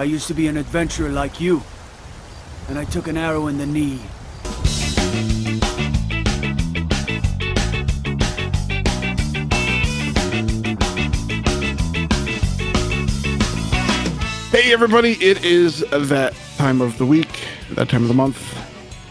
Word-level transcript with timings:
I 0.00 0.04
used 0.04 0.28
to 0.28 0.34
be 0.34 0.48
an 0.48 0.56
adventurer 0.56 1.10
like 1.10 1.42
you. 1.42 1.62
And 2.70 2.78
I 2.78 2.86
took 2.86 3.06
an 3.06 3.18
arrow 3.18 3.48
in 3.48 3.58
the 3.58 3.66
knee. 3.66 3.98
Hey, 14.50 14.72
everybody, 14.72 15.22
it 15.22 15.44
is 15.44 15.80
that 15.90 16.34
time 16.56 16.80
of 16.80 16.96
the 16.96 17.04
week, 17.04 17.46
that 17.72 17.90
time 17.90 18.00
of 18.00 18.08
the 18.08 18.14
month, 18.14 18.58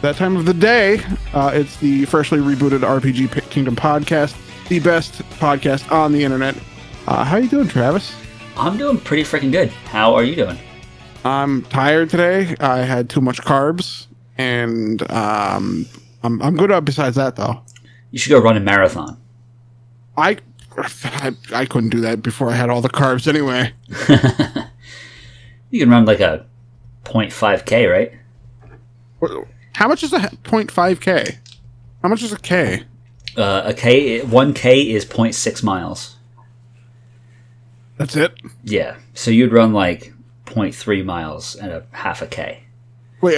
that 0.02 0.16
time 0.16 0.36
of 0.36 0.46
the 0.46 0.56
day. 0.56 1.04
Uh, 1.36 1.52
it's 1.54 1.78
the 1.78 2.06
freshly 2.06 2.40
rebooted 2.40 2.80
RPG 2.80 3.32
P- 3.32 3.42
Kingdom 3.42 3.76
podcast, 3.76 4.36
the 4.70 4.80
best 4.80 5.21
podcast 5.38 5.92
on 5.92 6.14
the 6.14 6.24
internet. 6.24 6.56
Uh, 7.06 7.24
how 7.24 7.38
you 7.38 7.48
doing, 7.48 7.68
Travis? 7.68 8.16
I'm 8.58 8.76
doing 8.76 9.00
pretty 9.00 9.21
freaking 9.21 9.52
good. 9.52 9.70
How 9.70 10.16
are 10.16 10.24
you 10.24 10.36
doing? 10.36 10.58
I'm 11.26 11.64
tired 11.64 12.10
today. 12.10 12.56
I 12.60 12.80
had 12.80 13.10
too 13.10 13.21
much 13.21 13.42
carbs, 13.42 14.07
and 14.38 15.02
um, 15.12 15.86
I'm, 16.24 16.42
I'm 16.42 16.56
good 16.56 16.71
up 16.71 16.86
besides 16.86 17.16
that, 17.16 17.36
though. 17.36 17.62
You 18.12 18.20
should 18.20 18.30
go 18.32 18.39
run 18.39 18.57
a 18.57 18.62
marathon. 18.62 19.20
I, 20.18 20.38
I, 20.78 21.32
I 21.54 21.66
couldn't 21.66 21.90
do 21.90 22.02
that 22.02 22.21
before 22.21 22.50
I 22.50 22.56
had 22.56 22.70
all 22.70 22.82
the 22.82 22.90
carbs 22.90 23.28
anyway. 23.28 23.74
You 25.70 25.79
can 25.79 25.90
run 25.90 26.06
like 26.06 26.20
a 26.20 26.46
0.5k, 27.06 27.92
right? 27.92 28.14
How 29.74 29.88
much 29.88 30.04
is 30.04 30.14
a 30.14 30.20
0.5K? 30.20 31.38
How 32.02 32.09
much 32.09 32.23
is 32.23 32.34
a 32.34 32.40
K? 32.40 32.84
Uh, 33.38 33.62
a 33.66 33.73
k, 33.73 34.22
one 34.22 34.54
k 34.54 34.81
is 34.90 35.06
0.6 35.06 35.64
miles. 35.64 36.17
That's 37.98 38.16
it? 38.16 38.34
Yeah, 38.64 38.98
so 39.14 39.30
you'd 39.30 39.54
run 39.54 39.72
like 39.72 40.14
0.3 40.50 41.06
miles 41.06 41.56
and 41.56 41.72
a 41.72 41.86
half 41.92 42.22
a 42.22 42.28
k. 42.28 42.64
Wait, 43.22 43.38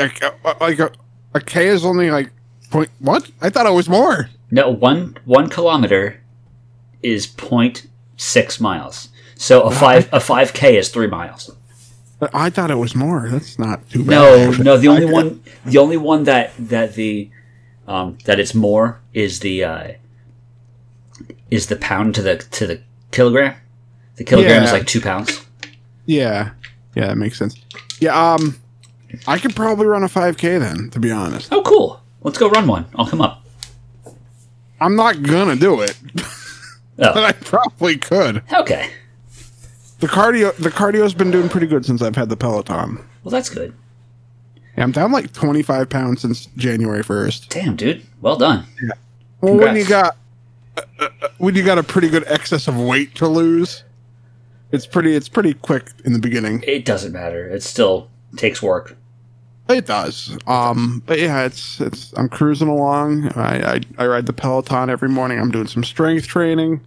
like 0.59 0.79
a, 0.79 0.91
a 1.33 1.41
K 1.41 1.67
is 1.67 1.85
only 1.85 2.11
like 2.11 2.31
point 2.69 2.89
what? 2.99 3.29
I 3.41 3.49
thought 3.49 3.65
it 3.65 3.73
was 3.73 3.89
more. 3.89 4.29
No, 4.51 4.69
one 4.69 5.17
one 5.25 5.49
kilometer 5.49 6.21
is 7.01 7.27
0.6 7.27 8.61
miles. 8.61 9.09
So 9.35 9.63
a 9.63 9.71
five 9.71 10.07
a 10.13 10.19
5k 10.19 10.73
is 10.73 10.89
three 10.89 11.07
miles. 11.07 11.51
I 12.33 12.51
thought 12.51 12.69
it 12.69 12.75
was 12.75 12.93
more. 12.93 13.27
That's 13.29 13.57
not 13.57 13.89
too 13.89 14.03
bad. 14.03 14.09
No, 14.11 14.49
actually. 14.49 14.63
no. 14.63 14.77
The 14.77 14.87
only 14.87 15.05
one, 15.05 15.43
the 15.65 15.79
only 15.79 15.97
one 15.97 16.25
that 16.25 16.53
that 16.59 16.93
the 16.93 17.31
um, 17.87 18.19
that 18.25 18.39
it's 18.39 18.53
more 18.53 19.01
is 19.13 19.39
the 19.39 19.63
uh, 19.63 19.91
is 21.49 21.67
the 21.67 21.75
pound 21.75 22.13
to 22.15 22.21
the 22.21 22.37
to 22.37 22.67
the 22.67 22.81
kilogram. 23.09 23.55
The 24.17 24.23
kilogram 24.23 24.63
is 24.63 24.71
like 24.71 24.85
two 24.85 25.01
pounds. 25.01 25.43
Yeah, 26.05 26.51
yeah, 26.95 27.07
that 27.07 27.17
makes 27.17 27.37
sense. 27.37 27.55
Yeah, 27.99 28.33
um, 28.33 28.57
I 29.27 29.37
could 29.37 29.55
probably 29.55 29.85
run 29.87 30.03
a 30.03 30.07
5K 30.07 30.59
then. 30.59 30.89
To 30.91 30.99
be 30.99 31.11
honest, 31.11 31.51
Oh, 31.51 31.61
cool. 31.63 32.01
Let's 32.21 32.37
go 32.37 32.49
run 32.49 32.67
one. 32.67 32.85
I'll 32.95 33.07
come 33.07 33.21
up. 33.21 33.43
I'm 34.79 34.95
not 34.95 35.21
gonna 35.21 35.55
do 35.55 35.81
it, 35.81 35.97
but 36.97 37.17
Oh, 37.17 37.23
I 37.23 37.31
probably 37.33 37.97
could. 37.97 38.43
okay. 38.53 38.89
The 39.99 40.07
cardio, 40.07 40.55
the 40.57 40.69
cardio's 40.71 41.13
been 41.13 41.29
doing 41.29 41.47
pretty 41.49 41.67
good 41.67 41.85
since 41.85 42.01
I've 42.01 42.15
had 42.15 42.29
the 42.29 42.37
Peloton. 42.37 42.97
Well, 43.23 43.31
that's 43.31 43.49
good. 43.49 43.73
Yeah, 44.75 44.83
I'm 44.83 44.91
down 44.91 45.11
like 45.11 45.31
25 45.33 45.89
pounds 45.89 46.21
since 46.21 46.47
January 46.57 47.03
1st. 47.03 47.49
Damn, 47.49 47.75
dude. 47.75 48.03
Well 48.21 48.37
done. 48.37 48.65
Well, 49.41 49.55
when 49.57 49.75
you 49.75 49.85
got 49.85 50.17
uh, 50.77 50.81
uh, 50.99 51.09
when 51.37 51.53
you 51.55 51.63
got 51.63 51.77
a 51.77 51.83
pretty 51.83 52.09
good 52.09 52.23
excess 52.27 52.67
of 52.67 52.79
weight 52.79 53.13
to 53.15 53.27
lose, 53.27 53.83
it's 54.71 54.85
pretty 54.85 55.15
it's 55.15 55.29
pretty 55.29 55.53
quick 55.53 55.89
in 56.05 56.13
the 56.13 56.19
beginning. 56.19 56.63
It 56.65 56.85
doesn't 56.85 57.11
matter. 57.11 57.47
It 57.47 57.63
still 57.63 58.09
takes 58.37 58.61
work. 58.61 58.95
It 59.69 59.85
does. 59.85 60.37
Um, 60.47 61.01
but 61.05 61.19
yeah, 61.19 61.45
it's 61.45 61.79
it's 61.79 62.13
I'm 62.17 62.27
cruising 62.29 62.67
along. 62.67 63.29
I, 63.35 63.75
I 63.75 63.81
I 63.97 64.07
ride 64.07 64.25
the 64.25 64.33
Peloton 64.33 64.89
every 64.89 65.09
morning. 65.09 65.39
I'm 65.39 65.51
doing 65.51 65.67
some 65.67 65.83
strength 65.83 66.27
training, 66.27 66.81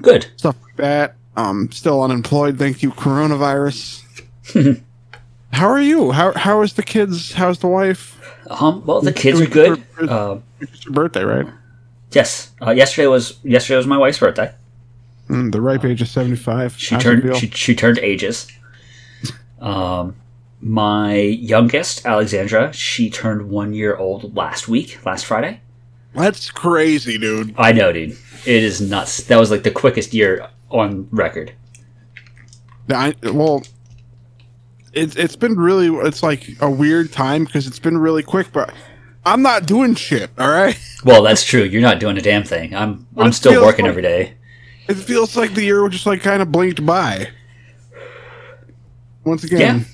Good. 0.00 0.26
stuff 0.36 0.56
like 0.62 0.76
that. 0.76 1.14
Um, 1.36 1.70
still 1.72 2.02
unemployed. 2.02 2.58
Thank 2.58 2.82
you, 2.82 2.90
coronavirus. 2.92 4.02
how 5.52 5.66
are 5.68 5.80
you? 5.80 6.12
How 6.12 6.32
how 6.34 6.62
is 6.62 6.74
the 6.74 6.82
kids? 6.82 7.32
How's 7.32 7.58
the 7.58 7.66
wife? 7.68 8.20
Um. 8.48 8.84
Well, 8.86 9.00
the 9.00 9.12
kids 9.12 9.40
are 9.40 9.46
good. 9.46 9.82
Uh, 10.00 10.38
It's 10.60 10.84
your 10.84 10.94
birthday, 10.94 11.24
right? 11.24 11.46
yes. 12.12 12.52
Uh, 12.64 12.70
yesterday 12.70 13.08
was 13.08 13.38
yesterday 13.42 13.76
was 13.78 13.86
my 13.86 13.98
wife's 13.98 14.18
birthday. 14.20 14.54
Mm, 15.28 15.52
the 15.52 15.60
ripe 15.60 15.84
age 15.84 16.00
of 16.02 16.08
seventy 16.08 16.36
five. 16.36 16.74
She 16.78 16.96
turned 16.96 17.36
she, 17.36 17.48
she 17.50 17.74
turned 17.74 17.98
ages. 17.98 18.46
Um, 19.60 20.16
my 20.60 21.14
youngest, 21.14 22.06
Alexandra, 22.06 22.72
she 22.72 23.10
turned 23.10 23.48
one 23.48 23.72
year 23.72 23.96
old 23.96 24.36
last 24.36 24.68
week, 24.68 25.04
last 25.04 25.24
Friday. 25.26 25.60
That's 26.14 26.50
crazy, 26.50 27.18
dude. 27.18 27.54
I 27.58 27.72
know, 27.72 27.92
dude. 27.92 28.12
It 28.46 28.62
is 28.62 28.80
nuts. 28.80 29.24
That 29.24 29.38
was 29.38 29.50
like 29.50 29.64
the 29.64 29.70
quickest 29.70 30.14
year 30.14 30.48
on 30.70 31.08
record. 31.10 31.52
I, 32.88 33.14
well, 33.22 33.64
it's 34.92 35.16
it's 35.16 35.36
been 35.36 35.56
really 35.56 35.88
it's 36.06 36.22
like 36.22 36.48
a 36.60 36.70
weird 36.70 37.12
time 37.12 37.44
because 37.44 37.66
it's 37.66 37.78
been 37.80 37.98
really 37.98 38.22
quick, 38.22 38.52
but 38.52 38.72
I'm 39.24 39.42
not 39.42 39.66
doing 39.66 39.94
shit. 39.94 40.30
All 40.38 40.50
right, 40.50 40.78
Well, 41.04 41.22
that's 41.22 41.44
true. 41.44 41.62
You're 41.64 41.82
not 41.82 41.98
doing 42.00 42.16
a 42.16 42.22
damn 42.22 42.44
thing. 42.44 42.74
I'm 42.74 43.06
But 43.12 43.26
I'm 43.26 43.32
still 43.32 43.62
working 43.64 43.84
like- 43.84 43.90
every 43.90 44.02
day. 44.02 44.34
It 44.88 44.94
feels 44.94 45.36
like 45.36 45.54
the 45.54 45.62
year 45.62 45.88
just 45.88 46.06
like 46.06 46.22
kind 46.22 46.42
of 46.42 46.50
blinked 46.52 46.84
by. 46.84 47.28
Once 49.24 49.42
again, 49.42 49.84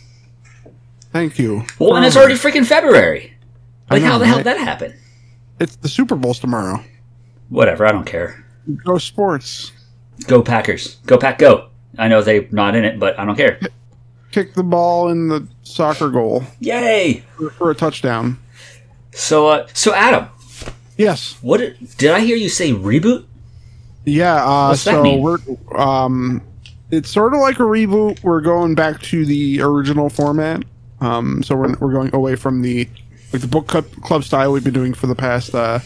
thank 1.11 1.39
you. 1.39 1.65
Well, 1.79 1.97
and 1.97 2.05
it's 2.05 2.17
already 2.17 2.35
freaking 2.35 2.67
February. 2.67 3.33
Like, 3.91 4.03
know, 4.03 4.09
how 4.09 4.19
the 4.19 4.27
hell 4.27 4.37
right? 4.37 4.45
did 4.45 4.57
that 4.59 4.61
happen? 4.61 4.95
It's 5.59 5.77
the 5.77 5.89
Super 5.89 6.17
Bowl's 6.17 6.39
tomorrow. 6.39 6.83
Whatever. 7.49 7.87
I 7.87 7.93
don't 7.93 8.05
care. 8.05 8.45
Go 8.85 8.99
sports. 8.99 9.73
Go 10.27 10.43
Packers. 10.43 10.97
Go 11.07 11.17
Pack. 11.19 11.39
Go. 11.39 11.69
I 11.99 12.09
know 12.09 12.23
they're 12.23 12.47
not 12.51 12.75
in 12.75 12.85
it, 12.85 12.99
but 12.99 13.19
I 13.19 13.25
don't 13.25 13.37
care. 13.37 13.59
Kick 14.31 14.55
the 14.55 14.63
ball 14.63 15.09
in 15.11 15.29
the 15.29 15.47
soccer 15.63 16.09
goal 16.09 16.43
Yay! 16.61 17.23
for, 17.37 17.51
for 17.51 17.71
a 17.71 17.75
touchdown. 17.75 18.39
So, 19.13 19.49
uh, 19.49 19.67
so 19.75 19.93
Adam, 19.95 20.29
Yes. 20.97 21.37
what 21.43 21.59
did, 21.59 21.97
did 21.99 22.11
I 22.13 22.21
hear 22.21 22.37
you 22.37 22.49
say? 22.49 22.73
Reboot? 22.73 23.27
Yeah. 24.05 24.45
Uh, 24.45 24.75
so 24.75 25.17
we're 25.17 25.39
um, 25.77 26.43
it's 26.91 27.11
sort 27.11 27.35
of 27.35 27.41
like 27.41 27.59
a 27.61 27.63
reboot. 27.65 28.23
We're 28.23 28.41
going 28.41 28.75
back 28.75 29.01
to 29.03 29.25
the 29.25 29.61
original 29.63 30.09
format. 30.09 30.65
Um, 31.01 31.43
so 31.43 31.57
we're 31.57 31.75
we're 31.79 31.93
going 31.93 32.15
away 32.15 32.37
from 32.37 32.63
the 32.63 32.89
like 33.33 33.43
the 33.43 33.49
book 33.49 33.67
club, 33.67 33.91
club 34.03 34.25
style 34.25 34.53
we've 34.53 34.65
been 34.65 34.75
doing 34.75 34.95
for 34.95 35.07
the 35.07 35.15
past. 35.15 35.55
Uh, 35.55 35.79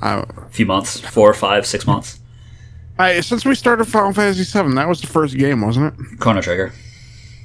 uh, 0.00 0.24
A 0.36 0.48
few 0.50 0.66
months, 0.66 1.00
four, 1.00 1.34
five, 1.34 1.66
six 1.66 1.86
months. 1.86 2.20
I 2.98 3.20
since 3.20 3.44
we 3.44 3.54
started 3.54 3.84
Final 3.86 4.12
Fantasy 4.12 4.44
VII, 4.44 4.74
that 4.74 4.88
was 4.88 5.00
the 5.00 5.06
first 5.06 5.36
game, 5.36 5.60
wasn't 5.60 5.94
it? 5.98 6.20
Chrono 6.20 6.40
Trigger. 6.40 6.72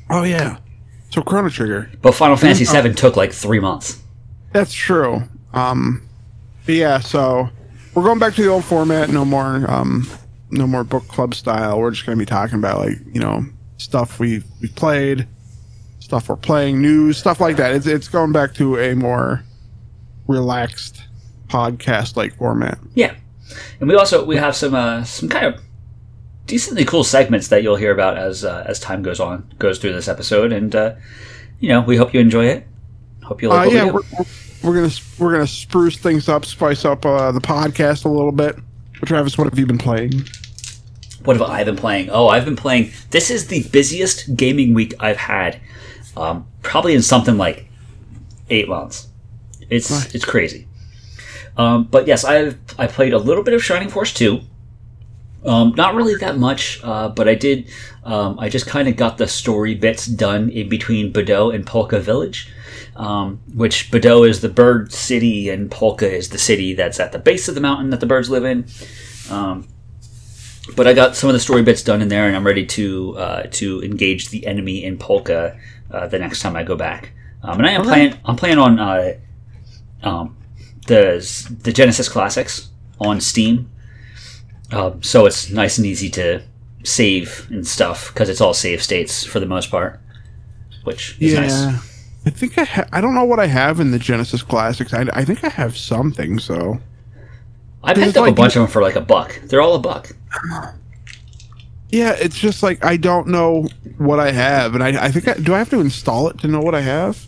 Oh 0.10 0.24
yeah. 0.24 0.58
So 1.10 1.22
Chrono 1.22 1.50
Trigger. 1.50 1.90
But 2.02 2.14
Final 2.16 2.36
Fantasy 2.38 2.66
VII 2.66 2.94
took 2.94 3.16
like 3.16 3.32
three 3.32 3.60
months. 3.60 4.02
That's 4.52 4.74
true. 4.74 5.24
Um, 5.54 6.08
but 6.66 6.76
yeah, 6.76 7.00
so 7.00 7.50
we're 7.96 8.04
going 8.04 8.20
back 8.20 8.34
to 8.36 8.42
the 8.44 8.50
old 8.50 8.66
format. 8.66 9.10
No 9.10 9.26
more, 9.26 9.70
um, 9.70 10.08
no 10.52 10.68
more 10.68 10.84
book 10.84 11.08
club 11.08 11.34
style. 11.36 11.80
We're 11.80 11.92
just 11.92 12.06
going 12.06 12.18
to 12.18 12.22
be 12.22 12.26
talking 12.28 12.58
about 12.58 12.80
like 12.80 12.98
you 13.14 13.20
know 13.20 13.46
stuff 13.78 14.20
we 14.20 14.44
we 14.62 14.68
played, 14.70 15.28
stuff 16.00 16.30
we're 16.30 16.36
playing, 16.36 16.82
news, 16.82 17.18
stuff 17.18 17.40
like 17.40 17.58
that. 17.58 17.74
It's 17.76 17.88
it's 17.88 18.08
going 18.08 18.32
back 18.32 18.54
to 18.56 18.78
a 18.80 18.96
more 18.96 19.44
relaxed 20.28 21.04
podcast 21.48 22.16
like 22.16 22.36
format. 22.38 22.80
Yeah, 22.96 23.14
and 23.80 23.90
we 23.90 23.96
also 23.96 24.26
we 24.26 24.38
have 24.38 24.56
some 24.56 24.74
uh, 24.76 25.04
some 25.04 25.30
kind 25.30 25.46
of 25.48 25.62
decently 26.46 26.84
cool 26.86 27.04
segments 27.04 27.48
that 27.50 27.64
you'll 27.64 27.76
hear 27.78 27.92
about 27.92 28.18
as 28.18 28.44
uh, 28.44 28.64
as 28.68 28.80
time 28.80 29.02
goes 29.04 29.20
on 29.20 29.52
goes 29.60 29.80
through 29.80 29.94
this 29.94 30.08
episode, 30.08 30.52
and 30.52 30.76
uh, 30.76 30.96
you 31.60 31.70
know 31.70 31.82
we 31.82 31.96
hope 31.98 32.14
you 32.14 32.20
enjoy 32.20 32.46
it. 32.46 32.68
Hope 33.24 33.42
you 33.42 33.52
Uh, 33.52 33.56
like 33.56 33.68
what 33.68 33.74
yeah, 33.74 33.84
we 33.86 33.90
do. 33.90 33.94
we're, 33.96 34.02
we're, 34.20 34.26
we're 34.64 34.74
gonna 34.76 34.94
we're 35.20 35.32
gonna 35.34 35.48
spruce 35.48 35.98
things 35.98 36.30
up, 36.30 36.46
spice 36.46 36.86
up 36.86 37.06
uh, 37.06 37.32
the 37.32 37.42
podcast 37.42 38.06
a 38.06 38.10
little 38.10 38.32
bit. 38.32 38.58
But 39.00 39.08
Travis, 39.08 39.38
what 39.38 39.46
have 39.50 39.60
you 39.60 39.66
been 39.66 39.78
playing? 39.78 40.24
What 41.26 41.38
have 41.38 41.50
I 41.50 41.64
been 41.64 41.76
playing? 41.76 42.10
Oh, 42.10 42.28
I've 42.28 42.46
been 42.46 42.56
playing. 42.56 42.92
This 43.12 43.30
is 43.30 43.48
the 43.48 43.64
busiest 43.70 44.36
gaming 44.36 44.74
week 44.74 44.94
I've 45.00 45.18
had, 45.18 45.60
um, 46.18 46.48
probably 46.64 46.94
in 46.96 47.02
something 47.02 47.38
like 47.38 47.68
eight 48.50 48.68
months. 48.68 49.08
It's 49.70 49.90
Nice. 49.90 50.14
it's 50.16 50.26
crazy. 50.26 50.68
Um, 51.58 51.86
but 51.86 52.08
yes, 52.08 52.24
I've 52.26 52.58
I 52.78 52.88
played 52.88 53.14
a 53.14 53.18
little 53.20 53.44
bit 53.44 53.54
of 53.54 53.64
Shining 53.64 53.90
Force 53.90 54.14
two. 54.14 54.42
Um, 55.46 55.74
not 55.76 55.94
really 55.94 56.16
that 56.16 56.38
much, 56.38 56.80
uh, 56.84 57.10
but 57.10 57.28
I 57.28 57.36
did. 57.36 57.68
Um, 58.06 58.40
I 58.40 58.48
just 58.50 58.66
kind 58.66 58.88
of 58.88 58.96
got 58.96 59.18
the 59.18 59.28
story 59.28 59.76
bits 59.76 60.06
done 60.06 60.50
in 60.50 60.70
between 60.70 61.12
Bordeaux 61.12 61.50
and 61.52 61.66
Polca 61.66 62.00
Village, 62.00 62.50
um, 62.96 63.42
which 63.54 63.90
Bordeaux 63.92 64.24
is 64.24 64.42
the 64.42 64.50
bird 64.50 64.92
city 64.94 65.50
and 65.50 65.70
Polca 65.72 66.10
is 66.12 66.30
the 66.30 66.38
city 66.38 66.74
that's 66.74 67.00
at 67.00 67.12
the 67.12 67.20
base 67.20 67.48
of 67.48 67.56
the 67.56 67.62
mountain 67.62 67.90
that 67.90 68.00
the 68.00 68.06
birds 68.06 68.30
live 68.30 68.46
in. 68.46 68.66
Um, 69.30 69.68
but 70.76 70.88
I 70.88 70.94
got 70.94 71.16
some 71.16 71.30
of 71.30 71.34
the 71.34 71.40
story 71.40 71.62
bits 71.62 71.84
done 71.84 72.02
in 72.02 72.08
there, 72.08 72.28
and 72.28 72.36
I'm 72.36 72.46
ready 72.46 72.66
to 72.68 73.18
uh, 73.18 73.44
to 73.52 73.84
engage 73.84 74.30
the 74.30 74.46
enemy 74.48 74.84
in 74.84 74.98
Polca 74.98 75.58
uh, 75.92 76.08
the 76.08 76.20
next 76.20 76.42
time 76.42 76.56
I 76.56 76.64
go 76.64 76.76
back. 76.76 77.12
Um, 77.44 77.58
and 77.58 77.68
I 77.68 77.72
am 77.72 77.82
Okay. 77.82 77.90
playing. 77.90 78.14
I'm 78.26 78.36
playing 78.38 78.58
on 78.58 78.80
uh, 78.80 79.14
um, 80.04 80.38
the 80.88 81.20
the 81.64 81.74
Genesis 81.74 82.08
Classics 82.08 82.70
on 83.00 83.20
Steam, 83.20 83.70
um, 84.72 85.04
so 85.04 85.26
it's 85.26 85.50
nice 85.50 85.78
and 85.78 85.86
easy 85.86 86.10
to 86.12 86.42
save 86.84 87.48
and 87.50 87.66
stuff 87.68 88.14
because 88.14 88.30
it's 88.30 88.40
all 88.42 88.54
save 88.54 88.82
states 88.82 89.26
for 89.26 89.40
the 89.42 89.46
most 89.46 89.70
part, 89.70 90.00
which 90.86 91.18
is 91.20 91.34
yeah. 91.34 91.42
nice. 91.42 91.93
I 92.26 92.30
think 92.30 92.58
I 92.58 92.64
ha- 92.64 92.88
I 92.94 93.02
don't 93.02 93.16
know 93.16 93.26
what 93.26 93.40
I 93.40 93.48
have 93.48 93.80
in 93.80 93.92
the 93.92 94.00
Genesis 94.00 94.42
Classics. 94.44 94.94
I, 94.94 95.06
I 95.14 95.26
think 95.26 95.44
I 95.44 95.50
have 95.50 95.76
something. 95.78 96.40
So 96.40 96.80
I 97.84 97.94
picked 97.94 98.16
up 98.18 98.24
a 98.24 98.28
like- 98.28 98.36
bunch 98.36 98.56
of 98.56 98.62
them 98.62 98.72
for 98.72 98.82
like 98.82 98.96
a 98.96 99.02
buck. 99.02 99.40
They're 99.46 99.62
all 99.62 99.76
a 99.76 99.80
buck. 99.80 100.12
yeah, 101.90 102.16
it's 102.20 102.38
just 102.40 102.64
like 102.64 102.84
I 102.84 102.98
don't 102.98 103.28
know 103.28 103.68
what 103.98 104.20
I 104.20 104.32
have, 104.32 104.74
and 104.74 104.84
I 104.84 105.06
I 105.06 105.12
think 105.12 105.28
I, 105.28 105.34
do 105.34 105.54
I 105.54 105.58
have 105.60 105.70
to 105.72 105.80
install 105.80 106.28
it 106.30 106.40
to 106.40 106.48
know 106.48 106.62
what 106.62 106.74
I 106.76 106.82
have? 106.82 107.28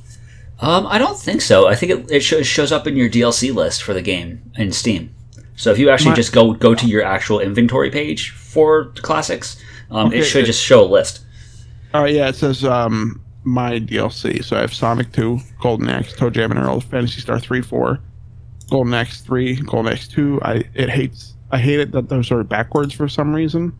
Um, 0.60 0.88
I 0.88 0.98
don't 0.98 1.20
think 1.20 1.42
so. 1.42 1.68
I 1.68 1.76
think 1.76 1.92
it, 1.92 2.12
it 2.12 2.20
sho- 2.22 2.42
shows 2.42 2.72
up 2.72 2.88
in 2.88 2.96
your 2.96 3.10
DLC 3.10 3.54
list 3.54 3.84
for 3.84 3.94
the 3.94 4.02
game 4.02 4.42
in 4.56 4.72
Steam. 4.72 5.14
So 5.58 5.72
if 5.72 5.78
you 5.78 5.90
actually 5.90 6.12
My- 6.12 6.16
just 6.16 6.32
go 6.34 6.54
go 6.54 6.74
to 6.74 6.88
your 6.88 7.04
actual 7.04 7.40
inventory 7.42 7.92
page 7.92 8.30
for 8.32 8.92
the 8.96 9.02
classics, 9.02 9.58
um, 9.92 10.08
Okay, 10.08 10.20
it 10.20 10.24
should 10.24 10.44
it- 10.44 10.48
just 10.48 10.64
show 10.64 10.84
a 10.84 10.88
list. 10.88 11.22
Oh 11.94 12.06
yeah, 12.06 12.30
it 12.30 12.36
says 12.36 12.64
um 12.64 13.22
my 13.46 13.80
DLC. 13.80 14.44
So 14.44 14.58
I 14.58 14.62
have 14.62 14.74
Sonic 14.74 15.12
Two, 15.12 15.40
Golden 15.62 15.90
Axe, 15.90 16.14
ToeJam 16.14 16.52
and 16.52 16.60
Earl, 16.60 16.82
Phantasy 16.82 17.22
Star 17.22 17.40
Three, 17.40 17.62
Four, 17.62 18.00
Golden 18.70 18.94
Axe 18.94 19.22
Three, 19.22 19.56
Golden 19.56 19.92
Axe 19.92 20.08
Two. 20.08 20.40
I 20.44 20.64
it 20.74 20.90
hates 20.90 21.36
I 21.52 21.60
hate 21.60 21.80
it 21.80 21.92
that 21.92 22.10
those 22.10 22.32
are 22.32 22.44
backwards 22.44 22.94
for 22.94 23.08
some 23.08 23.34
reason. 23.34 23.78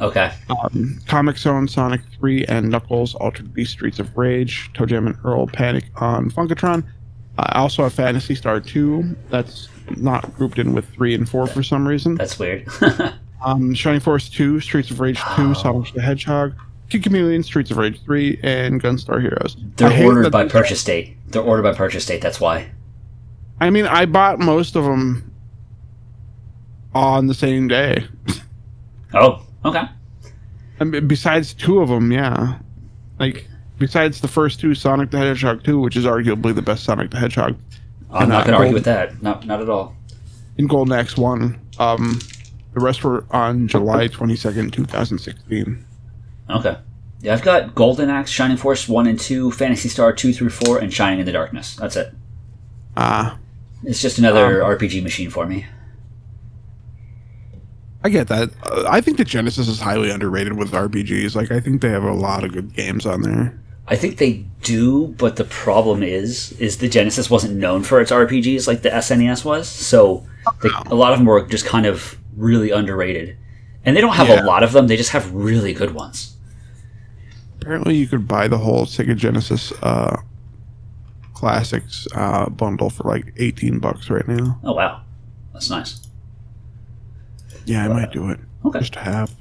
Okay. 0.00 0.32
Um, 0.48 1.00
Comix 1.04 1.38
Zone, 1.38 1.68
Sonic 1.68 2.00
3, 2.18 2.46
and 2.46 2.70
Knuckles, 2.70 3.14
Altered 3.14 3.52
Beast, 3.52 3.72
Streets 3.72 3.98
of 4.00 4.16
Rage, 4.16 4.70
ToeJam 4.72 5.06
and 5.06 5.16
Earl, 5.22 5.46
Panic 5.46 5.84
on 5.96 6.30
Funkotron. 6.30 6.84
I 7.38 7.58
also 7.58 7.84
have 7.84 7.92
Phantasy 7.92 8.34
Star 8.34 8.58
2. 8.58 9.16
That's 9.30 9.68
not 9.96 10.34
grouped 10.34 10.58
in 10.58 10.72
with 10.72 10.88
3 10.88 11.14
and 11.14 11.28
4 11.28 11.46
for 11.46 11.62
some 11.62 11.86
reason. 11.86 12.16
That's 12.16 12.38
weird. 12.38 12.66
Um, 13.44 13.74
Shining 13.74 13.98
Force 13.98 14.28
2, 14.28 14.60
Streets 14.60 14.92
of 14.92 15.00
Rage 15.00 15.20
2, 15.34 15.54
Sonic 15.54 15.92
the 15.94 16.00
Hedgehog, 16.00 16.54
Kid 16.92 17.04
Chameleon, 17.04 17.42
Streets 17.42 17.70
of 17.70 17.78
Rage 17.78 18.02
3, 18.04 18.38
and 18.42 18.82
Gunstar 18.82 19.18
Heroes. 19.18 19.56
They're 19.76 20.04
ordered 20.06 20.30
by 20.30 20.46
purchase 20.46 20.84
date. 20.84 21.16
They're 21.28 21.40
ordered 21.40 21.62
by 21.62 21.72
purchase 21.72 22.04
date. 22.04 22.20
That's 22.20 22.38
why. 22.38 22.70
I 23.60 23.70
mean, 23.70 23.86
I 23.86 24.04
bought 24.04 24.38
most 24.38 24.76
of 24.76 24.84
them 24.84 25.32
on 26.94 27.28
the 27.28 27.34
same 27.34 27.66
day. 27.66 28.04
Oh, 29.14 29.42
okay. 29.64 29.84
I 30.80 30.84
mean, 30.84 31.08
besides 31.08 31.54
two 31.54 31.80
of 31.80 31.88
them, 31.88 32.12
yeah. 32.12 32.58
Like, 33.18 33.48
besides 33.78 34.20
the 34.20 34.28
first 34.28 34.60
two, 34.60 34.74
Sonic 34.74 35.10
the 35.12 35.18
Hedgehog 35.18 35.64
2, 35.64 35.80
which 35.80 35.96
is 35.96 36.04
arguably 36.04 36.54
the 36.54 36.60
best 36.60 36.84
Sonic 36.84 37.10
the 37.10 37.18
Hedgehog, 37.18 37.56
I'm 38.10 38.28
not 38.28 38.42
uh, 38.42 38.44
going 38.44 38.52
to 38.52 38.58
argue 38.58 38.74
with 38.74 38.84
that. 38.84 39.22
Not 39.22 39.46
not 39.46 39.62
at 39.62 39.70
all. 39.70 39.96
in 40.58 40.66
Golden 40.66 40.92
Axe 40.92 41.16
1. 41.16 41.58
Um, 41.78 42.18
the 42.74 42.80
rest 42.80 43.02
were 43.02 43.24
on 43.30 43.66
July 43.66 44.08
22nd, 44.08 44.74
2016. 44.74 45.86
Okay. 46.52 46.76
Yeah, 47.20 47.34
I've 47.34 47.42
got 47.42 47.74
Golden 47.74 48.10
Axe, 48.10 48.30
Shining 48.30 48.56
Force 48.56 48.88
one 48.88 49.06
and 49.06 49.18
two, 49.18 49.50
Phantasy 49.52 49.88
Star 49.88 50.12
two 50.12 50.32
through 50.32 50.50
four, 50.50 50.78
and 50.78 50.92
Shining 50.92 51.20
in 51.20 51.26
the 51.26 51.32
Darkness. 51.32 51.76
That's 51.76 51.96
it. 51.96 52.12
Ah, 52.96 53.38
It's 53.84 54.02
just 54.02 54.18
another 54.18 54.62
Um, 54.62 54.70
RPG 54.76 55.02
machine 55.02 55.30
for 55.30 55.46
me. 55.46 55.66
I 58.04 58.08
get 58.08 58.28
that. 58.28 58.50
Uh, 58.64 58.84
I 58.88 59.00
think 59.00 59.16
the 59.18 59.24
Genesis 59.24 59.68
is 59.68 59.80
highly 59.80 60.10
underrated 60.10 60.54
with 60.54 60.72
RPGs. 60.72 61.36
Like, 61.36 61.52
I 61.52 61.60
think 61.60 61.80
they 61.82 61.90
have 61.90 62.02
a 62.02 62.12
lot 62.12 62.42
of 62.44 62.52
good 62.52 62.74
games 62.74 63.06
on 63.06 63.22
there. 63.22 63.58
I 63.86 63.94
think 63.96 64.18
they 64.18 64.44
do, 64.62 65.08
but 65.18 65.36
the 65.36 65.44
problem 65.44 66.02
is, 66.02 66.52
is 66.52 66.78
the 66.78 66.88
Genesis 66.88 67.30
wasn't 67.30 67.56
known 67.56 67.82
for 67.82 68.00
its 68.00 68.10
RPGs 68.10 68.66
like 68.66 68.82
the 68.82 68.90
SNES 68.90 69.44
was. 69.44 69.68
So 69.68 70.26
they, 70.62 70.70
a 70.86 70.94
lot 70.94 71.12
of 71.12 71.18
them 71.18 71.26
were 71.26 71.46
just 71.46 71.64
kind 71.66 71.86
of 71.86 72.18
really 72.36 72.70
underrated, 72.70 73.36
and 73.84 73.96
they 73.96 74.00
don't 74.00 74.14
have 74.14 74.28
Yeah. 74.28 74.42
a 74.42 74.44
lot 74.44 74.62
of 74.64 74.72
them. 74.72 74.86
They 74.88 74.96
just 74.96 75.10
have 75.10 75.32
really 75.32 75.72
good 75.72 75.94
ones. 75.94 76.31
Apparently, 77.62 77.96
you 77.96 78.06
could 78.06 78.26
buy 78.28 78.48
the 78.48 78.58
whole 78.58 78.86
Sega 78.86 79.16
Genesis 79.16 79.72
uh, 79.82 80.20
Classics 81.34 82.06
uh, 82.14 82.48
bundle 82.50 82.90
for 82.90 83.04
like 83.04 83.32
18 83.38 83.78
bucks 83.78 84.10
right 84.10 84.26
now. 84.28 84.58
Oh 84.64 84.72
wow, 84.74 85.02
that's 85.52 85.70
nice. 85.70 86.06
Yeah, 87.64 87.84
I 87.84 87.88
might 87.88 88.12
do 88.12 88.30
it. 88.30 88.40
Okay. 88.64 88.80
Just 88.80 88.92
to 88.94 88.98
have. 89.00 89.34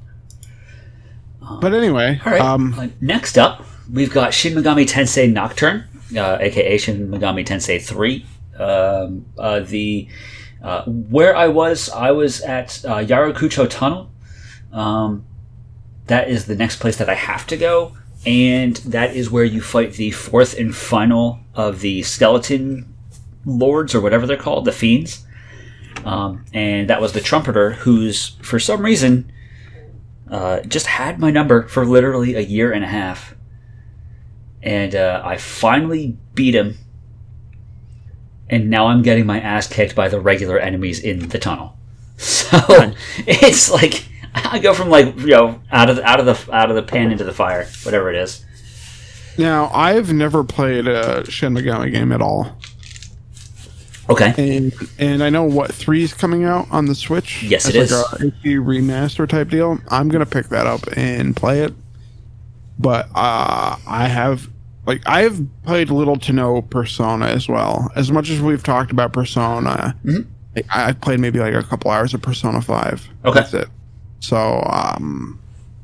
But 1.60 1.74
anyway, 1.74 2.20
All 2.26 2.32
right. 2.32 2.42
um, 2.42 2.74
uh, 2.80 2.88
next 3.02 3.38
up, 3.38 3.66
we've 3.92 4.12
got 4.14 4.34
Shin 4.34 4.54
Megami 4.54 4.88
Tensei 4.88 5.32
Nocturne, 5.32 5.86
uh, 6.16 6.38
aka 6.40 6.78
Shin 6.78 7.08
Megami 7.10 7.46
Tensei 7.46 7.82
Three. 7.82 8.26
Um, 8.58 9.26
uh, 9.40 9.62
the 9.62 10.08
uh, 10.62 10.84
where 10.86 11.36
I 11.36 11.48
was, 11.48 11.90
I 11.90 12.12
was 12.12 12.42
at 12.42 12.86
uh, 12.86 12.98
Yurakucho 12.98 13.68
Tunnel. 13.70 14.12
Um, 14.72 15.26
that 16.06 16.30
is 16.30 16.46
the 16.46 16.56
next 16.56 16.80
place 16.80 16.98
that 16.98 17.10
I 17.10 17.16
have 17.16 17.48
to 17.48 17.58
go, 17.58 17.98
and 18.26 18.76
that 18.78 19.16
is 19.16 19.32
where 19.32 19.44
you 19.44 19.62
fight 19.62 19.94
the 19.94 20.12
fourth 20.12 20.58
and 20.58 20.76
final 20.76 21.40
of 21.56 21.82
the 21.82 22.04
skeleton 22.04 22.94
lords, 23.46 23.96
or 23.96 24.02
whatever 24.02 24.28
they're 24.28 24.38
called, 24.38 24.66
the 24.66 24.72
fiends. 24.72 25.26
Um, 26.06 26.46
and 26.54 26.90
that 26.90 27.02
was 27.02 27.14
the 27.14 27.22
trumpeter, 27.22 27.72
who's 27.72 28.30
for 28.42 28.60
some 28.60 28.84
reason 28.84 29.32
uh, 30.30 30.62
just 30.62 30.88
had 30.88 31.20
my 31.20 31.30
number 31.30 31.68
for 31.68 31.86
literally 31.86 32.36
a 32.36 32.40
year 32.40 32.72
and 32.72 32.84
a 32.84 32.88
half. 32.88 33.36
And 34.64 34.96
uh, 34.96 35.22
I 35.24 35.38
finally 35.38 36.18
beat 36.34 36.56
him. 36.56 36.78
And 38.50 38.70
now 38.70 38.88
I'm 38.88 39.02
getting 39.02 39.26
my 39.26 39.40
ass 39.40 39.68
kicked 39.68 39.96
by 39.96 40.08
the 40.08 40.20
regular 40.20 40.58
enemies 40.58 41.00
in 41.00 41.30
the 41.30 41.40
tunnel. 41.40 41.78
So 42.18 42.94
it's 43.26 43.72
like 43.72 44.06
I 44.36 44.60
go 44.60 44.74
from 44.74 44.89
like 44.89 45.18
you 45.19 45.28
know 45.28 45.62
out 45.72 45.89
of 45.89 45.95
the, 45.98 46.04
out 46.04 46.19
of 46.19 46.25
the 46.25 46.56
out 46.56 46.69
of 46.69 46.75
the 46.75 46.83
pan 46.83 47.12
into 47.12 47.24
the 47.24 47.33
fire, 47.33 47.66
whatever 47.83 48.10
it 48.10 48.16
is. 48.16 48.45
now 49.38 49.69
I've 49.74 50.13
never 50.13 50.44
played 50.44 50.88
a 50.88 51.30
Shin 51.30 51.54
Megami 51.54 51.92
game 51.92 52.12
at 52.12 52.22
all. 52.22 52.57
Okay. 54.10 54.33
And 54.38 54.74
and 55.00 55.24
I 55.24 55.30
know 55.30 55.44
what 55.44 55.72
three's 55.74 56.13
coming 56.13 56.44
out 56.44 56.68
on 56.72 56.86
the 56.86 56.95
Switch. 56.95 57.44
Yes, 57.44 57.66
it 57.69 57.75
like 57.75 57.83
is. 57.83 57.92
a 57.92 58.57
remaster 58.57 59.28
type 59.28 59.50
deal. 59.50 59.80
I'm 59.89 60.10
gonna 60.10 60.25
pick 60.25 60.50
that 60.50 60.68
up 60.68 60.81
and 60.98 61.36
play 61.36 61.62
it. 61.62 61.74
But 62.80 63.07
uh, 63.16 63.77
I 63.88 64.07
have 64.07 64.50
like 64.86 65.01
I 65.07 65.22
have 65.22 65.39
played 65.63 65.91
little 65.91 66.17
to 66.17 66.34
no 66.34 66.62
Persona 66.63 67.27
as 67.27 67.48
well. 67.48 67.89
As 67.96 68.12
much 68.12 68.29
as 68.29 68.41
we've 68.41 68.63
talked 68.63 68.91
about 68.91 69.13
Persona, 69.13 69.96
Mhm. 70.03 70.27
I 70.56 70.63
I've 70.89 71.00
played 71.00 71.20
maybe 71.20 71.39
like 71.39 71.53
a 71.53 71.63
couple 71.63 71.91
hours 71.91 72.13
of 72.13 72.22
Persona 72.22 72.62
Five. 72.62 73.08
Okay. 73.24 73.39
That's 73.39 73.53
it. 73.53 73.70
So 74.22 74.63
um, 74.68 75.40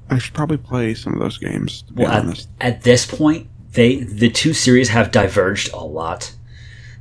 I 0.10 0.18
should 0.18 0.34
probably 0.34 0.58
play 0.58 0.94
some 0.94 1.14
of 1.14 1.20
those 1.20 1.38
games. 1.38 1.84
Well, 1.94 2.30
at, 2.30 2.48
at 2.62 2.84
this 2.84 3.06
point, 3.06 3.48
they 3.74 3.98
the 3.98 4.30
two 4.30 4.54
series 4.54 4.90
have 4.90 5.12
diverged 5.12 5.74
a 5.74 5.84
lot. 5.84 6.34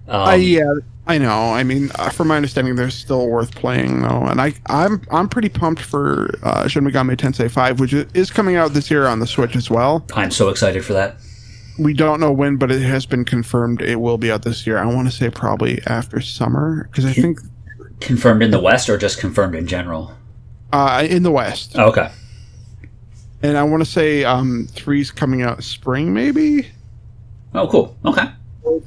Um, 0.08 0.28
Uh, 0.28 0.32
yeah, 0.32 0.74
I 1.06 1.18
know. 1.18 1.52
I 1.52 1.62
mean, 1.62 1.90
uh, 1.96 2.10
from 2.10 2.28
my 2.28 2.36
understanding, 2.36 2.74
they're 2.74 2.90
still 2.90 3.28
worth 3.28 3.54
playing 3.54 4.02
though, 4.02 4.22
and 4.22 4.40
I, 4.40 4.54
I'm, 4.66 5.02
I'm 5.12 5.28
pretty 5.28 5.48
pumped 5.48 5.82
for 5.82 6.30
uh, 6.42 6.66
Shin 6.68 6.84
Megami 6.84 7.16
Tensei 7.16 7.50
Five, 7.50 7.78
which 7.80 7.92
is 7.92 8.30
coming 8.30 8.56
out 8.56 8.72
this 8.72 8.90
year 8.90 9.06
on 9.06 9.20
the 9.20 9.26
Switch 9.26 9.54
as 9.56 9.70
well. 9.70 10.04
I'm 10.14 10.30
so 10.30 10.48
excited 10.48 10.84
for 10.84 10.94
that. 10.94 11.16
We 11.78 11.92
don't 11.92 12.20
know 12.20 12.32
when, 12.32 12.56
but 12.56 12.72
it 12.72 12.80
has 12.82 13.04
been 13.04 13.24
confirmed 13.24 13.82
it 13.82 14.00
will 14.00 14.16
be 14.16 14.30
out 14.32 14.42
this 14.42 14.66
year. 14.66 14.78
I 14.78 14.86
want 14.86 15.08
to 15.08 15.14
say 15.14 15.28
probably 15.28 15.80
after 15.86 16.20
summer, 16.20 16.88
because 16.90 17.04
I 17.04 17.12
think 17.12 17.40
Confirmed 18.00 18.42
in 18.42 18.50
the 18.50 18.60
West 18.60 18.88
or 18.88 18.98
just 18.98 19.18
confirmed 19.18 19.54
in 19.54 19.66
general? 19.66 20.12
Uh, 20.76 21.02
in 21.08 21.22
the 21.22 21.30
West, 21.30 21.72
Oh, 21.76 21.88
okay. 21.88 22.10
and 23.42 23.56
I 23.56 23.62
want 23.62 23.84
to 23.84 23.90
say 23.90 24.24
um, 24.24 24.66
three's 24.72 25.10
coming 25.10 25.42
out 25.42 25.62
spring, 25.62 26.12
maybe, 26.12 26.68
Oh, 27.54 27.66
cool. 27.68 27.96
Okay. 28.04 28.24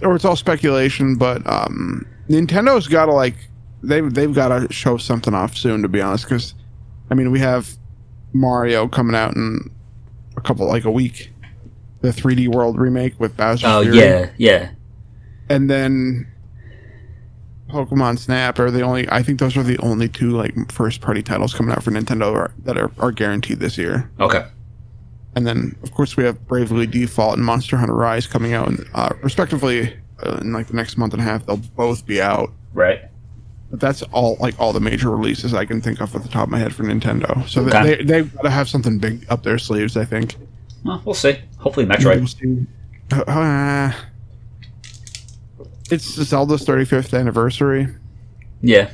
or 0.01 0.15
it's 0.15 0.25
all 0.25 0.35
speculation. 0.35 1.15
But 1.15 1.45
um, 1.51 2.05
Nintendo's 2.29 2.87
got 2.87 3.05
to 3.05 3.13
like 3.13 3.35
they've 3.81 4.13
they've 4.13 4.33
got 4.33 4.49
to 4.49 4.71
show 4.73 4.97
something 4.97 5.33
off 5.33 5.55
soon, 5.57 5.81
to 5.81 5.87
be 5.87 6.01
honest. 6.01 6.25
Because 6.25 6.53
I 7.09 7.15
mean, 7.15 7.31
we 7.31 7.39
have 7.39 7.69
Mario 8.33 8.87
coming 8.87 9.15
out 9.15 9.35
in 9.35 9.71
a 10.37 10.41
couple 10.41 10.67
like 10.67 10.85
a 10.85 10.91
week, 10.91 11.31
the 12.01 12.09
3D 12.09 12.47
World 12.49 12.77
remake 12.77 13.19
with 13.19 13.35
Bowser's 13.35 13.63
Oh, 13.65 13.81
Fury, 13.81 13.97
yeah, 13.97 14.29
yeah. 14.37 14.69
and 15.49 15.67
then 15.69 16.27
Pokemon 17.69 18.17
Snap 18.19 18.59
are 18.59 18.71
the 18.71 18.81
only. 18.81 19.09
I 19.09 19.23
think 19.23 19.39
those 19.39 19.55
are 19.55 19.63
the 19.63 19.77
only 19.79 20.09
two 20.09 20.31
like 20.31 20.71
first 20.71 21.01
party 21.01 21.21
titles 21.23 21.53
coming 21.53 21.73
out 21.73 21.83
for 21.83 21.91
Nintendo 21.91 22.33
are, 22.33 22.51
that 22.63 22.77
are, 22.77 22.91
are 22.99 23.11
guaranteed 23.11 23.59
this 23.59 23.77
year. 23.77 24.09
Okay. 24.19 24.45
And 25.35 25.45
then, 25.45 25.75
of 25.83 25.93
course, 25.93 26.17
we 26.17 26.23
have 26.23 26.45
Bravely 26.47 26.87
Default 26.87 27.35
and 27.37 27.45
Monster 27.45 27.77
Hunter 27.77 27.93
Rise 27.93 28.25
coming 28.25 28.53
out, 28.53 28.73
uh, 28.95 29.13
respectively, 29.21 29.95
uh, 30.25 30.39
in 30.41 30.51
like 30.51 30.67
the 30.67 30.73
next 30.73 30.97
month 30.97 31.13
and 31.13 31.21
a 31.21 31.25
half. 31.25 31.45
They'll 31.45 31.57
both 31.57 32.05
be 32.05 32.19
out. 32.21 32.51
Right. 32.73 33.01
But 33.69 33.79
that's 33.79 34.01
all 34.11 34.37
like 34.39 34.59
all 34.59 34.73
the 34.73 34.79
major 34.79 35.11
releases 35.11 35.53
I 35.53 35.65
can 35.65 35.79
think 35.81 36.01
of 36.01 36.15
at 36.15 36.23
the 36.23 36.29
top 36.29 36.45
of 36.45 36.49
my 36.49 36.57
head 36.57 36.73
for 36.73 36.83
Nintendo. 36.83 37.47
So 37.47 37.61
Okay. 37.61 37.97
they 37.97 38.03
they've 38.03 38.35
got 38.35 38.41
to 38.41 38.49
have 38.49 38.67
something 38.67 38.97
big 38.97 39.25
up 39.29 39.43
their 39.43 39.59
sleeves. 39.59 39.95
I 39.95 40.05
think. 40.05 40.35
Well, 40.83 41.01
we'll 41.05 41.13
see. 41.13 41.37
Hopefully, 41.59 41.85
We'll 41.85 41.97
Metroid. 41.97 42.39
see. 42.39 42.65
Uh, 43.11 43.91
it's 45.91 46.05
Zelda's 46.05 46.65
35th 46.65 47.17
anniversary, 47.17 47.87
Yeah. 48.61 48.89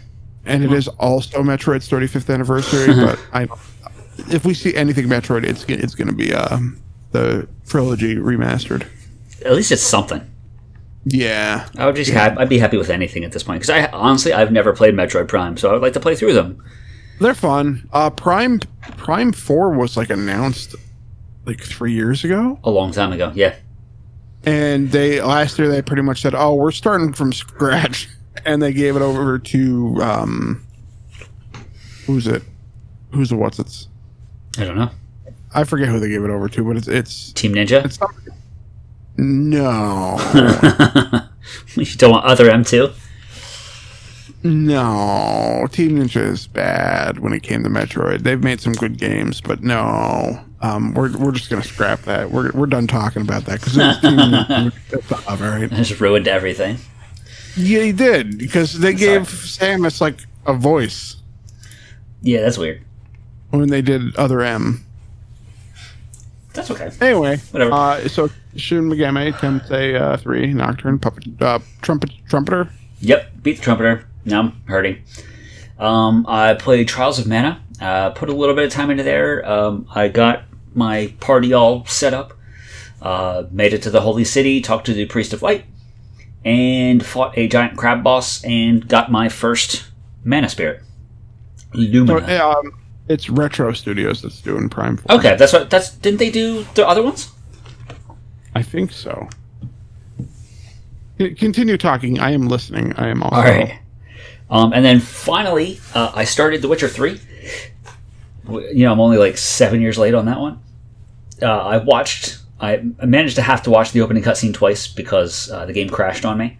and 0.45 0.63
it 0.63 0.71
is 0.71 0.87
also 0.87 1.41
Metroid's 1.43 1.89
35th 1.89 2.33
anniversary. 2.33 2.93
but 3.05 3.19
I, 3.33 3.47
if 4.31 4.45
we 4.45 4.53
see 4.53 4.75
anything 4.75 5.07
Metroid, 5.07 5.43
it's 5.43 5.63
it's 5.65 5.95
going 5.95 6.07
to 6.07 6.13
be 6.13 6.33
uh, 6.33 6.57
the 7.11 7.47
trilogy 7.67 8.15
remastered. 8.15 8.85
At 9.43 9.53
least 9.53 9.71
it's 9.71 9.81
something. 9.81 10.21
Yeah, 11.07 11.67
I 11.77 11.85
would 11.85 11.95
just 11.95 12.09
have. 12.11 12.37
I'd 12.37 12.49
be 12.49 12.57
happy 12.57 12.77
with 12.77 12.89
anything 12.89 13.23
at 13.23 13.31
this 13.31 13.43
point 13.43 13.59
because 13.61 13.69
I 13.69 13.85
honestly 13.91 14.33
I've 14.33 14.51
never 14.51 14.73
played 14.73 14.95
Metroid 14.95 15.27
Prime, 15.27 15.55
so 15.57 15.69
I 15.69 15.73
would 15.73 15.81
like 15.83 15.93
to 15.93 15.99
play 15.99 16.15
through 16.15 16.33
them. 16.33 16.63
they're 17.19 17.35
fun. 17.35 17.87
Uh, 17.93 18.09
Prime 18.09 18.59
Prime 18.97 19.31
Four 19.31 19.71
was 19.71 19.95
like 19.97 20.09
announced 20.09 20.73
like 21.45 21.61
three 21.61 21.93
years 21.93 22.23
ago, 22.23 22.59
A 22.63 22.71
long 22.71 22.91
time 22.91 23.11
ago. 23.11 23.31
Yeah. 23.35 23.53
And 24.45 24.91
they 24.91 25.21
last 25.21 25.57
year 25.59 25.67
they 25.67 25.81
pretty 25.81 26.01
much 26.01 26.21
said, 26.21 26.35
"Oh, 26.35 26.55
we're 26.55 26.71
starting 26.71 27.13
from 27.13 27.33
scratch," 27.33 28.07
and 28.45 28.61
they 28.61 28.73
gave 28.73 28.95
it 28.95 29.01
over 29.01 29.39
to 29.39 30.01
um, 30.01 30.65
who's 32.05 32.27
it? 32.27 32.43
Who's 33.11 33.29
the 33.29 33.35
what's 33.35 33.59
it's? 33.59 33.87
I 34.57 34.65
don't 34.65 34.77
know. 34.77 34.91
I 35.53 35.63
forget 35.63 35.87
who 35.87 35.99
they 35.99 36.09
gave 36.09 36.23
it 36.23 36.29
over 36.29 36.49
to, 36.49 36.63
but 36.63 36.77
it's 36.77 36.87
it's 36.87 37.31
Team 37.33 37.53
Ninja. 37.53 37.83
it's 37.85 37.99
no, 39.17 40.17
you 41.75 41.85
don't 41.97 42.11
want 42.11 42.25
other 42.25 42.49
M2. 42.49 42.93
No. 44.45 45.67
Team 45.71 45.97
Ninja 45.97 46.21
is 46.21 46.45
bad 46.45 47.17
when 47.17 47.33
it 47.33 47.41
came 47.41 47.63
to 47.63 47.69
Metroid. 47.69 48.19
They've 48.21 48.41
made 48.43 48.61
some 48.61 48.73
good 48.73 48.97
games, 48.99 49.41
but 49.41 49.63
no. 49.63 50.39
Um, 50.61 50.93
we're, 50.93 51.17
we're 51.17 51.31
just 51.31 51.49
gonna 51.49 51.63
scrap 51.63 52.01
that. 52.03 52.29
We're, 52.29 52.51
we're 52.51 52.67
done 52.67 52.85
talking 52.85 53.23
about 53.23 53.45
that 53.45 53.59
because 53.59 53.77
all 55.27 55.37
right. 55.37 55.69
Just 55.71 55.99
ruined 55.99 56.27
everything. 56.27 56.77
Yeah, 57.57 57.81
he 57.81 57.91
did 57.91 58.37
because 58.37 58.79
they 58.79 58.93
gave 58.93 59.23
Samus 59.23 59.99
like 59.99 60.19
a 60.45 60.53
voice 60.53 61.15
Yeah, 62.21 62.41
that's 62.41 62.57
weird. 62.57 62.83
when 63.49 63.69
they 63.69 63.81
did 63.81 64.15
Other 64.15 64.41
M. 64.41 64.85
That's 66.53 66.69
okay. 66.69 66.91
Anyway, 67.01 67.37
Whatever. 67.51 67.73
Uh, 67.73 68.07
so 68.07 68.29
Shin 68.55 68.89
Megami 68.89 69.33
Tensei 69.33 69.99
uh, 69.99 70.17
three 70.17 70.53
Nocturne 70.53 70.99
puppet 70.99 71.41
uh, 71.41 71.59
trumpet 71.81 72.11
trumpeter. 72.29 72.69
Yep, 73.01 73.31
beat 73.41 73.57
the 73.57 73.63
trumpeter. 73.63 74.05
I'm 74.31 74.61
hurting. 74.65 75.03
Um, 75.77 76.25
I 76.27 76.53
played 76.53 76.87
Trials 76.87 77.19
of 77.19 77.27
Mana. 77.27 77.61
Uh, 77.81 78.11
put 78.11 78.29
a 78.29 78.33
little 78.33 78.55
bit 78.55 78.65
of 78.65 78.71
time 78.71 78.89
into 78.89 79.03
there. 79.03 79.47
Um, 79.47 79.87
I 79.93 80.07
got 80.07 80.43
my 80.73 81.13
party 81.19 81.53
all 81.53 81.85
set 81.85 82.13
up. 82.13 82.33
Uh, 83.01 83.43
made 83.51 83.73
it 83.73 83.81
to 83.83 83.89
the 83.89 84.01
Holy 84.01 84.23
City. 84.23 84.61
Talked 84.61 84.85
to 84.87 84.93
the 84.93 85.05
Priest 85.05 85.33
of 85.33 85.41
Light, 85.41 85.65
and 86.43 87.05
fought 87.05 87.37
a 87.37 87.47
giant 87.47 87.77
crab 87.77 88.03
boss. 88.03 88.43
And 88.43 88.87
got 88.87 89.11
my 89.11 89.29
first 89.29 89.85
Mana 90.23 90.49
Spirit, 90.49 90.81
Lumina. 91.73 92.25
So, 92.25 92.51
um, 92.51 92.71
it's 93.07 93.29
Retro 93.29 93.73
Studios 93.73 94.21
that's 94.21 94.41
doing 94.41 94.69
Prime. 94.69 94.97
4. 94.97 95.17
Okay, 95.17 95.35
that's 95.35 95.53
what. 95.53 95.69
That's 95.69 95.91
didn't 95.91 96.19
they 96.19 96.31
do 96.31 96.65
the 96.73 96.87
other 96.87 97.03
ones? 97.03 97.31
I 98.55 98.63
think 98.63 98.91
so. 98.91 99.27
Continue 101.17 101.77
talking. 101.77 102.19
I 102.19 102.31
am 102.31 102.47
listening. 102.47 102.93
I 102.95 103.09
am 103.09 103.21
also. 103.21 103.35
All 103.35 103.43
right. 103.43 103.79
Um, 104.49 104.73
and 104.73 104.85
then 104.85 104.99
finally, 104.99 105.79
uh, 105.93 106.11
I 106.13 106.23
started 106.23 106.61
The 106.61 106.67
Witcher 106.67 106.87
3. 106.87 107.19
You 108.47 108.85
know, 108.85 108.91
I'm 108.91 108.99
only 108.99 109.17
like 109.17 109.37
seven 109.37 109.81
years 109.81 109.97
late 109.97 110.13
on 110.13 110.25
that 110.25 110.39
one. 110.39 110.59
Uh, 111.41 111.47
I 111.47 111.77
watched, 111.77 112.39
I 112.59 112.77
managed 113.03 113.35
to 113.37 113.41
have 113.41 113.63
to 113.63 113.71
watch 113.71 113.91
the 113.91 114.01
opening 114.01 114.23
cutscene 114.23 114.53
twice 114.53 114.87
because 114.87 115.49
uh, 115.49 115.65
the 115.65 115.73
game 115.73 115.89
crashed 115.89 116.25
on 116.25 116.37
me. 116.37 116.59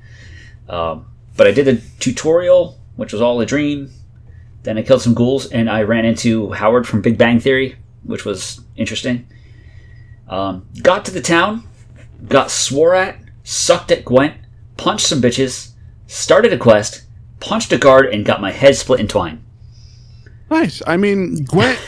Um, 0.68 1.06
but 1.38 1.48
I 1.48 1.52
did 1.52 1.66
the 1.66 1.82
tutorial, 2.00 2.80
which 2.96 3.14
was 3.14 3.22
all 3.22 3.40
a 3.40 3.46
dream. 3.46 3.92
Then 4.64 4.78
I 4.80 4.82
killed 4.82 5.04
some 5.04 5.14
ghouls, 5.14 5.46
and 5.52 5.70
I 5.70 5.84
ran 5.84 6.06
into 6.06 6.52
Howard 6.52 6.88
from 6.88 7.02
Big 7.02 7.20
Bang 7.20 7.40
Theory, 7.40 7.76
which 8.04 8.26
was 8.26 8.62
interesting. 8.76 9.28
Um, 10.28 10.68
got 10.82 11.06
to 11.06 11.12
the 11.12 11.22
town, 11.22 11.68
got 12.28 12.50
swore 12.50 12.96
at, 12.96 13.20
sucked 13.44 13.92
at 13.92 14.04
Gwent, 14.04 14.34
punched 14.76 15.06
some 15.06 15.22
bitches, 15.22 15.74
started 16.08 16.52
a 16.52 16.58
quest, 16.58 17.05
punched 17.46 17.72
a 17.72 17.78
guard, 17.78 18.08
and 18.08 18.26
got 18.26 18.42
my 18.42 18.52
head 18.52 18.76
split 18.76 19.00
in 19.00 19.08
twine. 19.08 19.44
Nice. 20.50 20.82
I 20.86 20.98
mean, 20.98 21.44
Gwent. 21.46 21.80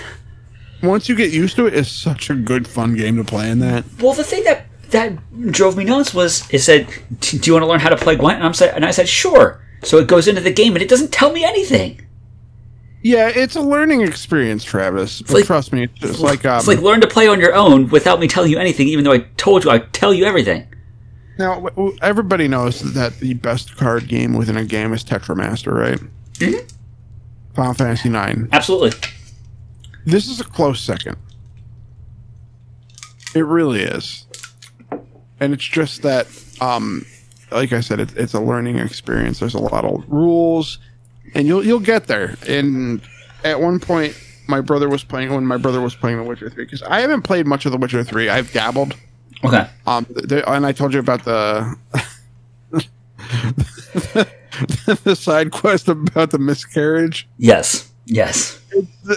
once 0.84 1.10
you 1.10 1.16
get 1.16 1.32
used 1.32 1.56
to 1.58 1.68
it, 1.68 1.74
it's 1.74 1.90
such 1.92 2.30
a 2.30 2.36
good, 2.36 2.68
fun 2.68 2.96
game 2.96 3.18
to 3.18 3.24
play 3.24 3.50
in 3.50 3.60
that. 3.60 3.84
Well, 4.00 4.14
the 4.14 4.24
thing 4.24 4.44
that 4.46 4.66
that 4.92 5.52
drove 5.52 5.76
me 5.76 5.84
nuts 5.84 6.14
was 6.14 6.48
it 6.52 6.60
said, 6.60 6.88
"Do 7.20 7.38
you 7.44 7.54
want 7.54 7.64
to 7.64 7.68
learn 7.68 7.80
how 7.82 7.90
to 7.90 7.98
play 7.98 8.16
Gwent?" 8.16 8.38
And 8.38 8.46
I'm 8.46 8.54
sa- 8.54 8.66
and 8.74 8.86
I 8.86 8.92
said, 8.92 9.08
"Sure." 9.10 9.60
So 9.84 9.98
it 10.00 10.08
goes 10.08 10.28
into 10.28 10.42
the 10.42 10.52
game 10.52 10.76
and 10.76 10.82
it 10.82 10.90
doesn't 10.90 11.12
tell 11.12 11.32
me 11.32 11.44
anything. 11.44 12.02
Yeah, 13.04 13.30
it's 13.30 13.56
a 13.56 13.62
learning 13.62 14.02
experience, 14.02 14.64
Travis. 14.64 15.22
Like- 15.30 15.46
trust 15.46 15.72
me, 15.72 15.84
it's 15.84 15.94
just 16.00 16.20
like 16.20 16.46
um, 16.46 16.58
It's 16.58 16.68
like 16.68 16.80
learn 16.82 17.00
to 17.02 17.08
play 17.08 17.28
on 17.28 17.40
your 17.40 17.54
own 17.54 17.90
without 17.90 18.20
me 18.20 18.28
telling 18.28 18.50
you 18.52 18.58
anything, 18.58 18.88
even 18.88 19.04
though 19.06 19.14
I 19.14 19.20
told 19.38 19.64
you 19.66 19.70
I 19.72 19.80
tell 19.80 20.14
you 20.14 20.26
everything. 20.26 20.68
Now 21.40 21.68
everybody 22.02 22.48
knows 22.48 22.94
that 22.94 23.20
the 23.20 23.34
best 23.36 23.76
card 23.78 24.08
game 24.08 24.34
within 24.34 24.58
a 24.58 24.66
game 24.66 24.94
is 24.94 25.04
Tetramaster, 25.04 25.74
right? 25.74 26.00
Mm-hmm. 26.34 26.68
Final 27.56 27.74
Fantasy 27.74 28.10
Nine. 28.10 28.50
Absolutely. 28.52 28.92
This 30.06 30.28
is 30.28 30.40
a 30.40 30.44
close 30.44 30.80
second. 30.80 31.18
It 33.36 33.42
really 33.46 33.82
is, 33.82 34.26
and 35.40 35.54
it's 35.54 35.66
just 35.66 36.02
that, 36.04 36.28
um, 36.62 37.06
like 37.52 37.74
I 37.74 37.82
said, 37.82 38.00
it, 38.00 38.16
it's 38.16 38.34
a 38.34 38.40
learning 38.40 38.80
experience. 38.80 39.40
There's 39.40 39.54
a 39.54 39.60
lot 39.60 39.86
of 39.86 40.04
rules, 40.08 40.80
and 41.36 41.48
you'll 41.48 41.64
you'll 41.64 41.80
get 41.80 42.08
there. 42.08 42.36
And 42.48 43.02
at 43.44 43.60
one 43.60 43.80
point, 43.80 44.16
my 44.48 44.62
brother 44.62 44.90
was 44.90 45.04
playing 45.04 45.34
when 45.34 45.46
my 45.46 45.58
brother 45.58 45.82
was 45.82 45.94
playing 45.94 46.18
The 46.18 46.24
Witcher 46.24 46.50
Three 46.50 46.66
because 46.66 46.82
I 46.84 47.02
haven't 47.02 47.24
played 47.24 47.46
much 47.46 47.66
of 47.66 47.72
The 47.72 47.78
Witcher 47.78 48.04
Three. 48.04 48.30
I've 48.30 48.52
dabbled. 48.54 48.96
Okay. 49.44 49.68
Um, 49.86 50.06
and 50.48 50.66
I 50.66 50.72
told 50.72 50.94
you 50.94 51.00
about 51.00 51.24
the 51.26 51.78
the 55.04 55.16
side 55.16 55.52
quest 55.52 55.88
about 55.88 56.32
the 56.32 56.40
miscarriage. 56.40 57.28
Yes. 57.38 57.92
Yes. 58.06 58.60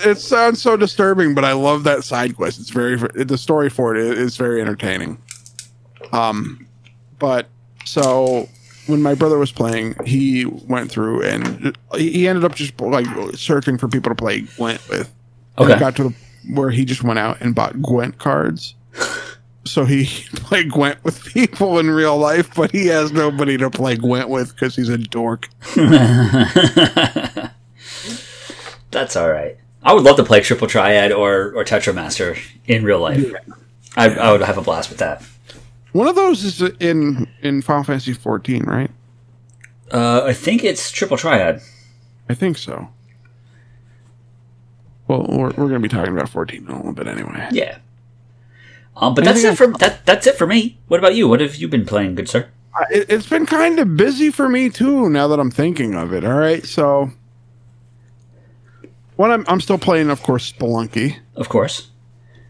It 0.04 0.18
sounds 0.18 0.60
so 0.60 0.76
disturbing, 0.76 1.34
but 1.34 1.44
I 1.44 1.52
love 1.52 1.84
that 1.84 2.04
side 2.04 2.36
quest. 2.36 2.60
It's 2.60 2.70
very 2.70 2.96
the 2.96 3.38
story 3.38 3.70
for 3.70 3.94
it 3.94 4.18
is 4.18 4.36
very 4.36 4.60
entertaining. 4.60 5.18
Um, 6.12 6.66
but 7.18 7.46
so 7.84 8.48
when 8.86 9.02
my 9.02 9.14
brother 9.14 9.38
was 9.38 9.52
playing, 9.52 9.94
he 10.04 10.44
went 10.44 10.90
through 10.90 11.22
and 11.22 11.76
he 11.96 12.26
ended 12.26 12.44
up 12.44 12.54
just 12.54 12.78
like 12.80 13.06
searching 13.34 13.78
for 13.78 13.88
people 13.88 14.10
to 14.10 14.14
play 14.14 14.40
Gwent 14.40 14.86
with. 14.88 15.12
Okay. 15.58 15.74
it 15.74 15.78
got 15.78 15.96
to 15.96 16.04
the 16.04 16.14
where 16.54 16.70
he 16.70 16.84
just 16.84 17.04
went 17.04 17.18
out 17.18 17.40
and 17.40 17.54
bought 17.54 17.80
Gwent 17.80 18.18
cards. 18.18 18.74
So 19.70 19.84
he 19.84 20.06
played 20.34 20.72
Gwent 20.72 21.02
with 21.04 21.24
people 21.26 21.78
in 21.78 21.88
real 21.90 22.18
life, 22.18 22.52
but 22.56 22.72
he 22.72 22.86
has 22.88 23.12
nobody 23.12 23.56
to 23.58 23.70
play 23.70 23.96
Gwent 23.96 24.28
with 24.28 24.52
because 24.52 24.74
he's 24.74 24.88
a 24.88 24.98
dork. 24.98 25.48
That's 28.90 29.14
all 29.14 29.30
right. 29.30 29.56
I 29.84 29.94
would 29.94 30.02
love 30.02 30.16
to 30.16 30.24
play 30.24 30.40
Triple 30.40 30.66
Triad 30.66 31.12
or 31.12 31.52
or 31.54 31.64
Tetramaster 31.64 32.36
in 32.66 32.84
real 32.84 32.98
life. 32.98 33.32
I, 33.96 34.10
I 34.10 34.32
would 34.32 34.42
have 34.42 34.58
a 34.58 34.62
blast 34.62 34.90
with 34.90 34.98
that. 34.98 35.22
One 35.92 36.08
of 36.08 36.16
those 36.16 36.42
is 36.44 36.60
in 36.80 37.28
in 37.40 37.62
Final 37.62 37.84
Fantasy 37.84 38.12
14, 38.12 38.64
right? 38.64 38.90
Uh, 39.92 40.24
I 40.24 40.32
think 40.32 40.64
it's 40.64 40.90
Triple 40.90 41.16
Triad. 41.16 41.62
I 42.28 42.34
think 42.34 42.58
so. 42.58 42.88
Well, 45.06 45.26
we're, 45.28 45.48
we're 45.50 45.68
going 45.68 45.72
to 45.72 45.80
be 45.80 45.88
talking 45.88 46.12
about 46.12 46.28
14 46.28 46.64
in 46.64 46.68
a 46.68 46.76
little 46.76 46.92
bit 46.92 47.08
anyway. 47.08 47.48
Yeah. 47.50 47.78
Um, 49.00 49.14
but 49.14 49.24
that's 49.24 49.42
it 49.42 49.56
for 49.56 49.66
that. 49.78 50.04
That's 50.06 50.26
it 50.26 50.36
for 50.36 50.46
me. 50.46 50.78
What 50.88 51.00
about 51.00 51.14
you? 51.14 51.26
What 51.26 51.40
have 51.40 51.56
you 51.56 51.66
been 51.68 51.86
playing, 51.86 52.14
good 52.16 52.28
sir? 52.28 52.48
Uh, 52.78 52.84
It, 52.92 53.06
it's 53.08 53.26
been 53.26 53.46
kind 53.46 53.78
of 53.80 53.96
busy 53.96 54.30
for 54.30 54.48
me 54.48 54.68
too. 54.70 55.08
Now 55.08 55.26
that 55.28 55.40
I'm 55.40 55.50
thinking 55.50 55.94
of 55.94 56.12
it. 56.12 56.24
All 56.24 56.34
right, 56.38 56.64
so 56.64 57.10
what 59.16 59.30
I'm 59.30 59.44
I'm 59.48 59.60
still 59.60 59.78
playing, 59.78 60.10
of 60.10 60.22
course, 60.22 60.52
Spelunky, 60.52 61.16
Of 61.36 61.48
course. 61.48 61.88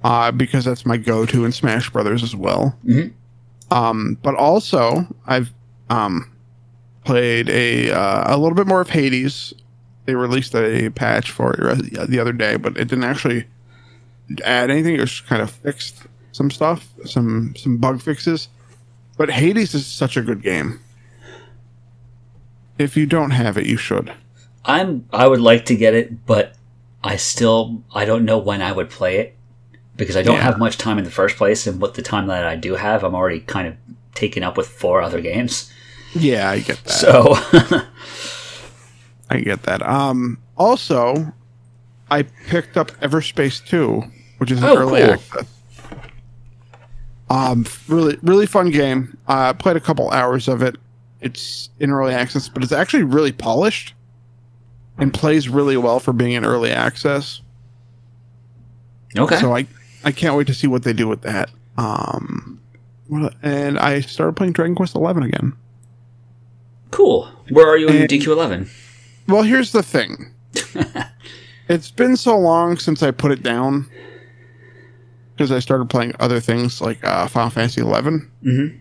uh, 0.04 0.30
because 0.32 0.64
that's 0.64 0.84
my 0.86 0.96
go-to 0.96 1.44
in 1.44 1.52
Smash 1.52 1.90
Brothers 1.90 2.22
as 2.22 2.34
well. 2.36 2.76
Mhm. 2.84 3.12
Um, 3.70 4.18
but 4.22 4.34
also 4.34 5.06
I've 5.26 5.52
um 5.88 6.30
played 7.04 7.48
a 7.48 7.90
uh, 7.92 8.34
a 8.34 8.36
little 8.36 8.54
bit 8.56 8.66
more 8.66 8.80
of 8.80 8.90
Hades. 8.90 9.54
They 10.06 10.14
released 10.14 10.54
a 10.54 10.90
patch 10.90 11.30
for 11.30 11.52
it 11.54 12.08
the 12.10 12.18
other 12.18 12.32
day, 12.32 12.56
but 12.56 12.76
it 12.76 12.88
didn't 12.88 13.04
actually 13.04 13.44
add 14.44 14.70
anything. 14.70 14.94
It 14.94 14.98
just 14.98 15.26
kind 15.26 15.42
of 15.42 15.50
fixed 15.50 16.02
some 16.32 16.50
stuff, 16.50 16.88
some 17.04 17.54
some 17.56 17.76
bug 17.78 18.00
fixes. 18.02 18.48
But 19.16 19.30
Hades 19.30 19.74
is 19.74 19.86
such 19.86 20.16
a 20.16 20.22
good 20.22 20.42
game. 20.42 20.80
If 22.78 22.96
you 22.96 23.06
don't 23.06 23.30
have 23.32 23.58
it, 23.58 23.66
you 23.66 23.76
should. 23.76 24.12
I'm 24.64 25.06
I 25.12 25.26
would 25.28 25.40
like 25.40 25.66
to 25.66 25.76
get 25.76 25.94
it, 25.94 26.26
but 26.26 26.54
I 27.04 27.16
still 27.16 27.82
I 27.94 28.04
don't 28.04 28.24
know 28.24 28.38
when 28.38 28.62
I 28.62 28.72
would 28.72 28.90
play 28.90 29.18
it 29.18 29.36
because 29.96 30.16
I 30.16 30.22
don't 30.22 30.36
Yeah. 30.36 30.42
have 30.42 30.58
much 30.58 30.78
time 30.78 30.98
in 30.98 31.04
the 31.04 31.10
first 31.10 31.36
place, 31.36 31.66
and 31.66 31.80
with 31.80 31.94
the 31.94 32.02
time 32.02 32.26
that 32.28 32.46
I 32.46 32.56
do 32.56 32.74
have, 32.76 33.04
I'm 33.04 33.14
already 33.14 33.40
kind 33.40 33.68
of 33.68 33.74
taken 34.14 34.42
up 34.42 34.56
with 34.56 34.66
four 34.68 35.02
other 35.02 35.20
games. 35.20 35.70
Yeah, 36.14 36.50
I 36.50 36.60
get 36.60 36.82
that. 36.84 36.90
So 36.92 37.34
I 39.30 39.40
get 39.40 39.62
that. 39.64 39.82
Um, 39.82 40.38
also, 40.56 41.32
I 42.10 42.22
picked 42.22 42.76
up 42.76 42.90
Everspace 43.00 43.64
2, 43.64 44.02
which 44.38 44.50
is 44.50 44.58
an 44.58 44.64
Oh, 44.68 44.76
early 44.76 45.02
cool. 45.02 45.10
access. 45.12 45.46
Um, 47.30 47.64
really, 47.86 48.18
really 48.22 48.46
fun 48.46 48.70
game. 48.70 49.16
I 49.28 49.48
uh, 49.48 49.52
played 49.52 49.76
a 49.76 49.80
couple 49.80 50.10
hours 50.10 50.48
of 50.48 50.62
it. 50.62 50.76
It's 51.20 51.70
in 51.78 51.90
early 51.90 52.12
access, 52.12 52.48
but 52.48 52.62
it's 52.64 52.72
actually 52.72 53.04
really 53.04 53.30
polished 53.30 53.94
and 54.98 55.14
plays 55.14 55.48
really 55.48 55.76
well 55.76 56.00
for 56.00 56.12
being 56.12 56.32
in 56.32 56.44
early 56.44 56.72
access. 56.72 57.40
okay, 59.16 59.36
So 59.36 59.54
I, 59.54 59.66
I 60.04 60.10
can't 60.10 60.36
wait 60.36 60.48
to 60.48 60.54
see 60.54 60.66
what 60.66 60.82
they 60.82 60.92
do 60.92 61.06
with 61.06 61.22
that. 61.22 61.50
Um, 61.76 62.60
and 63.42 63.78
I 63.78 64.00
started 64.00 64.34
playing 64.34 64.52
Dragon 64.52 64.74
Quest 64.74 64.94
Eleven 64.96 65.22
again. 65.22 65.52
cool. 66.90 67.26
Where 67.50 67.68
are 67.68 67.76
you 67.76 67.88
in 67.88 68.06
DQ11? 68.06 68.68
Well, 69.28 69.42
here's 69.42 69.72
the 69.72 69.82
thing. 69.82 70.32
it's 71.68 71.90
been 71.90 72.16
so 72.16 72.38
long 72.38 72.78
since 72.78 73.02
I 73.02 73.10
put 73.10 73.32
it 73.32 73.42
down 73.42 73.88
because 75.40 75.50
I 75.50 75.58
started 75.58 75.88
playing 75.88 76.12
other 76.20 76.38
things 76.38 76.82
like 76.82 77.02
uh, 77.02 77.26
Final 77.26 77.48
Fantasy 77.48 77.80
Eleven, 77.80 78.30
mm-hmm. 78.44 78.76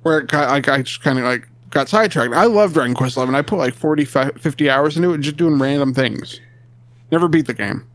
where 0.00 0.20
it 0.20 0.28
got, 0.28 0.48
like 0.48 0.66
I 0.66 0.80
just 0.80 1.02
kind 1.02 1.18
of 1.18 1.26
like 1.26 1.46
got 1.68 1.90
sidetracked. 1.90 2.32
I 2.32 2.46
love 2.46 2.72
Dragon 2.72 2.94
Quest 2.94 3.18
Eleven. 3.18 3.34
I 3.34 3.42
put 3.42 3.58
like 3.58 3.74
40, 3.74 4.06
50 4.06 4.70
hours 4.70 4.96
into 4.96 5.12
it, 5.12 5.18
just 5.18 5.36
doing 5.36 5.58
random 5.58 5.92
things. 5.92 6.40
Never 7.12 7.28
beat 7.28 7.46
the 7.46 7.52
game. 7.52 7.86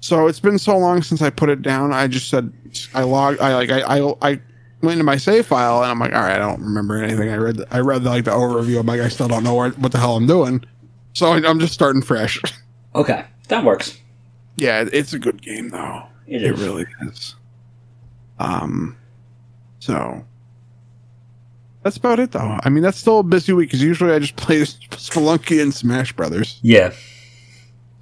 So 0.00 0.26
it's 0.26 0.40
been 0.40 0.58
so 0.58 0.76
long 0.76 1.02
since 1.02 1.22
I 1.22 1.30
put 1.30 1.48
it 1.48 1.62
down. 1.62 1.94
I 1.94 2.06
just 2.06 2.28
said 2.28 2.52
I 2.92 3.04
logged. 3.04 3.40
I 3.40 3.54
like 3.54 3.70
I 3.70 3.80
I, 3.80 4.14
I 4.20 4.40
went 4.82 4.92
into 4.92 5.04
my 5.04 5.16
save 5.16 5.46
file 5.46 5.80
and 5.80 5.90
I'm 5.90 5.98
like, 5.98 6.12
all 6.12 6.20
right, 6.20 6.34
I 6.34 6.38
don't 6.38 6.60
remember 6.60 7.02
anything. 7.02 7.30
I 7.30 7.36
read 7.36 7.64
I 7.70 7.78
read 7.78 8.04
like 8.04 8.26
the 8.26 8.32
overview. 8.32 8.78
I'm 8.78 8.84
like, 8.84 9.00
I 9.00 9.08
still 9.08 9.28
don't 9.28 9.42
know 9.42 9.54
what, 9.54 9.78
what 9.78 9.92
the 9.92 9.98
hell 9.98 10.16
I'm 10.16 10.26
doing. 10.26 10.62
So 11.14 11.32
I'm 11.32 11.60
just 11.60 11.72
starting 11.72 12.02
fresh. 12.02 12.42
Okay, 12.96 13.24
that 13.48 13.64
works. 13.64 13.98
Yeah, 14.56 14.84
it's 14.92 15.12
a 15.12 15.18
good 15.18 15.42
game 15.42 15.70
though. 15.70 16.04
It 16.26 16.56
really 16.58 16.86
is. 17.02 17.34
Um, 18.38 18.96
so 19.78 20.24
that's 21.82 21.96
about 21.96 22.18
it 22.20 22.32
though. 22.32 22.58
I 22.62 22.68
mean, 22.70 22.82
that's 22.82 22.98
still 22.98 23.18
a 23.20 23.22
busy 23.22 23.52
week 23.52 23.68
because 23.68 23.82
usually 23.82 24.12
I 24.12 24.18
just 24.18 24.36
play 24.36 24.60
Spelunky 24.62 25.60
and 25.62 25.72
Smash 25.74 26.12
Brothers. 26.14 26.58
Yeah. 26.62 26.92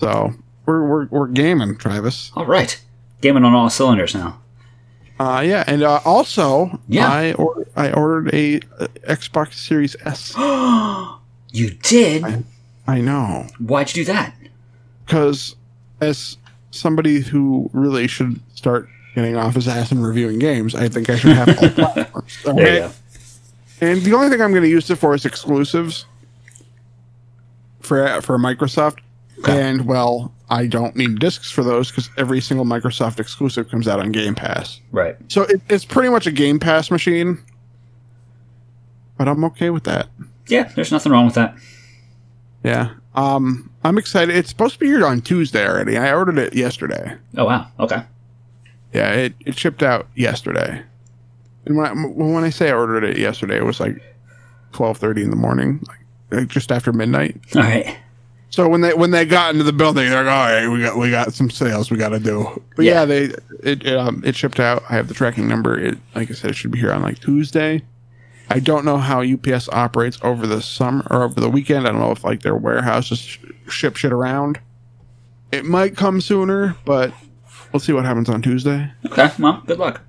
So 0.00 0.32
we're 0.66 0.87
we're 0.87 1.06
we're 1.06 1.28
gaming, 1.28 1.76
Travis. 1.76 2.30
All 2.37 2.47
right. 2.47 2.80
Gaming 3.21 3.44
on 3.44 3.54
all 3.54 3.71
cylinders 3.71 4.14
now. 4.14 4.38
Uh, 5.21 5.40
yeah, 5.44 5.62
and 5.68 5.82
uh, 5.85 6.00
also, 6.04 6.80
Yeah. 6.88 7.06
I 7.09 7.32
or- 7.35 7.64
I 7.76 7.92
ordered 7.92 8.35
a, 8.35 8.56
uh 8.80 8.88
Xbox 9.09 9.54
Series 9.54 9.94
S. 10.04 10.35
you 11.52 11.71
did? 11.82 12.25
I- 12.25 12.42
I 12.85 13.00
know 13.00 13.47
Why'd 13.61 13.94
you 13.94 14.04
do 14.04 14.12
that? 14.12 14.35
because 15.06 15.54
as 16.00 16.37
somebody 16.72 17.20
who 17.20 17.70
really 17.72 18.08
should 18.08 18.40
start 18.54 18.88
getting 19.14 19.36
off 19.36 19.54
his 19.54 19.68
ass 19.68 19.92
and 19.92 20.04
reviewing 20.04 20.38
games, 20.38 20.74
I 20.74 20.88
think 20.88 21.08
I 21.08 21.16
should 21.16 21.32
have 21.32 21.48
all 21.48 21.68
platforms. 21.70 22.38
Okay? 22.44 22.78
go. 22.80 22.90
And 23.80 24.02
the 24.02 24.14
only 24.14 24.28
thing 24.28 24.40
I'm 24.40 24.50
going 24.50 24.62
to 24.62 24.68
use 24.68 24.88
it 24.90 24.96
for 24.96 25.14
is 25.14 25.24
exclusives 25.24 26.06
for 27.80 28.20
for 28.22 28.38
Microsoft. 28.38 28.98
Okay. 29.40 29.60
And 29.60 29.86
well, 29.86 30.32
I 30.50 30.66
don't 30.66 30.94
need 30.94 31.18
discs 31.18 31.50
for 31.50 31.64
those 31.64 31.90
because 31.90 32.08
every 32.16 32.40
single 32.40 32.64
Microsoft 32.64 33.18
exclusive 33.18 33.68
comes 33.68 33.88
out 33.88 33.98
on 33.98 34.12
Game 34.12 34.34
Pass. 34.34 34.80
Right. 34.92 35.16
So 35.28 35.42
it, 35.42 35.60
it's 35.68 35.84
pretty 35.84 36.10
much 36.10 36.26
a 36.26 36.32
Game 36.32 36.58
Pass 36.58 36.90
machine. 36.90 37.38
But 39.18 39.28
I'm 39.28 39.44
okay 39.44 39.70
with 39.70 39.85
that. 39.85 40.08
Yeah, 40.48 40.64
there's 40.74 40.92
nothing 40.92 41.11
wrong 41.12 41.26
with 41.26 41.35
that. 41.35 41.56
Yeah. 42.64 42.94
Um, 43.14 43.70
I'm 43.85 43.98
excited. 43.98 44.35
It's 44.35 44.48
supposed 44.48 44.75
to 44.75 44.81
be 44.81 44.87
here 44.87 45.07
on 45.07 45.20
Tuesday 45.20 45.66
already. 45.66 45.98
I 45.98 46.14
ordered 46.14 46.38
it 46.38 46.55
yesterday. 46.55 47.16
Oh 47.37 47.44
wow. 47.44 47.68
Okay. 47.79 48.03
Yeah, 48.92 49.11
it, 49.12 49.35
it 49.46 49.59
shipped 49.59 49.83
out 49.83 50.07
yesterday. 50.14 50.83
And 51.64 51.77
when 51.77 51.87
I, 51.87 51.92
when 51.92 52.44
I 52.44 52.51
say 52.51 52.70
I 52.70 52.75
ordered 52.75 53.05
it 53.05 53.16
yesterday, 53.18 53.57
it 53.57 53.64
was 53.64 53.81
like 53.81 54.03
12:30 54.72 55.25
in 55.25 55.31
the 55.31 55.37
morning, 55.37 55.81
like, 55.88 55.98
like 56.40 56.48
just 56.48 56.72
after 56.72 56.92
midnight. 56.92 57.40
All 57.57 57.62
right. 57.62 57.98
So 58.51 58.68
when 58.68 58.83
they 58.83 58.92
when 58.92 59.12
they 59.12 59.25
got 59.25 59.53
into 59.55 59.64
the 59.64 59.72
building, 59.72 60.11
they're 60.11 60.25
like, 60.25 60.35
"All 60.35 60.55
right, 60.55 60.68
we 60.68 60.81
got 60.83 60.98
we 60.98 61.11
got 61.11 61.33
some 61.33 61.48
sales 61.48 61.90
we 61.90 61.96
got 61.96 62.11
to 62.11 62.18
do." 62.18 62.62
But 62.77 62.85
yeah, 62.85 62.92
Yeah. 63.01 63.05
they 63.07 63.22
it 63.62 63.87
it, 63.87 63.96
um, 63.96 64.22
it 64.27 64.37
shipped 64.37 64.61
out. 64.61 64.83
I 64.90 64.94
have 64.94 65.09
the 65.09 65.14
tracking 65.14 65.48
number. 65.48 65.79
It 65.79 65.98
like 66.14 66.31
I 66.31 66.35
said, 66.35 66.51
it 66.51 66.55
should 66.57 66.70
be 66.70 66.79
here 66.79 66.92
on 66.92 67.01
like 67.03 67.18
Tuesday. 67.18 67.83
I 68.54 68.60
don't 68.60 68.84
know 68.84 68.98
how 68.98 69.22
UPS 69.22 69.68
operates 69.70 70.18
over 70.22 70.46
the 70.46 70.60
summer 70.62 71.06
or 71.10 71.22
over 71.22 71.40
the 71.40 71.50
weekend. 71.50 71.86
I 71.86 71.90
don't 71.92 72.00
know 72.00 72.10
if 72.12 72.24
like 72.24 72.42
their 72.42 72.56
warehouses 72.56 73.18
sh- 73.18 73.38
ship 73.68 73.96
shit 73.96 74.12
around. 74.12 74.60
It 75.50 75.64
might 75.64 75.96
come 75.96 76.20
sooner, 76.20 76.76
but 76.84 77.12
we'll 77.72 77.80
see 77.80 77.92
what 77.92 78.04
happens 78.04 78.28
on 78.28 78.42
Tuesday. 78.42 78.90
Okay. 79.06 79.30
Well, 79.38 79.62
good 79.66 79.78
luck. 79.78 80.00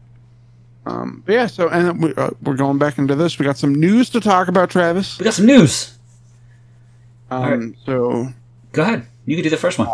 Um, 0.85 1.23
but 1.25 1.33
yeah, 1.33 1.47
so 1.47 1.69
and 1.69 2.01
we, 2.01 2.13
uh, 2.15 2.31
we're 2.41 2.55
going 2.55 2.77
back 2.77 2.97
into 2.97 3.15
this. 3.15 3.39
We 3.39 3.45
got 3.45 3.57
some 3.57 3.73
news 3.75 4.09
to 4.11 4.19
talk 4.19 4.47
about, 4.47 4.69
Travis. 4.69 5.17
We 5.17 5.23
got 5.23 5.33
some 5.33 5.45
news. 5.45 5.97
Um, 7.31 7.43
right. 7.43 7.75
So 7.85 8.27
Go 8.73 8.81
ahead. 8.81 9.05
You 9.25 9.35
can 9.35 9.43
do 9.43 9.49
the 9.49 9.57
first 9.57 9.79
one. 9.79 9.87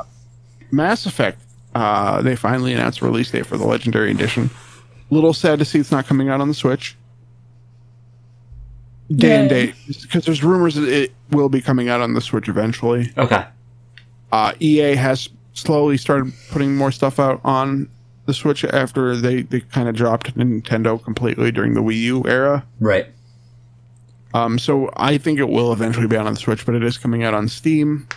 Mass 0.72 1.06
Effect, 1.06 1.40
uh, 1.76 2.22
they 2.22 2.36
finally 2.36 2.74
announced 2.74 3.02
a 3.02 3.06
release 3.06 3.30
date 3.32 3.46
for 3.46 3.58
the 3.58 3.66
Legendary 3.66 4.12
Edition. 4.12 4.50
Little 5.10 5.34
sad 5.34 5.60
to 5.60 5.66
see 5.66 5.80
it's 5.80 5.92
not 5.92 6.06
coming 6.06 6.30
out 6.30 6.42
on 6.42 6.48
the 6.48 6.54
Switch. 6.54 6.96
Day 9.16 9.36
and 9.38 9.50
Yay. 9.52 9.66
date, 9.68 9.76
because 10.04 10.26
there's 10.26 10.44
rumors 10.44 10.76
that 10.76 10.88
it 10.88 11.12
will 11.32 11.50
be 11.50 11.62
coming 11.62 11.90
out 11.90 12.00
on 12.02 12.14
the 12.14 12.22
Switch 12.22 12.48
eventually. 12.48 13.12
Okay. 13.18 13.44
Uh, 14.32 14.54
EA 14.60 14.96
has 14.96 15.30
slowly 15.54 15.98
started 15.98 16.32
putting 16.52 16.76
more 16.76 16.92
stuff 16.92 17.20
out 17.20 17.42
on 17.44 17.90
the 18.28 18.34
Switch 18.36 18.64
after 18.66 19.16
they, 19.16 19.42
they 19.42 19.62
kind 19.62 19.90
of 19.90 19.96
dropped 19.96 20.36
Nintendo 20.38 21.04
completely 21.04 21.52
during 21.52 21.74
the 21.74 21.82
Wii 21.82 21.98
U 22.02 22.24
era. 22.28 22.64
Right. 22.80 23.08
Um, 24.36 24.60
so 24.60 24.92
I 24.96 25.18
think 25.18 25.40
it 25.40 25.50
will 25.50 25.74
eventually 25.74 26.06
be 26.06 26.16
out 26.16 26.28
on 26.28 26.36
the 26.36 26.40
Switch, 26.40 26.64
but 26.64 26.76
it 26.76 26.84
is 26.84 27.00
coming 27.00 27.24
out 27.24 27.34
on 27.34 27.48
Steam, 27.48 28.08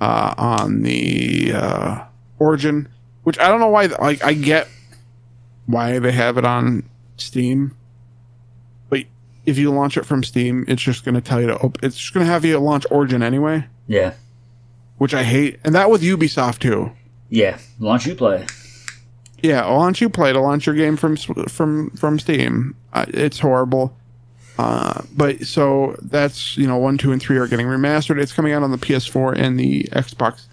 uh, 0.00 0.32
on 0.38 0.82
the 0.82 1.52
uh, 1.54 2.04
Origin, 2.38 2.88
which 3.24 3.38
I 3.38 3.48
don't 3.48 3.60
know 3.60 3.68
why. 3.68 3.86
Like 3.86 4.24
I 4.24 4.32
get 4.32 4.68
why 5.66 5.98
they 5.98 6.12
have 6.12 6.38
it 6.38 6.46
on 6.46 6.88
Steam, 7.18 7.68
but 7.68 7.83
if 9.46 9.58
you 9.58 9.70
launch 9.72 9.96
it 9.96 10.06
from 10.06 10.22
Steam, 10.24 10.64
it's 10.68 10.82
just 10.82 11.04
going 11.04 11.14
to 11.14 11.20
tell 11.20 11.40
you 11.40 11.48
to. 11.48 11.56
Op- 11.58 11.82
it's 11.82 11.96
just 11.98 12.14
going 12.14 12.24
to 12.26 12.32
have 12.32 12.44
you 12.44 12.58
launch 12.58 12.86
Origin 12.90 13.22
anyway, 13.22 13.66
Yeah. 13.86 14.14
which 14.98 15.14
I 15.14 15.22
hate, 15.22 15.58
and 15.64 15.74
that 15.74 15.90
with 15.90 16.02
Ubisoft 16.02 16.58
too. 16.60 16.92
Yeah. 17.28 17.58
Launch 17.78 18.04
Uplay. 18.06 18.48
Yeah, 19.42 19.64
launch 19.66 20.00
Uplay 20.00 20.32
to 20.32 20.40
launch 20.40 20.64
your 20.66 20.74
game 20.74 20.96
from 20.96 21.16
from 21.16 21.90
from 21.90 22.18
Steam. 22.18 22.74
Uh, 22.92 23.04
it's 23.08 23.38
horrible. 23.38 23.94
Uh, 24.58 25.02
but 25.16 25.44
so 25.44 25.96
that's 26.00 26.56
you 26.56 26.66
know 26.66 26.76
one, 26.78 26.96
two, 26.96 27.12
and 27.12 27.20
three 27.20 27.36
are 27.36 27.46
getting 27.48 27.66
remastered. 27.66 28.18
It's 28.20 28.32
coming 28.32 28.52
out 28.52 28.62
on 28.62 28.70
the 28.70 28.78
PS4 28.78 29.36
and 29.36 29.58
the 29.58 29.82
Xbox 29.92 30.46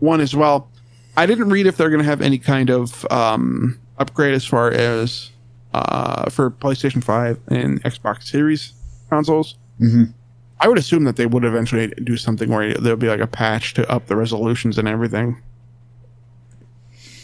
One 0.00 0.20
as 0.20 0.34
well. 0.34 0.68
I 1.16 1.26
didn't 1.26 1.50
read 1.50 1.66
if 1.66 1.76
they're 1.76 1.90
going 1.90 2.00
to 2.02 2.08
have 2.08 2.22
any 2.22 2.38
kind 2.38 2.70
of 2.70 3.06
um, 3.12 3.78
upgrade 3.98 4.32
as 4.34 4.44
far 4.46 4.70
as 4.72 5.30
uh, 5.74 6.28
for 6.30 6.50
PlayStation 6.50 7.02
Five 7.02 7.38
and 7.48 7.82
Xbox 7.84 8.24
Series 8.24 8.72
consoles. 9.08 9.56
Mhm. 9.80 10.12
I 10.60 10.68
would 10.68 10.78
assume 10.78 11.04
that 11.04 11.16
they 11.16 11.26
would 11.26 11.44
eventually 11.44 11.88
do 12.04 12.16
something 12.16 12.50
where 12.50 12.74
there'll 12.74 12.98
be 12.98 13.08
like 13.08 13.20
a 13.20 13.26
patch 13.26 13.72
to 13.74 13.90
up 13.90 14.06
the 14.08 14.16
resolutions 14.16 14.76
and 14.78 14.86
everything. 14.86 15.38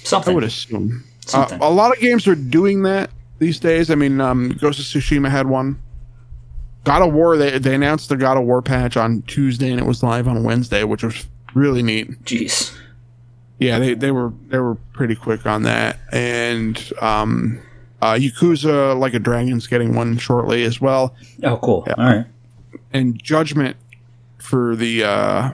Something. 0.05 0.33
I 0.33 0.35
would 0.35 0.45
assume. 0.45 1.05
Uh, 1.27 1.31
Something. 1.31 1.59
a 1.61 1.69
lot 1.69 1.93
of 1.93 2.01
games 2.01 2.27
are 2.29 2.35
doing 2.37 2.83
that 2.85 3.11
these 3.39 3.59
days. 3.59 3.91
I 3.91 3.95
mean, 3.95 4.21
um, 4.21 4.51
Ghost 4.61 4.79
of 4.79 4.85
Tsushima 4.87 5.31
had 5.31 5.49
one. 5.49 5.79
God 6.85 7.03
of 7.03 7.13
War, 7.13 7.37
they, 7.37 7.59
they 7.59 7.75
announced 7.75 8.09
the 8.09 8.17
God 8.17 8.37
of 8.37 8.45
War 8.45 8.63
patch 8.63 8.97
on 8.97 9.23
Tuesday 9.23 9.71
and 9.71 9.81
it 9.81 9.85
was 9.87 10.03
live 10.05 10.29
on 10.29 10.45
Wednesday, 10.45 10.85
which 10.85 11.03
was 11.03 11.27
really 11.55 11.83
neat. 11.83 12.23
Jeez. 12.25 12.73
Yeah, 13.59 13.79
they, 13.81 13.95
they 13.95 14.11
were 14.13 14.33
they 14.49 14.59
were 14.59 14.77
pretty 14.93 15.17
quick 15.17 15.47
on 15.47 15.63
that. 15.65 15.99
And 16.13 16.81
um, 17.01 17.59
uh, 18.03 18.15
Yakuza 18.15 18.99
Like 18.99 19.15
a 19.15 19.19
Dragon's 19.19 19.67
getting 19.67 19.95
one 19.95 20.19
shortly 20.19 20.65
as 20.65 20.81
well. 20.81 21.15
Oh, 21.43 21.57
cool. 21.59 21.87
All 21.97 22.05
right. 22.05 22.27
And 22.93 23.23
Judgment 23.23 23.77
for 24.39 24.77
the 24.77 25.05
uh, 25.05 25.51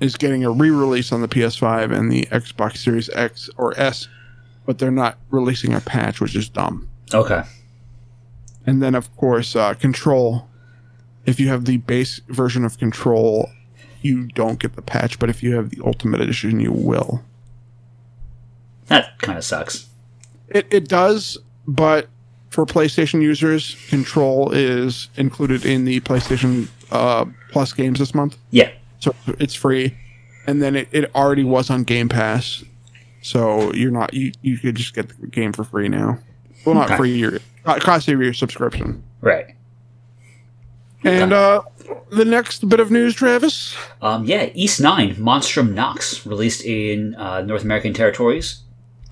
is 0.00 0.16
getting 0.16 0.44
a 0.44 0.50
re-release 0.50 1.12
on 1.12 1.22
the 1.22 1.28
PS5 1.28 1.96
and 1.96 2.10
the 2.10 2.24
Xbox 2.26 2.78
Series 2.78 3.08
X 3.10 3.48
or 3.56 3.78
S, 3.78 4.08
but 4.66 4.78
they're 4.78 4.90
not 4.90 5.18
releasing 5.30 5.74
a 5.74 5.80
patch, 5.80 6.20
which 6.20 6.34
is 6.34 6.48
dumb. 6.48 6.88
Okay. 7.14 7.42
And 8.66 8.82
then, 8.82 8.94
of 8.94 9.14
course, 9.16 9.56
uh, 9.56 9.74
Control 9.74 10.48
if 11.28 11.38
you 11.38 11.48
have 11.48 11.66
the 11.66 11.76
base 11.76 12.22
version 12.28 12.64
of 12.64 12.78
Control, 12.78 13.50
you 14.00 14.28
don't 14.28 14.58
get 14.58 14.76
the 14.76 14.82
patch, 14.82 15.18
but 15.18 15.28
if 15.28 15.42
you 15.42 15.54
have 15.56 15.68
the 15.68 15.82
Ultimate 15.84 16.22
Edition, 16.22 16.58
you 16.58 16.72
will. 16.72 17.22
That 18.86 19.18
kind 19.18 19.36
of 19.36 19.44
sucks. 19.44 19.90
It 20.48 20.66
it 20.70 20.88
does, 20.88 21.36
but 21.68 22.08
for 22.50 22.64
PlayStation 22.66 23.22
users, 23.22 23.76
Control 23.88 24.50
is 24.52 25.08
included 25.16 25.64
in 25.66 25.84
the 25.84 26.00
PlayStation 26.00 26.66
uh, 26.90 27.26
Plus 27.52 27.72
games 27.72 27.98
this 28.00 28.14
month, 28.14 28.36
Yeah. 28.50 28.70
so 28.98 29.14
it's 29.38 29.54
free. 29.54 29.94
And 30.46 30.62
then 30.62 30.74
it, 30.74 30.88
it 30.92 31.14
already 31.14 31.44
was 31.44 31.68
on 31.70 31.84
Game 31.84 32.08
Pass, 32.08 32.64
so 33.20 33.70
you're 33.74 33.90
not 33.90 34.14
you 34.14 34.32
you 34.40 34.56
could 34.56 34.74
just 34.76 34.94
get 34.94 35.08
the 35.20 35.26
game 35.26 35.52
for 35.52 35.62
free 35.62 35.88
now. 35.88 36.18
Well, 36.64 36.74
not 36.74 36.86
Okay. 36.86 36.96
free, 36.96 37.16
your 37.18 37.38
uh, 37.66 37.78
cost 37.80 38.08
of 38.08 38.18
your 38.20 38.32
subscription. 38.32 39.02
Right. 39.20 39.54
And 41.04 41.32
uh, 41.32 41.62
the 42.10 42.24
next 42.24 42.68
bit 42.68 42.80
of 42.80 42.90
news, 42.90 43.14
Travis. 43.14 43.76
Um, 44.02 44.24
yeah, 44.24 44.48
Ys 44.54 44.80
IX, 44.80 45.16
Monstrum 45.18 45.72
Nox, 45.74 46.26
released 46.26 46.64
in 46.64 47.14
uh, 47.16 47.42
North 47.42 47.62
American 47.62 47.92
territories, 47.94 48.62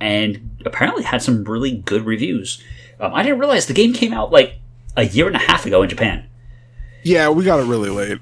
and 0.00 0.55
apparently 0.66 1.04
had 1.04 1.22
some 1.22 1.44
really 1.44 1.76
good 1.78 2.04
reviews. 2.04 2.62
Um, 3.00 3.14
I 3.14 3.22
didn't 3.22 3.38
realize 3.38 3.66
the 3.66 3.74
game 3.74 3.92
came 3.92 4.12
out 4.12 4.30
like 4.32 4.58
a 4.96 5.04
year 5.04 5.26
and 5.26 5.36
a 5.36 5.40
half 5.40 5.66
ago 5.66 5.82
in 5.82 5.88
Japan. 5.88 6.26
Yeah, 7.02 7.28
we 7.28 7.44
got 7.44 7.60
it 7.60 7.64
really 7.64 7.90
late, 7.90 8.18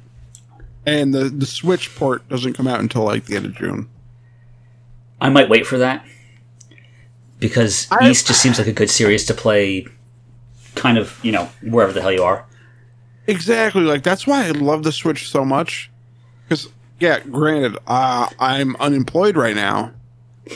and 0.84 1.14
the 1.14 1.24
the 1.24 1.46
Switch 1.46 1.94
port 1.94 2.28
doesn't 2.28 2.52
come 2.54 2.66
out 2.68 2.80
until 2.80 3.02
like 3.04 3.24
the 3.24 3.36
end 3.36 3.46
of 3.46 3.54
June. 3.54 3.88
I 5.20 5.28
might 5.30 5.48
wait 5.48 5.66
for 5.66 5.78
that 5.78 6.04
because 7.38 7.86
I- 7.90 8.08
Ys 8.10 8.22
just 8.22 8.40
seems 8.42 8.58
like 8.58 8.66
a 8.68 8.72
good 8.72 8.90
series 8.90 9.24
to 9.26 9.34
play, 9.34 9.86
kind 10.74 10.98
of 10.98 11.18
you 11.22 11.32
know 11.32 11.48
wherever 11.62 11.92
the 11.92 12.02
hell 12.02 12.12
you 12.12 12.22
are. 12.22 12.44
Exactly, 13.26 13.82
like 13.82 14.02
that's 14.02 14.26
why 14.26 14.46
I 14.46 14.50
love 14.50 14.82
the 14.82 14.92
Switch 14.92 15.30
so 15.30 15.44
much. 15.44 15.90
Because 16.46 16.68
yeah, 17.00 17.20
granted, 17.20 17.78
uh, 17.86 18.28
I'm 18.38 18.76
unemployed 18.76 19.36
right 19.36 19.54
now, 19.56 19.92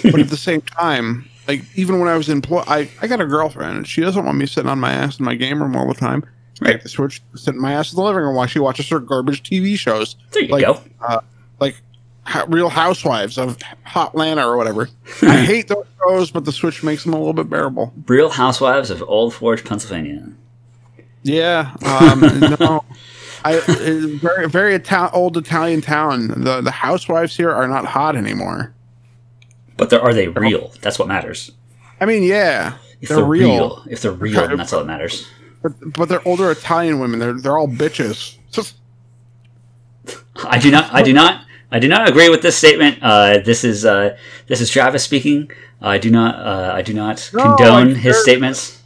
but 0.03 0.21
at 0.21 0.29
the 0.29 0.37
same 0.37 0.61
time, 0.61 1.29
like 1.49 1.65
even 1.75 1.99
when 1.99 2.09
I 2.09 2.17
was 2.17 2.29
employed, 2.29 2.65
I 2.69 2.89
I 3.01 3.07
got 3.07 3.21
a 3.21 3.27
girlfriend, 3.27 3.79
and 3.79 3.89
she 3.89 4.03
doesn't 4.03 4.25
want 4.25 4.37
me 4.39 4.47
sitting 4.47 4.71
on 4.71 4.79
my 4.79 4.93
ass 4.93 5.19
in 5.19 5.25
my 5.25 5.35
game 5.35 5.61
room 5.61 5.75
all 5.75 5.89
the 5.89 5.95
time. 5.95 6.25
Right. 6.61 6.73
Take 6.73 6.83
the 6.83 6.89
Switch, 6.89 7.23
sit 7.35 7.55
my 7.55 7.73
ass 7.73 7.93
in 7.93 7.97
the 7.97 8.03
living 8.03 8.23
room 8.23 8.37
while 8.37 8.47
she 8.47 8.59
watches 8.59 8.89
her 8.91 9.01
garbage 9.01 9.43
TV 9.43 9.77
shows. 9.79 10.17
There 10.33 10.43
you 10.43 10.49
like, 10.49 10.65
go. 10.65 10.81
Uh, 11.01 11.21
like 11.59 11.81
Ho- 12.27 12.45
Real 12.49 12.69
Housewives 12.69 13.39
of 13.39 13.59
Hotlanta 13.87 14.45
or 14.45 14.57
whatever. 14.57 14.89
I 15.23 15.39
hate 15.39 15.69
those 15.69 15.87
shows, 16.01 16.31
but 16.31 16.45
the 16.45 16.53
Switch 16.53 16.83
makes 16.83 17.05
them 17.05 17.15
a 17.15 17.17
little 17.19 17.33
bit 17.33 17.49
bearable. 17.49 17.93
Real 18.07 18.29
Housewives 18.29 18.91
of 18.91 19.03
Old 19.03 19.35
Forge, 19.35 19.65
Pennsylvania. 19.65 20.29
Yeah, 21.23 21.75
um, 21.85 22.21
no, 22.61 22.85
I 23.45 23.61
very 24.21 24.49
very 24.49 24.75
Ital- 24.75 25.11
old 25.13 25.37
Italian 25.37 25.81
town. 25.81 26.29
The 26.29 26.61
the 26.61 26.71
housewives 26.71 27.37
here 27.37 27.51
are 27.51 27.69
not 27.69 27.85
hot 27.87 28.17
anymore. 28.17 28.75
But 29.79 29.93
are 29.95 30.13
they 30.13 30.29
real? 30.29 30.73
That's 30.83 30.99
what 30.99 31.09
matters. 31.09 31.53
I 32.01 32.05
mean, 32.05 32.23
yeah, 32.23 32.75
If 33.01 33.09
they're, 33.09 33.17
they're, 33.19 33.27
real, 33.27 33.49
real. 33.49 33.85
if 33.89 34.03
they're 34.03 34.13
real, 34.13 34.47
then 34.47 34.59
that's 34.59 34.73
all 34.73 34.81
that 34.81 34.87
matters. 34.87 35.27
but 35.63 35.73
but 35.95 36.09
they're 36.09 36.27
older 36.29 36.51
Italian 36.51 36.99
women. 37.01 37.19
They're 37.19 37.33
they're 37.33 37.57
all 37.59 37.69
bitches. 37.69 38.37
I 40.45 40.59
do 40.59 40.71
not. 40.71 40.93
I 40.93 41.03
do 41.03 41.13
not. 41.13 41.45
I 41.71 41.79
do 41.79 41.89
not 41.89 42.09
agree 42.09 42.29
with 42.29 42.43
this 42.43 42.57
statement. 42.57 42.99
Uh, 43.03 43.39
this 43.45 43.65
is 43.65 43.85
uh, 43.85 44.17
this 44.47 44.61
is 44.61 44.71
Travis 44.71 45.05
speaking. 45.05 45.51
I 45.81 45.99
do 45.99 46.11
not. 46.11 46.35
Uh, 46.35 46.73
I 46.75 46.83
do 46.83 46.93
not 46.93 47.31
No, 47.33 47.57
condone 47.57 47.89
like, 47.95 47.97
his 48.03 48.21
statements. 48.23 48.83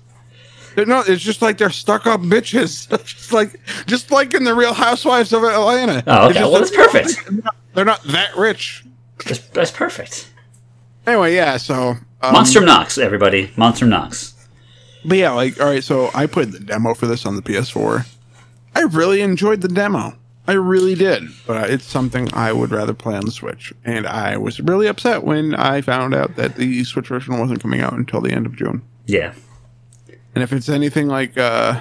They're. 0.74 0.86
It's 0.88 1.22
just 1.22 1.42
like 1.42 1.58
they're 1.58 1.70
stuck 1.70 2.06
up 2.06 2.20
bitches. 2.22 2.88
just 3.04 3.32
like 3.32 3.60
just 3.86 4.10
like 4.10 4.34
in 4.34 4.44
the 4.44 4.54
Real 4.54 4.74
Housewives 4.74 5.32
of 5.32 5.44
Atlanta. 5.44 6.02
Oh, 6.06 6.26
okay. 6.26 6.38
Just 6.40 6.50
Well, 6.50 6.60
that's 6.60 6.70
perfect. 6.74 7.24
They're 7.26 7.42
not, 7.42 7.56
they're 7.74 7.84
not 7.84 8.02
that 8.04 8.36
rich. 8.36 8.84
That's, 9.24 9.38
that's 9.48 9.70
perfect. 9.70 10.31
Anyway, 11.06 11.34
yeah. 11.34 11.56
So 11.56 11.96
um, 12.22 12.34
Monstrum 12.34 12.64
Nox, 12.64 12.98
everybody. 12.98 13.48
Monstrum 13.56 13.88
Nox. 13.88 14.34
But 15.04 15.18
yeah, 15.18 15.32
like, 15.32 15.60
all 15.60 15.66
right, 15.66 15.82
so 15.82 16.10
I 16.14 16.26
played 16.26 16.52
the 16.52 16.60
demo 16.60 16.94
for 16.94 17.06
this 17.06 17.26
on 17.26 17.34
the 17.34 17.42
PS4. 17.42 18.06
I 18.74 18.82
really 18.82 19.20
enjoyed 19.20 19.60
the 19.60 19.68
demo. 19.68 20.16
I 20.46 20.52
really 20.52 20.94
did. 20.94 21.24
But 21.46 21.70
it's 21.70 21.84
something 21.84 22.32
I 22.32 22.52
would 22.52 22.70
rather 22.70 22.94
play 22.94 23.16
on 23.16 23.24
the 23.24 23.32
Switch. 23.32 23.72
And 23.84 24.06
I 24.06 24.36
was 24.36 24.60
really 24.60 24.86
upset 24.86 25.24
when 25.24 25.54
I 25.54 25.80
found 25.80 26.14
out 26.14 26.36
that 26.36 26.56
the 26.56 26.84
Switch 26.84 27.08
version 27.08 27.38
wasn't 27.38 27.60
coming 27.60 27.80
out 27.80 27.92
until 27.92 28.20
the 28.20 28.32
end 28.32 28.46
of 28.46 28.56
June. 28.56 28.82
Yeah. 29.06 29.34
And 30.34 30.42
if 30.42 30.52
it's 30.52 30.68
anything 30.68 31.08
like 31.08 31.36
uh, 31.36 31.80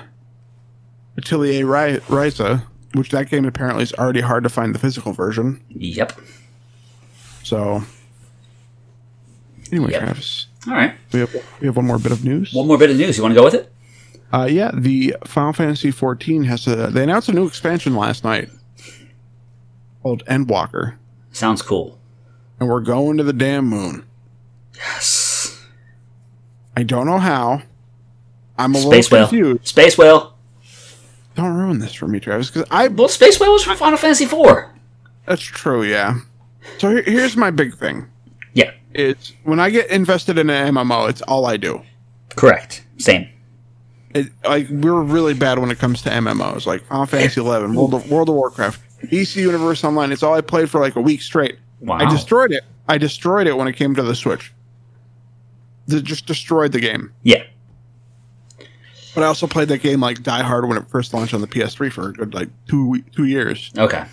Atelier 1.17 1.65
Ry- 1.65 1.97
Ryza, 2.07 2.63
which 2.93 3.10
that 3.12 3.29
game 3.29 3.45
apparently 3.45 3.84
is 3.84 3.93
already 3.93 4.21
hard 4.21 4.43
to 4.43 4.49
find 4.49 4.75
the 4.75 4.79
physical 4.79 5.13
version. 5.13 5.63
Yep. 5.69 6.19
So, 7.43 7.84
anyway, 9.71 9.91
Yep. 9.91 10.01
Travis, 10.03 10.47
All 10.67 10.73
right. 10.73 10.93
we 11.12 11.19
have, 11.21 11.36
we 11.60 11.67
have 11.67 11.75
one 11.75 11.86
more 11.86 11.99
bit 11.99 12.12
of 12.12 12.23
news. 12.25 12.53
One 12.53 12.67
more 12.67 12.77
bit 12.77 12.89
of 12.91 12.97
news. 12.97 13.17
You 13.17 13.23
want 13.23 13.34
to 13.34 13.39
go 13.39 13.43
with 13.45 13.53
it? 13.55 13.71
Uh, 14.34 14.47
yeah, 14.49 14.71
the 14.73 15.15
Final 15.25 15.51
Fantasy 15.53 15.91
14 15.91 16.43
has 16.45 16.65
a. 16.67 16.88
They 16.88 17.03
announced 17.03 17.27
a 17.29 17.34
new 17.34 17.45
expansion 17.45 17.95
last 17.95 18.23
night 18.23 18.49
called 20.03 20.23
Endwalker, 20.25 20.95
Sounds 21.34 21.62
cool. 21.62 21.99
and 22.60 22.69
we're 22.69 22.79
going 22.81 23.17
to 23.17 23.23
the 23.23 23.34
damn 23.34 23.65
moon. 23.65 24.05
Yes. 24.75 25.60
I 26.75 26.84
don't 26.84 27.05
know 27.05 27.19
how. 27.19 27.62
I'm 28.57 28.73
a 28.75 28.79
Space 28.79 29.12
little 29.12 29.17
whale. 29.17 29.27
confused. 29.27 29.67
Space 29.67 29.97
whale. 29.97 30.38
Don't 31.36 31.53
ruin 31.53 31.79
this 31.79 31.93
for 31.93 32.07
me, 32.07 32.19
Travis, 32.19 32.49
because 32.49 32.67
I. 32.71 32.88
Well, 32.88 33.07
Space 33.10 33.39
whale 33.39 33.51
was 33.53 33.63
from 33.63 33.75
Final 33.77 33.97
Fantasy 33.97 34.23
IV. 34.25 34.65
That's 35.25 35.41
true, 35.41 35.84
yeah. 35.84 36.19
So 36.77 36.89
here, 36.89 37.03
here's 37.03 37.36
my 37.38 37.51
big 37.51 37.75
thing. 37.75 38.07
It's 38.93 39.34
when 39.43 39.60
I 39.60 39.69
get 39.69 39.89
invested 39.89 40.38
in 40.38 40.49
an 40.49 40.73
MMO, 40.73 41.10
it's 41.10 41.21
all 41.23 41.45
I 41.45 41.58
do. 41.58 41.82
Correct. 42.36 42.86
Same. 42.97 43.27
It, 44.13 44.27
like 44.43 44.67
we're 44.69 45.01
really 45.01 45.34
bad 45.34 45.60
when 45.60 45.71
it 45.71 45.80
comes 45.80 46.01
to 46.04 46.10
MMOs, 46.10 46.65
like 46.65 46.84
Final 46.86 47.06
Fantasy 47.06 47.39
11, 47.39 47.73
World 47.73 47.93
of, 47.93 48.12
World 48.12 48.30
of 48.30 48.36
Warcraft, 48.36 48.82
DC 49.04 49.38
Universe 49.38 49.84
Online. 49.84 50.12
It's 50.12 50.23
all 50.23 50.34
I 50.34 50.41
played 50.41 50.69
for 50.69 50.82
like 50.82 50.95
a 50.95 51.01
week 51.01 51.21
straight. 51.21 51.58
Wow. 51.80 51.97
I 51.97 52.10
destroyed 52.10 52.51
it. 52.51 52.63
I 52.89 52.97
destroyed 52.97 53.47
it 53.47 53.56
when 53.56 53.67
it 53.67 53.73
came 53.73 53.95
to 53.95 54.04
the 54.04 54.15
Switch. 54.15 54.54
The, 55.88 56.01
just 56.01 56.25
destroyed 56.25 56.73
the 56.73 56.80
game. 56.80 57.13
Yeah. 57.23 57.43
But 59.15 59.23
I 59.23 59.27
also 59.27 59.47
played 59.47 59.67
that 59.69 59.82
game 59.82 59.99
like 59.99 60.23
Die 60.23 60.43
Hard 60.43 60.67
when 60.67 60.77
it 60.77 60.88
first 60.89 61.13
launched 61.13 61.34
on 61.34 61.41
the 61.41 61.47
PS3 61.47 61.91
for 61.91 62.10
a 62.10 62.13
good 62.13 62.34
like 62.34 62.49
two 62.67 63.01
two 63.13 63.25
years. 63.25 63.71
Okay. 63.77 64.06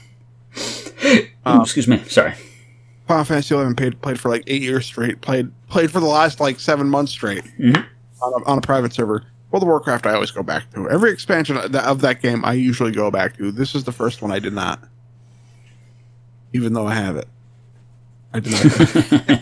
Um, 1.44 1.62
excuse 1.62 1.86
me. 1.86 2.02
Sorry. 2.04 2.34
Final 3.08 3.24
Fantasy 3.24 3.54
11 3.54 3.74
played 3.74 4.00
played 4.02 4.20
for 4.20 4.28
like 4.28 4.44
eight 4.46 4.60
years 4.62 4.84
straight. 4.86 5.20
Played 5.22 5.50
played 5.68 5.90
for 5.90 5.98
the 5.98 6.06
last 6.06 6.40
like 6.40 6.60
seven 6.60 6.88
months 6.88 7.10
straight 7.10 7.42
Mhm. 7.58 7.84
on, 8.22 8.42
a, 8.42 8.44
on 8.46 8.58
a 8.58 8.60
private 8.60 8.92
server. 8.92 9.24
World 9.50 9.62
of 9.62 9.66
Warcraft, 9.68 10.06
I 10.06 10.12
always 10.12 10.30
go 10.30 10.42
back 10.42 10.70
to. 10.74 10.90
Every 10.90 11.10
expansion 11.10 11.56
of 11.56 11.72
that, 11.72 11.84
of 11.86 12.02
that 12.02 12.20
game, 12.20 12.44
I 12.44 12.52
usually 12.52 12.92
go 12.92 13.10
back 13.10 13.36
to. 13.38 13.50
This 13.50 13.74
is 13.74 13.84
the 13.84 13.92
first 13.92 14.20
one 14.20 14.30
I 14.30 14.38
did 14.38 14.52
not, 14.52 14.78
even 16.52 16.74
though 16.74 16.86
I 16.86 16.94
have 16.94 17.16
it. 17.16 17.26
I 18.34 18.40
did 18.40 18.52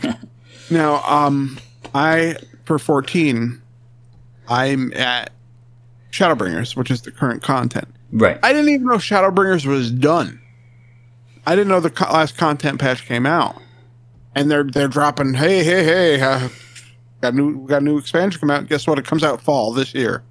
not. 0.01 0.19
now, 0.71 1.03
um, 1.05 1.59
I 1.93 2.37
for 2.67 2.79
14, 2.79 3.61
I'm 4.49 4.93
at 4.95 5.33
Shadowbringers, 6.13 6.77
which 6.77 6.93
is 6.93 7.03
the 7.03 7.11
current 7.11 7.43
content. 7.43 7.89
Right. 8.13 8.39
I 8.45 8.53
didn't 8.53 8.69
even 8.71 8.87
know 8.87 8.95
Shadowbringers 8.99 9.67
was 9.67 9.91
done. 9.91 10.41
I 11.47 11.55
didn't 11.55 11.69
know 11.69 11.81
the 11.81 11.91
co- 11.91 12.13
last 12.13 12.37
content 12.37 12.81
patch 12.81 13.07
came 13.07 13.25
out, 13.27 13.61
and 14.35 14.51
they're 14.51 14.65
they're 14.65 14.89
dropping. 14.89 15.35
Hey, 15.35 15.63
hey, 15.65 15.85
hey! 15.85 16.21
Uh, 16.21 16.49
got 17.21 17.35
new 17.35 17.67
got 17.67 17.83
a 17.83 17.85
new 17.85 17.99
expansion 17.99 18.41
come 18.41 18.51
out. 18.51 18.69
Guess 18.69 18.87
what? 18.87 18.99
It 18.99 19.05
comes 19.05 19.23
out 19.23 19.41
fall 19.41 19.73
this 19.73 19.95
year. 19.95 20.23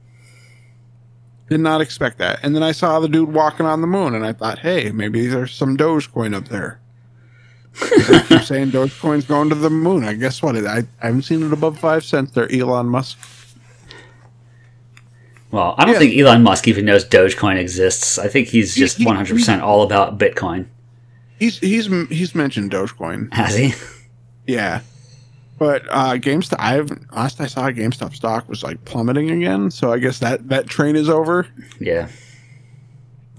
Did 1.49 1.59
not 1.59 1.79
expect 1.79 2.17
that. 2.17 2.39
And 2.43 2.55
then 2.55 2.63
I 2.63 2.71
saw 2.71 2.99
the 2.99 3.07
dude 3.07 3.31
walking 3.31 3.65
on 3.67 3.81
the 3.81 3.87
moon, 3.87 4.15
and 4.15 4.25
I 4.25 4.33
thought, 4.33 4.59
hey, 4.59 4.91
maybe 4.91 5.27
there's 5.27 5.53
some 5.53 5.77
Dogecoin 5.77 6.33
up 6.35 6.47
there. 6.47 6.79
they 7.79 8.19
keep 8.21 8.41
saying 8.41 8.71
Dogecoin's 8.71 9.25
going 9.25 9.49
to 9.49 9.55
the 9.55 9.69
moon. 9.69 10.03
I 10.05 10.13
guess 10.13 10.41
what? 10.41 10.55
I, 10.57 10.79
I 11.01 11.05
haven't 11.05 11.21
seen 11.21 11.43
it 11.43 11.53
above 11.53 11.77
five 11.77 12.03
cents 12.03 12.31
there, 12.31 12.51
Elon 12.51 12.87
Musk. 12.87 13.19
Well, 15.51 15.75
I 15.77 15.85
don't 15.85 15.93
Yeah. 15.93 15.99
think 15.99 16.17
Elon 16.19 16.41
Musk 16.43 16.67
even 16.67 16.85
knows 16.85 17.05
Dogecoin 17.05 17.57
exists. 17.57 18.17
I 18.17 18.27
think 18.27 18.47
he's 18.47 18.73
just 18.75 18.97
100% 18.97 19.61
all 19.61 19.83
about 19.83 20.17
Bitcoin. 20.17 20.65
He's 21.39 21.59
he's 21.59 21.87
he's 22.09 22.33
mentioned 22.35 22.71
Dogecoin. 22.71 23.33
Has 23.33 23.55
he? 23.55 23.73
Yeah. 24.47 24.81
But 25.57 25.83
uh 25.89 26.13
GameStop 26.15 26.57
I 26.59 26.73
haven't 26.73 27.11
last 27.13 27.39
I 27.41 27.47
saw 27.47 27.69
GameStop 27.71 28.13
stock 28.13 28.47
was 28.49 28.61
like 28.63 28.83
plummeting 28.85 29.31
again, 29.31 29.71
so 29.71 29.91
I 29.93 29.99
guess 29.99 30.19
that 30.19 30.47
that 30.49 30.67
train 30.67 30.95
is 30.95 31.09
over. 31.09 31.47
Yeah. 31.79 32.09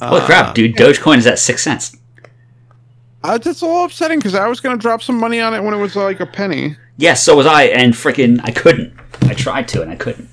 Holy 0.02 0.20
Uh, 0.20 0.26
crap, 0.26 0.54
dude. 0.54 0.74
Dogecoin 0.76 1.18
is 1.18 1.26
at 1.26 1.38
6 1.38 1.62
cents. 1.62 1.96
Uh, 3.24 3.38
that's 3.38 3.61
a 3.62 3.66
little 3.66 3.85
upsetting 3.85 4.18
because 4.18 4.35
I 4.35 4.46
was 4.46 4.61
gonna 4.61 4.76
drop 4.76 5.02
some 5.02 5.18
money 5.18 5.40
on 5.40 5.54
it 5.54 5.62
when 5.62 5.72
it 5.74 5.78
was 5.78 5.96
like 5.96 6.20
a 6.20 6.26
penny. 6.26 6.76
Yes, 6.98 7.22
so 7.22 7.37
was 7.37 7.46
I, 7.46 7.64
and 7.64 7.92
freaking, 7.94 8.40
I 8.44 8.50
couldn't. 8.50 8.92
I 9.22 9.35
tried 9.35 9.68
to, 9.68 9.82
and 9.82 9.90
I 9.90 9.96
couldn't. 9.96 10.28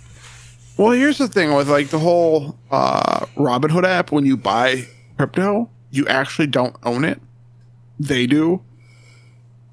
Well, 0.77 0.91
here's 0.91 1.17
the 1.17 1.27
thing 1.27 1.53
with 1.53 1.69
like 1.69 1.89
the 1.89 1.99
whole 1.99 2.57
uh 2.71 3.25
Robinhood 3.37 3.83
app 3.85 4.11
when 4.11 4.25
you 4.25 4.37
buy 4.37 4.87
crypto, 5.17 5.69
you 5.91 6.07
actually 6.07 6.47
don't 6.47 6.75
own 6.83 7.03
it. 7.05 7.21
They 8.07 8.27
do. 8.27 8.61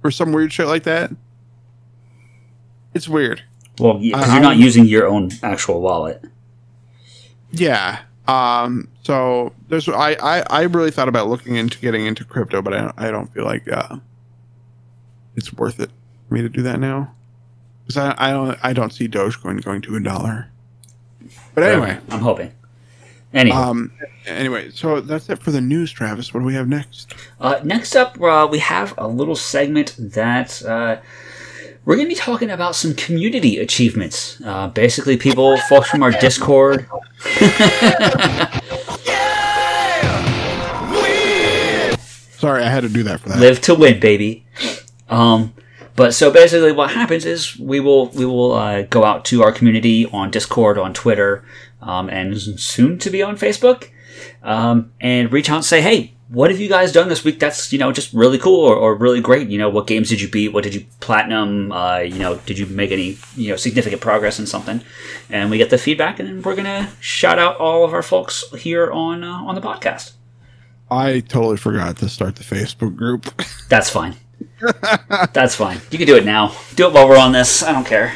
Or 0.02 0.10
some 0.10 0.32
weird 0.32 0.52
shit 0.52 0.66
like 0.66 0.84
that. 0.84 1.10
It's 2.94 3.08
weird. 3.08 3.42
Well, 3.78 3.94
because 3.98 4.28
I- 4.28 4.32
you're 4.34 4.42
not 4.42 4.52
I'm- 4.52 4.60
using 4.60 4.84
your 4.86 5.06
own 5.06 5.30
actual 5.42 5.80
wallet. 5.80 6.24
Yeah. 7.50 8.00
Um. 8.28 8.88
So 9.02 9.52
there's 9.68 9.88
I 9.88 10.16
I, 10.22 10.44
I 10.50 10.62
really 10.62 10.90
thought 10.92 11.08
about 11.08 11.28
looking 11.28 11.56
into 11.56 11.78
getting 11.80 12.06
into 12.06 12.24
crypto, 12.24 12.62
but 12.62 12.72
I 12.74 12.78
don't, 12.82 12.94
I 12.98 13.10
don't 13.10 13.32
feel 13.34 13.44
like 13.44 13.70
uh, 13.70 13.96
it's 15.34 15.52
worth 15.52 15.80
it 15.80 15.90
for 16.28 16.34
me 16.34 16.42
to 16.42 16.48
do 16.48 16.62
that 16.62 16.78
now 16.78 17.12
because 17.82 17.96
I 17.96 18.14
I 18.18 18.30
don't 18.30 18.58
I 18.62 18.72
don't 18.72 18.92
see 18.92 19.08
Dogecoin 19.08 19.64
going 19.64 19.82
to 19.82 19.96
a 19.96 20.00
dollar. 20.00 20.48
But 21.54 21.64
anyway, 21.64 21.98
I'm 22.10 22.20
hoping. 22.20 22.52
Anyway, 23.32 23.56
um. 23.56 23.92
Anyway, 24.26 24.70
so 24.70 25.00
that's 25.00 25.28
it 25.28 25.38
for 25.42 25.50
the 25.50 25.60
news, 25.60 25.92
Travis. 25.92 26.34
What 26.34 26.40
do 26.40 26.46
we 26.46 26.54
have 26.54 26.68
next? 26.68 27.14
uh, 27.40 27.60
next 27.64 27.94
up, 27.96 28.20
uh, 28.20 28.48
we 28.50 28.58
have 28.58 28.94
a 28.98 29.06
little 29.06 29.36
segment 29.36 29.94
that 29.98 30.62
uh, 30.64 31.00
we're 31.84 31.96
going 31.96 32.06
to 32.08 32.14
be 32.14 32.18
talking 32.18 32.50
about 32.50 32.74
some 32.74 32.94
community 32.94 33.58
achievements. 33.58 34.40
Uh, 34.44 34.68
basically, 34.68 35.16
people, 35.16 35.56
folks 35.68 35.88
from 35.88 36.02
our 36.02 36.10
Discord. 36.10 36.86
Sorry, 42.40 42.64
I 42.64 42.70
had 42.70 42.80
to 42.82 42.88
do 42.88 43.02
that 43.04 43.20
for 43.20 43.28
that. 43.28 43.38
live 43.38 43.60
to 43.62 43.74
win, 43.74 44.00
baby. 44.00 44.46
Um, 45.08 45.52
but 46.00 46.14
so 46.14 46.30
basically, 46.30 46.72
what 46.72 46.92
happens 46.92 47.26
is 47.26 47.58
we 47.58 47.78
will 47.78 48.08
we 48.12 48.24
will 48.24 48.52
uh, 48.52 48.82
go 48.84 49.04
out 49.04 49.22
to 49.26 49.42
our 49.42 49.52
community 49.52 50.06
on 50.06 50.30
Discord, 50.30 50.78
on 50.78 50.94
Twitter, 50.94 51.44
um, 51.82 52.08
and 52.08 52.40
soon 52.40 52.98
to 53.00 53.10
be 53.10 53.22
on 53.22 53.36
Facebook, 53.36 53.90
um, 54.42 54.92
and 54.98 55.30
reach 55.30 55.50
out 55.50 55.56
and 55.56 55.64
say, 55.64 55.82
hey. 55.82 56.14
What 56.30 56.52
have 56.52 56.60
you 56.60 56.68
guys 56.68 56.92
done 56.92 57.08
this 57.08 57.24
week? 57.24 57.40
That's 57.40 57.72
you 57.72 57.78
know 57.80 57.90
just 57.90 58.12
really 58.12 58.38
cool 58.38 58.64
or, 58.64 58.76
or 58.76 58.94
really 58.94 59.20
great. 59.20 59.48
You 59.48 59.58
know 59.58 59.68
what 59.68 59.88
games 59.88 60.08
did 60.08 60.20
you 60.20 60.28
beat? 60.28 60.52
What 60.52 60.62
did 60.62 60.76
you 60.76 60.86
platinum? 61.00 61.72
Uh, 61.72 61.98
you 61.98 62.20
know 62.20 62.36
did 62.46 62.56
you 62.56 62.66
make 62.66 62.92
any 62.92 63.18
you 63.34 63.50
know 63.50 63.56
significant 63.56 64.00
progress 64.00 64.38
in 64.38 64.46
something? 64.46 64.80
And 65.28 65.50
we 65.50 65.58
get 65.58 65.70
the 65.70 65.76
feedback, 65.76 66.20
and 66.20 66.28
then 66.28 66.40
we're 66.40 66.54
gonna 66.54 66.92
shout 67.00 67.40
out 67.40 67.56
all 67.56 67.84
of 67.84 67.92
our 67.92 68.02
folks 68.02 68.44
here 68.56 68.92
on 68.92 69.24
uh, 69.24 69.42
on 69.42 69.56
the 69.56 69.60
podcast. 69.60 70.12
I 70.88 71.18
totally 71.18 71.56
forgot 71.56 71.96
to 71.96 72.08
start 72.08 72.36
the 72.36 72.44
Facebook 72.44 72.94
group. 72.94 73.26
That's 73.68 73.90
fine. 73.90 74.14
That's 75.32 75.54
fine. 75.54 75.80
You 75.90 75.98
can 75.98 76.06
do 76.06 76.16
it 76.16 76.24
now. 76.24 76.54
Do 76.74 76.86
it 76.88 76.92
while 76.92 77.08
we're 77.08 77.18
on 77.18 77.32
this. 77.32 77.62
I 77.62 77.72
don't 77.72 77.86
care. 77.86 78.14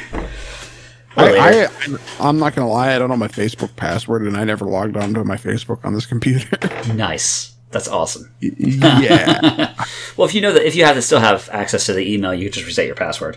I, 1.16 1.68
I 1.70 1.96
I'm 2.20 2.38
not 2.40 2.54
gonna 2.56 2.68
lie, 2.68 2.94
I 2.94 2.98
don't 2.98 3.08
know 3.08 3.16
my 3.16 3.28
Facebook 3.28 3.76
password, 3.76 4.22
and 4.22 4.36
I 4.36 4.42
never 4.44 4.64
logged 4.64 4.96
onto 4.96 5.22
my 5.22 5.36
Facebook 5.36 5.84
on 5.84 5.94
this 5.94 6.06
computer. 6.06 6.58
nice. 6.94 7.54
That's 7.70 7.88
awesome. 7.88 8.32
yeah, 8.40 9.74
Well, 10.16 10.28
if 10.28 10.34
you 10.34 10.40
know 10.40 10.52
that, 10.52 10.64
if 10.66 10.76
you 10.76 10.84
have 10.84 10.94
to 10.94 11.02
still 11.02 11.18
have 11.20 11.48
access 11.52 11.86
to 11.86 11.92
the 11.92 12.12
email, 12.12 12.32
you 12.32 12.44
can 12.46 12.52
just 12.52 12.66
reset 12.66 12.86
your 12.86 12.94
password. 12.94 13.36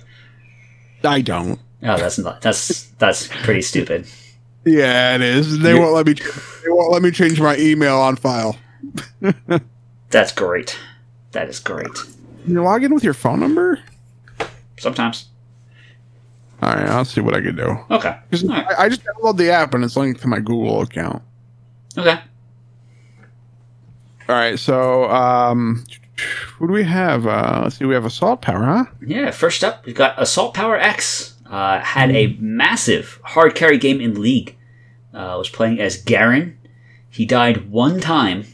I 1.04 1.22
don't. 1.22 1.60
Oh, 1.84 1.98
that's 1.98 2.18
not. 2.20 2.42
That's 2.42 2.84
that's 3.00 3.28
pretty 3.28 3.62
stupid. 3.64 4.08
Yeah, 4.66 5.16
it 5.16 5.22
is. 5.22 5.60
They 5.60 5.74
You- 5.74 5.82
won't 5.82 5.94
let 5.94 6.06
me. 6.08 6.14
They 6.14 6.70
won't 6.70 6.92
let 6.92 7.02
me 7.02 7.12
change 7.12 7.40
my 7.40 7.56
email 7.58 7.98
on 7.98 8.16
file. 8.16 8.58
That's 10.10 10.32
great. 10.32 10.78
That 11.32 11.50
is 11.50 11.60
great. 11.60 11.90
You 12.48 12.64
log 12.64 12.84
in 12.84 12.94
with 12.94 13.04
your 13.04 13.14
phone 13.14 13.40
number. 13.40 13.80
Sometimes. 14.80 15.28
All 16.62 16.74
right, 16.74 16.88
I'll 16.90 17.06
see 17.06 17.22
what 17.22 17.36
I 17.36 17.42
can 17.42 17.56
do. 17.56 17.78
Okay. 17.92 18.18
right. 18.46 18.66
I, 18.78 18.86
I 18.86 18.90
just 18.90 19.04
download 19.04 19.38
the 19.38 19.52
app 19.52 19.74
and 19.74 19.84
it's 19.84 19.96
linked 19.96 20.22
to 20.22 20.28
my 20.28 20.40
Google 20.40 20.82
account. 20.82 21.22
Okay. 21.98 22.20
All 24.30 24.36
right, 24.36 24.58
so 24.58 25.10
um, 25.10 25.84
who 26.58 26.68
do 26.68 26.74
we 26.74 26.84
have? 26.84 27.28
Uh, 27.28 27.62
let's 27.64 27.78
see, 27.78 27.86
we 27.86 27.94
have 27.94 28.06
Assault 28.06 28.42
Power, 28.42 28.64
huh? 28.64 28.86
Yeah. 29.06 29.32
First 29.32 29.64
up, 29.64 29.86
we've 29.86 29.96
got 29.96 30.20
Assault 30.22 30.54
Power 30.54 30.78
X. 30.78 31.36
Uh, 31.46 31.80
had 31.80 32.12
a 32.12 32.36
massive 32.40 33.22
hard 33.24 33.56
carry 33.56 33.78
game 33.78 34.02
in 34.02 34.20
League. 34.22 34.58
Uh, 35.14 35.36
was 35.38 35.50
playing 35.50 35.80
as 35.80 36.02
Garen. 36.02 36.58
He 37.10 37.26
died 37.26 37.70
one 37.70 38.00
time. 38.00 38.46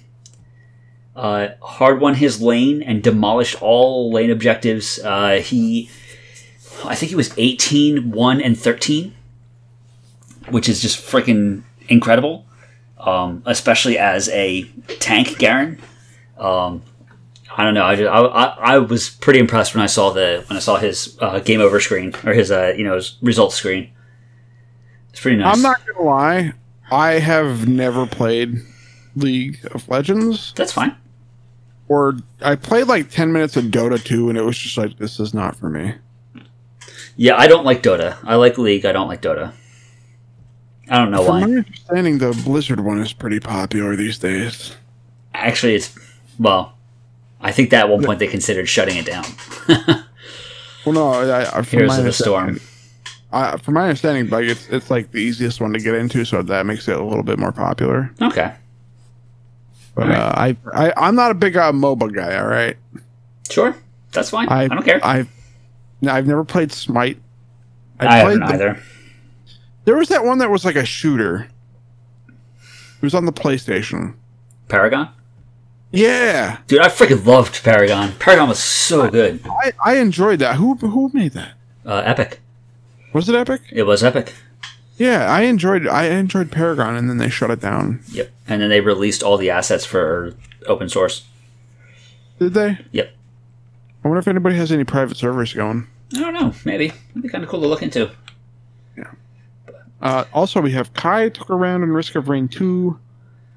Uh, 1.15 1.49
hard 1.61 1.99
won 1.99 2.15
his 2.15 2.41
lane 2.41 2.81
and 2.81 3.03
demolished 3.03 3.61
all 3.61 4.11
lane 4.11 4.31
objectives. 4.31 4.99
Uh, 4.99 5.41
he, 5.43 5.89
I 6.83 6.95
think 6.95 7.09
he 7.09 7.15
was 7.15 7.33
18, 7.37 8.11
1, 8.11 8.41
and 8.41 8.57
13, 8.57 9.13
which 10.49 10.67
is 10.67 10.81
just 10.81 10.99
freaking 10.99 11.63
incredible. 11.87 12.45
Um, 12.97 13.43
especially 13.45 13.97
as 13.97 14.29
a 14.29 14.63
tank 14.99 15.37
Garen. 15.37 15.77
Um, 16.37 16.83
I 17.55 17.63
don't 17.63 17.73
know. 17.73 17.85
I, 17.85 17.95
just, 17.95 18.09
I, 18.09 18.19
I, 18.19 18.45
I 18.75 18.77
was 18.79 19.09
pretty 19.09 19.39
impressed 19.39 19.75
when 19.75 19.83
I 19.83 19.87
saw 19.87 20.11
the 20.11 20.43
when 20.47 20.57
I 20.57 20.59
saw 20.59 20.77
his 20.77 21.17
uh, 21.21 21.39
game 21.39 21.59
over 21.59 21.79
screen 21.79 22.13
or 22.25 22.33
his 22.33 22.49
uh, 22.49 22.73
you 22.75 22.83
know 22.83 22.95
his 22.95 23.17
results 23.21 23.55
screen. 23.55 23.91
It's 25.09 25.19
pretty 25.19 25.37
nice. 25.37 25.55
I'm 25.55 25.61
not 25.61 25.81
gonna 25.85 26.07
lie, 26.07 26.53
I 26.89 27.19
have 27.19 27.67
never 27.67 28.07
played 28.07 28.61
League 29.15 29.59
of 29.71 29.87
Legends, 29.87 30.53
That's 30.55 30.71
fine. 30.71 30.95
Or 31.87 32.17
I 32.41 32.55
played 32.55 32.87
like 32.87 33.09
ten 33.09 33.31
minutes 33.31 33.57
of 33.57 33.65
Dota 33.65 34.03
2, 34.03 34.29
and 34.29 34.37
it 34.37 34.43
was 34.43 34.57
just 34.57 34.77
like 34.77 34.97
this 34.97 35.19
is 35.19 35.33
not 35.33 35.55
for 35.55 35.69
me. 35.69 35.95
Yeah, 37.15 37.37
I 37.37 37.47
don't 37.47 37.65
like 37.65 37.83
Dota. 37.83 38.17
I 38.23 38.35
like 38.35 38.57
League. 38.57 38.85
I 38.85 38.91
don't 38.91 39.07
like 39.07 39.21
Dota. 39.21 39.53
I 40.89 40.97
don't 40.97 41.11
know 41.11 41.21
why. 41.21 41.41
From 41.41 41.41
why. 41.41 41.47
my 41.47 41.57
understanding, 41.57 42.17
the 42.17 42.41
Blizzard 42.43 42.79
one 42.79 42.99
is 42.99 43.13
pretty 43.13 43.39
popular 43.39 43.95
these 43.95 44.17
days. 44.17 44.75
Actually, 45.33 45.75
it's 45.75 45.97
well. 46.39 46.73
I 47.41 47.51
think 47.51 47.71
that 47.71 47.85
at 47.85 47.89
one 47.89 48.03
point 48.03 48.19
they 48.19 48.27
considered 48.27 48.69
shutting 48.69 48.95
it 48.95 49.05
down. 49.05 49.25
Well, 50.85 50.93
no, 50.93 51.11
I, 51.31 51.41
I, 51.41 51.61
from 51.61 51.79
Heroes 51.79 51.89
my 51.89 51.97
of 51.99 52.03
the 52.03 52.13
Storm. 52.13 52.59
I, 53.31 53.57
from 53.57 53.75
my 53.75 53.83
understanding, 53.83 54.29
like 54.29 54.45
it's 54.45 54.67
it's 54.69 54.91
like 54.91 55.11
the 55.11 55.19
easiest 55.19 55.61
one 55.61 55.73
to 55.73 55.79
get 55.79 55.95
into, 55.95 56.25
so 56.25 56.41
that 56.41 56.65
makes 56.65 56.87
it 56.87 56.97
a 56.97 57.03
little 57.03 57.23
bit 57.23 57.39
more 57.39 57.51
popular. 57.51 58.11
Okay, 58.21 58.53
But 59.95 60.03
Alright. 60.09 60.17
uh, 60.19 60.33
I, 60.73 60.87
I 60.87 60.93
I'm 61.07 61.15
not 61.15 61.31
a 61.31 61.35
big 61.35 61.55
uh, 61.55 61.71
MOBA 61.71 62.13
guy. 62.13 62.35
All 62.37 62.47
right, 62.47 62.75
sure, 63.49 63.75
that's 64.11 64.29
fine. 64.31 64.49
I, 64.49 64.63
I 64.63 64.67
don't 64.67 64.83
care. 64.83 64.99
I've 65.03 65.29
I've 66.07 66.25
never 66.27 66.43
played 66.43 66.71
Smite. 66.71 67.19
I, 67.99 68.17
haven't 68.17 68.39
played 68.41 68.49
the- 68.49 68.53
either. 68.53 68.83
There 69.85 69.95
was 69.95 70.07
that 70.09 70.23
one 70.25 70.37
that 70.39 70.49
was 70.49 70.65
like 70.65 70.75
a 70.75 70.85
shooter. 70.85 71.47
It 72.27 73.01
was 73.01 73.13
on 73.13 73.25
the 73.25 73.33
PlayStation. 73.33 74.15
Paragon, 74.69 75.09
Yeah, 75.91 76.57
dude, 76.67 76.79
I 76.79 76.87
freaking 76.87 77.23
loved 77.25 77.63
Paragon. 77.63 78.13
Paragon 78.17 78.47
was 78.49 78.59
so 78.59 79.09
good. 79.11 79.45
I, 79.45 79.73
I 79.83 79.95
enjoyed 79.97 80.39
that. 80.39 80.55
Who 80.55 80.75
who 80.75 81.11
made 81.13 81.33
that? 81.33 81.51
Uh, 81.85 82.01
epic. 82.05 82.39
Was 83.11 83.29
it 83.29 83.35
Epic? 83.35 83.61
It 83.71 83.83
was 83.83 84.03
epic. 84.03 84.33
Yeah, 84.97 85.31
I 85.31 85.41
enjoyed 85.41 85.87
I 85.87 86.05
enjoyed 86.05 86.51
Paragon, 86.51 86.95
and 86.95 87.09
then 87.09 87.17
they 87.17 87.29
shut 87.29 87.51
it 87.51 87.59
down. 87.59 88.01
Yep. 88.11 88.31
And 88.47 88.61
then 88.61 88.69
they 88.69 88.81
released 88.81 89.23
all 89.23 89.37
the 89.37 89.49
assets 89.49 89.85
for 89.85 90.35
open 90.67 90.89
source. 90.89 91.25
Did 92.39 92.53
they? 92.53 92.77
Yep. 92.91 93.13
I 94.03 94.07
wonder 94.07 94.19
if 94.19 94.27
anybody 94.27 94.55
has 94.57 94.71
any 94.71 94.83
private 94.83 95.17
servers 95.17 95.53
going. 95.53 95.87
I 96.15 96.19
don't 96.19 96.33
know. 96.33 96.53
Maybe 96.65 96.85
it'd 97.11 97.21
be 97.23 97.29
kind 97.29 97.43
of 97.43 97.49
cool 97.49 97.61
to 97.61 97.67
look 97.67 97.81
into. 97.81 98.11
Yeah. 98.97 99.11
Uh, 100.01 100.25
also, 100.33 100.61
we 100.61 100.71
have 100.73 100.93
Kai 100.93 101.29
took 101.29 101.49
around 101.49 101.83
in 101.83 101.91
Risk 101.91 102.15
of 102.15 102.29
Rain 102.29 102.47
2. 102.47 102.99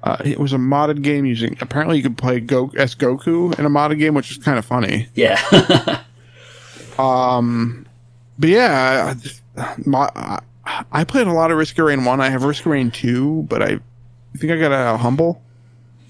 Uh, 0.03 0.17
it 0.23 0.39
was 0.39 0.53
a 0.53 0.57
modded 0.57 1.01
game 1.01 1.25
using. 1.25 1.57
Apparently, 1.59 1.97
you 1.97 2.03
could 2.03 2.17
play 2.17 2.39
Go 2.39 2.71
as 2.77 2.95
Goku 2.95 3.57
in 3.59 3.65
a 3.65 3.69
modded 3.69 3.99
game, 3.99 4.13
which 4.13 4.31
is 4.31 4.37
kind 4.37 4.57
of 4.57 4.65
funny. 4.65 5.07
Yeah. 5.13 5.39
Um, 6.97 7.85
but 8.39 8.49
yeah, 8.49 9.13
I, 9.55 9.75
my, 9.85 10.39
I, 10.91 11.03
played 11.03 11.27
a 11.27 11.33
lot 11.33 11.51
of 11.51 11.57
Risk 11.57 11.77
of 11.79 11.85
Rain 11.85 12.03
1. 12.03 12.21
I 12.21 12.29
have 12.29 12.43
Risk 12.43 12.65
of 12.65 12.71
Rain 12.71 12.91
2, 12.91 13.43
but 13.49 13.61
I, 13.61 13.79
think 14.37 14.51
I 14.51 14.57
got 14.57 14.71
a 14.71 14.97
Humble, 14.97 15.41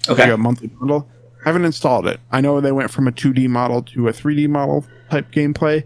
like 0.08 0.18
okay. 0.18 0.30
a 0.30 0.36
monthly 0.36 0.68
bundle. 0.68 1.08
I 1.44 1.48
haven't 1.48 1.64
installed 1.64 2.06
it. 2.06 2.20
I 2.32 2.40
know 2.40 2.60
they 2.60 2.72
went 2.72 2.90
from 2.90 3.06
a 3.06 3.12
2D 3.12 3.48
model 3.48 3.82
to 3.82 4.08
a 4.08 4.12
3D 4.12 4.48
model 4.48 4.84
type 5.10 5.30
gameplay. 5.30 5.84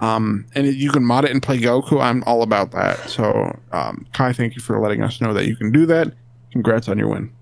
Um, 0.00 0.46
and 0.54 0.66
you 0.66 0.90
can 0.90 1.04
mod 1.04 1.24
it 1.24 1.30
and 1.30 1.42
play 1.42 1.58
Goku. 1.58 2.02
I'm 2.02 2.22
all 2.24 2.42
about 2.42 2.72
that. 2.72 3.08
So, 3.08 3.58
um, 3.72 4.06
Kai, 4.12 4.32
thank 4.32 4.54
you 4.54 4.60
for 4.60 4.78
letting 4.80 5.02
us 5.02 5.20
know 5.20 5.32
that 5.32 5.46
you 5.46 5.56
can 5.56 5.72
do 5.72 5.86
that. 5.86 6.12
Congrats 6.50 6.88
on 6.88 6.98
your 6.98 7.08
win. 7.08 7.32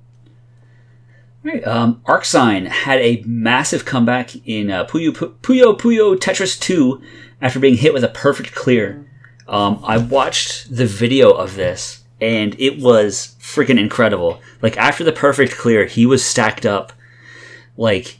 Right. 1.42 1.66
Um, 1.66 2.00
ArcSign 2.06 2.66
had 2.68 3.00
a 3.00 3.22
massive 3.26 3.84
comeback 3.84 4.34
in 4.46 4.70
uh, 4.70 4.86
Puyo, 4.86 5.10
Puyo 5.10 5.78
Puyo 5.78 6.16
Tetris 6.16 6.58
2 6.58 7.02
after 7.42 7.58
being 7.58 7.76
hit 7.76 7.92
with 7.92 8.02
a 8.04 8.08
perfect 8.08 8.54
clear. 8.54 9.04
Um, 9.48 9.80
I 9.84 9.98
watched 9.98 10.74
the 10.74 10.86
video 10.86 11.30
of 11.30 11.54
this 11.56 12.04
and 12.20 12.58
it 12.58 12.80
was 12.80 13.36
freaking 13.40 13.78
incredible. 13.78 14.40
Like 14.62 14.76
after 14.76 15.04
the 15.04 15.12
perfect 15.12 15.56
clear, 15.56 15.84
he 15.86 16.06
was 16.06 16.24
stacked 16.24 16.64
up 16.64 16.92
like 17.76 18.18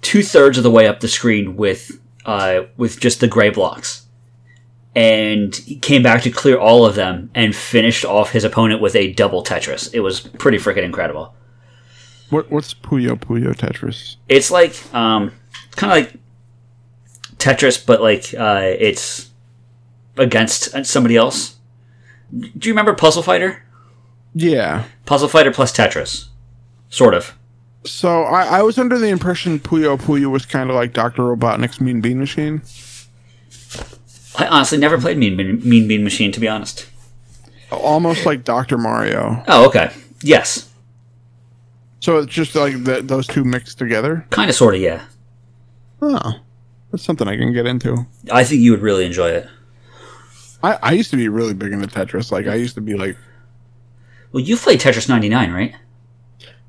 two 0.00 0.22
thirds 0.22 0.56
of 0.56 0.64
the 0.64 0.70
way 0.70 0.86
up 0.86 1.00
the 1.00 1.08
screen 1.08 1.56
with 1.56 2.00
uh, 2.24 2.62
with 2.76 2.98
just 3.00 3.20
the 3.20 3.28
gray 3.28 3.50
blocks. 3.50 4.06
And 4.94 5.54
he 5.54 5.76
came 5.76 6.02
back 6.02 6.22
to 6.22 6.30
clear 6.30 6.56
all 6.56 6.86
of 6.86 6.94
them 6.94 7.30
and 7.34 7.54
finished 7.54 8.04
off 8.04 8.32
his 8.32 8.44
opponent 8.44 8.80
with 8.80 8.96
a 8.96 9.12
double 9.12 9.44
Tetris. 9.44 9.92
It 9.92 10.00
was 10.00 10.20
pretty 10.20 10.56
freaking 10.56 10.84
incredible. 10.84 11.34
What 12.30 12.50
what's 12.50 12.72
Puyo 12.72 13.16
Puyo 13.16 13.54
Tetris? 13.54 14.16
It's 14.28 14.50
like 14.50 14.74
um, 14.94 15.32
kind 15.72 15.92
of 15.92 15.98
like 15.98 16.20
Tetris, 17.36 17.84
but 17.84 18.00
like 18.00 18.34
uh, 18.36 18.62
it's 18.62 19.30
against 20.16 20.84
somebody 20.86 21.16
else. 21.16 21.56
Do 22.36 22.68
you 22.68 22.72
remember 22.72 22.94
Puzzle 22.94 23.22
Fighter? 23.22 23.62
Yeah. 24.34 24.84
Puzzle 25.06 25.28
Fighter 25.28 25.52
plus 25.52 25.72
Tetris, 25.72 26.26
sort 26.88 27.14
of. 27.14 27.34
So 27.84 28.22
I, 28.24 28.58
I 28.58 28.62
was 28.62 28.78
under 28.78 28.98
the 28.98 29.08
impression 29.08 29.60
Puyo 29.60 29.96
Puyo 29.96 30.30
was 30.30 30.44
kind 30.44 30.68
of 30.70 30.76
like 30.76 30.92
Doctor 30.92 31.22
Robotnik's 31.22 31.80
Mean 31.80 32.00
Bean 32.00 32.18
Machine. 32.18 32.62
I 34.38 34.46
honestly 34.48 34.76
never 34.78 35.00
played 35.00 35.16
Mean 35.18 35.36
Bean, 35.36 35.60
mean 35.66 35.88
Bean 35.88 36.04
Machine, 36.04 36.32
to 36.32 36.40
be 36.40 36.48
honest. 36.48 36.86
Almost 37.70 38.26
like 38.26 38.44
Doctor 38.44 38.76
Mario. 38.76 39.42
Oh, 39.48 39.66
okay. 39.68 39.90
Yes, 40.22 40.68
So 42.00 42.18
it's 42.18 42.32
just 42.32 42.54
like 42.54 42.84
the, 42.84 43.02
those 43.02 43.26
two 43.26 43.44
mixed 43.44 43.78
together. 43.78 44.26
kind 44.30 44.48
of, 44.50 44.56
sort 44.56 44.74
of, 44.74 44.80
yeah. 44.80 45.04
Oh, 46.02 46.40
that's 46.90 47.04
something 47.04 47.28
I 47.28 47.36
can 47.36 47.52
get 47.52 47.66
into. 47.66 48.06
I 48.30 48.44
think 48.44 48.60
you 48.62 48.70
would 48.72 48.82
really 48.82 49.04
enjoy 49.06 49.30
it. 49.30 49.48
I, 50.62 50.78
I 50.82 50.92
used 50.92 51.10
to 51.10 51.16
be 51.16 51.28
really 51.28 51.54
big 51.54 51.72
into 51.72 51.86
Tetris. 51.86 52.30
Like 52.32 52.46
I 52.46 52.54
used 52.54 52.74
to 52.76 52.80
be 52.80 52.94
like, 52.94 53.16
Well, 54.32 54.42
you 54.42 54.56
played 54.56 54.80
Tetris 54.80 55.08
99, 55.08 55.52
right? 55.52 55.74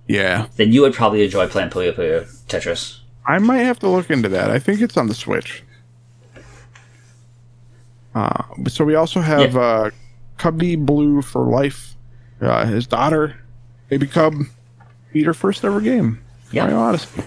yeah, 0.08 0.48
Then 0.56 0.72
you 0.72 0.82
would 0.82 0.94
probably 0.94 1.24
enjoy 1.26 1.48
playing 1.48 1.70
Puyo 1.70 1.94
Puyo 1.94 2.26
Tetris. 2.48 3.00
I 3.26 3.40
might 3.40 3.60
have 3.60 3.80
to 3.80 3.90
look 3.90 4.10
into 4.10 4.30
that. 4.30 4.50
I 4.52 4.58
think 4.60 4.80
it's 4.82 4.96
on 4.96 5.08
the 5.08 5.14
Switch. 5.14 5.64
Uh, 8.16 8.44
so 8.68 8.84
we 8.86 8.96
also 8.96 9.20
have 9.22 9.54
Yeah. 9.54 9.60
uh, 9.60 9.90
Cubby 10.38 10.76
Blue 10.76 11.22
for 11.22 11.44
life. 11.46 11.96
Uh, 12.42 12.66
his 12.66 12.88
daughter, 12.88 13.36
baby 13.90 14.08
cub, 14.08 14.34
beat 15.12 15.26
her 15.26 15.34
first 15.34 15.66
ever 15.66 15.82
game. 15.82 16.20
Yeah. 16.52 16.64
Mario 16.64 16.80
Odyssey. 16.80 17.24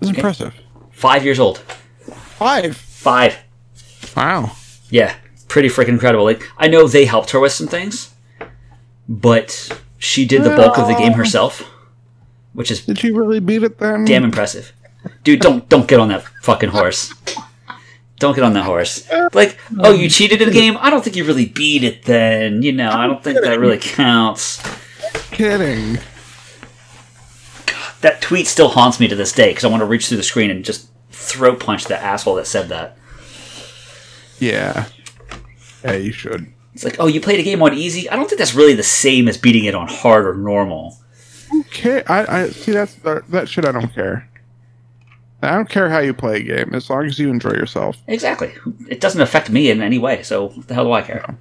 It's 0.00 0.10
impressive. 0.10 0.54
Five 0.90 1.24
years 1.24 1.38
old. 1.40 1.58
Five. 1.58 2.76
Five. 2.76 3.36
Wow. 4.16 4.52
Yeah, 4.90 5.14
pretty 5.54 5.68
freaking 5.68 5.90
incredible. 5.90 6.24
Like, 6.24 6.42
I 6.58 6.66
know 6.66 6.88
they 6.88 7.04
helped 7.04 7.30
her 7.30 7.38
with 7.38 7.52
some 7.52 7.68
things, 7.68 8.12
but 9.08 9.80
she 9.98 10.26
did 10.26 10.42
the 10.42 10.50
bulk 10.50 10.76
of 10.78 10.88
the 10.88 10.94
game 10.94 11.12
herself, 11.12 11.62
which 12.54 12.72
is 12.72 12.84
Did 12.84 12.98
she 12.98 13.12
really 13.12 13.38
beat 13.38 13.62
it 13.62 13.78
then? 13.78 14.04
damn 14.04 14.24
impressive. 14.24 14.72
Dude, 15.22 15.38
don't 15.40 15.68
don't 15.68 15.86
get 15.86 16.00
on 16.00 16.08
that 16.08 16.24
fucking 16.42 16.70
horse. 16.70 17.14
Don't 18.18 18.34
get 18.34 18.42
on 18.42 18.52
that 18.54 18.64
horse. 18.64 19.08
Like, 19.32 19.56
oh, 19.78 19.92
you 19.92 20.08
cheated 20.08 20.42
in 20.42 20.48
the 20.48 20.54
game? 20.54 20.76
I 20.80 20.90
don't 20.90 21.04
think 21.04 21.14
you 21.14 21.24
really 21.24 21.46
beat 21.46 21.84
it 21.84 22.04
then. 22.04 22.62
You 22.62 22.72
know, 22.72 22.90
I 22.90 23.06
don't 23.06 23.22
think 23.22 23.40
that 23.40 23.60
really 23.60 23.78
counts. 23.78 24.60
Kidding. 25.30 26.00
God, 27.66 27.92
That 28.00 28.20
tweet 28.20 28.48
still 28.48 28.68
haunts 28.70 28.98
me 28.98 29.06
to 29.06 29.14
this 29.14 29.30
day 29.32 29.50
because 29.50 29.64
I 29.64 29.68
want 29.68 29.82
to 29.82 29.86
reach 29.86 30.08
through 30.08 30.16
the 30.16 30.24
screen 30.24 30.50
and 30.50 30.64
just 30.64 30.88
throat 31.10 31.60
punch 31.60 31.84
the 31.84 31.96
asshole 31.96 32.34
that 32.36 32.46
said 32.48 32.68
that. 32.70 32.98
Yeah. 34.40 34.86
Yeah, 35.84 35.92
you 35.92 36.12
should. 36.12 36.52
It's 36.72 36.84
like, 36.84 36.96
oh, 36.98 37.06
you 37.06 37.20
played 37.20 37.38
a 37.38 37.42
game 37.42 37.62
on 37.62 37.74
easy? 37.74 38.08
I 38.10 38.16
don't 38.16 38.28
think 38.28 38.38
that's 38.38 38.54
really 38.54 38.74
the 38.74 38.82
same 38.82 39.28
as 39.28 39.36
beating 39.36 39.64
it 39.64 39.74
on 39.74 39.86
hard 39.86 40.26
or 40.26 40.34
normal. 40.34 40.96
Okay, 41.60 42.02
I, 42.04 42.42
I 42.42 42.48
see 42.48 42.72
that's 42.72 42.94
that, 42.96 43.30
that 43.30 43.48
shit. 43.48 43.64
I 43.64 43.72
don't 43.72 43.94
care. 43.94 44.28
I 45.42 45.50
don't 45.54 45.68
care 45.68 45.90
how 45.90 45.98
you 45.98 46.14
play 46.14 46.36
a 46.36 46.42
game 46.42 46.74
as 46.74 46.88
long 46.88 47.04
as 47.04 47.18
you 47.18 47.28
enjoy 47.30 47.50
yourself. 47.50 47.98
Exactly. 48.06 48.54
It 48.88 49.00
doesn't 49.00 49.20
affect 49.20 49.50
me 49.50 49.70
in 49.70 49.82
any 49.82 49.98
way, 49.98 50.22
so 50.22 50.48
what 50.48 50.68
the 50.68 50.74
hell 50.74 50.84
do 50.84 50.92
I 50.92 51.02
care? 51.02 51.36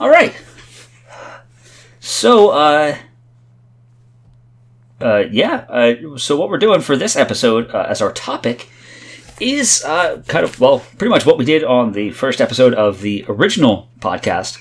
All 0.00 0.08
right. 0.08 0.34
So, 2.00 2.50
uh, 2.50 2.96
uh, 5.00 5.24
yeah. 5.30 5.66
Uh, 5.68 6.16
so 6.16 6.36
what 6.36 6.48
we're 6.48 6.58
doing 6.58 6.80
for 6.80 6.96
this 6.96 7.16
episode 7.16 7.70
uh, 7.70 7.86
as 7.88 8.00
our 8.00 8.12
topic 8.12 8.70
is 9.40 9.84
uh, 9.84 10.22
kind 10.26 10.44
of 10.44 10.60
well, 10.60 10.80
pretty 10.98 11.10
much 11.10 11.24
what 11.26 11.38
we 11.38 11.44
did 11.44 11.64
on 11.64 11.92
the 11.92 12.10
first 12.10 12.40
episode 12.40 12.74
of 12.74 13.00
the 13.00 13.24
original 13.28 13.88
podcast 14.00 14.58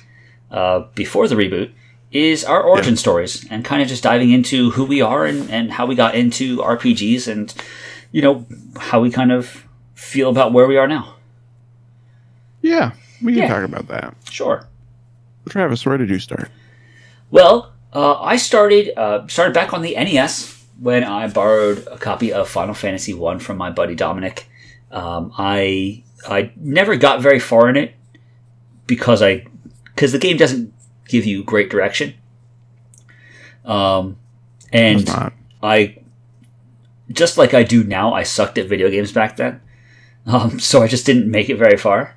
uh, 0.51 0.81
before 0.95 1.27
the 1.27 1.35
reboot. 1.35 1.71
Is 2.09 2.45
our 2.45 2.61
origin 2.63 2.95
stories 2.95 3.45
and 3.51 3.65
kind 3.65 3.81
of 3.81 3.89
just 3.89 4.01
diving 4.01 4.31
into 4.31 4.71
who 4.71 4.85
we 4.85 5.01
are 5.01 5.25
and, 5.25 5.51
and 5.51 5.71
how 5.73 5.85
we 5.85 5.93
got 5.93 6.15
into 6.15 6.57
RPGs 6.59 7.27
and 7.27 7.53
you 8.13 8.21
know 8.21 8.45
how 8.79 9.01
we 9.01 9.11
kind 9.11 9.31
of 9.31 9.65
feel 9.93 10.29
about 10.29 10.53
where 10.53 10.67
we 10.67 10.77
are 10.77 10.87
now. 10.87 11.15
Yeah, 12.61 12.91
we 13.21 13.33
can 13.33 13.41
Yeah. 13.43 13.47
talk 13.49 13.63
about 13.65 13.87
that. 13.89 14.15
Sure. 14.29 14.67
Travis, 15.49 15.85
where 15.85 15.97
did 15.97 16.09
you 16.09 16.19
start? 16.19 16.49
Well, 17.29 17.73
uh, 17.93 18.19
I 18.21 18.37
started 18.37 18.97
uh, 18.97 19.27
started 19.27 19.53
back 19.53 19.73
on 19.73 19.81
the 19.81 19.95
NES 19.95 20.63
when 20.79 21.03
I 21.03 21.27
borrowed 21.27 21.85
a 21.91 21.97
copy 21.97 22.31
of 22.31 22.47
Final 22.47 22.73
Fantasy 22.73 23.13
One 23.13 23.39
from 23.39 23.57
my 23.57 23.69
buddy 23.69 23.95
Dominic. 23.95 24.47
Um, 24.91 25.33
I 25.37 26.03
I 26.27 26.51
never 26.55 26.95
got 26.95 27.21
very 27.21 27.39
far 27.39 27.69
in 27.69 27.75
it 27.75 27.93
because 28.85 29.21
I 29.21 29.45
because 29.93 30.11
the 30.11 30.19
game 30.19 30.37
doesn't 30.37 30.73
give 31.07 31.25
you 31.25 31.43
great 31.43 31.69
direction. 31.69 32.13
Um, 33.65 34.17
and 34.71 35.09
I 35.61 35.97
just 37.11 37.37
like 37.37 37.53
I 37.53 37.63
do 37.63 37.83
now. 37.83 38.13
I 38.13 38.23
sucked 38.23 38.57
at 38.57 38.67
video 38.67 38.89
games 38.89 39.11
back 39.11 39.37
then, 39.37 39.61
um, 40.25 40.59
so 40.69 40.81
I 40.81 40.87
just 40.87 41.05
didn't 41.05 41.29
make 41.29 41.49
it 41.49 41.57
very 41.57 41.77
far. 41.77 42.15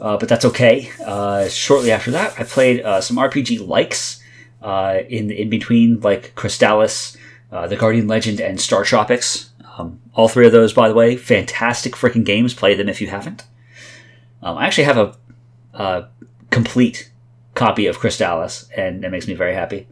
Uh, 0.00 0.16
but 0.16 0.28
that's 0.28 0.44
okay. 0.44 0.90
Uh, 1.04 1.48
shortly 1.48 1.92
after 1.92 2.10
that, 2.10 2.38
I 2.38 2.42
played 2.42 2.80
uh, 2.80 3.00
some 3.00 3.16
RPG 3.16 3.66
likes 3.66 4.20
uh, 4.60 4.98
in 5.08 5.30
in 5.30 5.48
between, 5.48 6.00
like 6.00 6.34
Crystalis, 6.34 7.16
uh, 7.52 7.68
The 7.68 7.76
Guardian 7.76 8.08
Legend, 8.08 8.40
and 8.40 8.60
Star 8.60 8.82
Tropics. 8.82 9.50
Um, 9.76 10.00
all 10.14 10.28
three 10.28 10.46
of 10.46 10.52
those, 10.52 10.72
by 10.72 10.88
the 10.88 10.94
way, 10.94 11.16
fantastic 11.16 11.94
freaking 11.94 12.24
games. 12.24 12.54
Play 12.54 12.74
them 12.74 12.88
if 12.88 13.00
you 13.00 13.08
haven't. 13.08 13.44
Um, 14.42 14.56
I 14.58 14.66
actually 14.66 14.84
have 14.84 14.98
a, 14.98 15.16
uh 15.74 16.06
complete 16.50 17.10
copy 17.54 17.86
of 17.86 17.98
Crystalis, 17.98 18.68
and 18.76 19.04
it 19.04 19.10
makes 19.10 19.26
me 19.26 19.34
very 19.34 19.54
happy. 19.54 19.88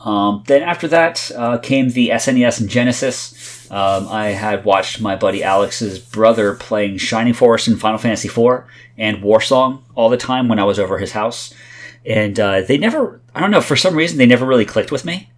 Um, 0.00 0.42
then 0.46 0.62
after 0.62 0.86
that 0.88 1.30
uh, 1.34 1.58
came 1.58 1.88
the 1.88 2.10
SNES 2.10 2.60
and 2.60 2.68
Genesis. 2.68 3.70
Um, 3.70 4.06
I 4.08 4.28
had 4.28 4.64
watched 4.64 5.00
my 5.00 5.16
buddy 5.16 5.42
Alex's 5.42 5.98
brother 5.98 6.54
playing 6.54 6.98
Shining 6.98 7.32
Force 7.32 7.66
and 7.66 7.80
Final 7.80 7.98
Fantasy 7.98 8.28
IV 8.28 8.64
and 8.98 9.18
Warsong 9.18 9.82
all 9.94 10.10
the 10.10 10.18
time 10.18 10.48
when 10.48 10.58
I 10.58 10.64
was 10.64 10.78
over 10.78 10.98
his 10.98 11.12
house, 11.12 11.54
and 12.04 12.38
uh, 12.38 12.60
they 12.60 12.76
never—I 12.76 13.40
don't 13.40 13.50
know—for 13.50 13.76
some 13.76 13.94
reason 13.94 14.18
they 14.18 14.26
never 14.26 14.44
really 14.44 14.66
clicked 14.66 14.92
with 14.92 15.04
me. 15.04 15.30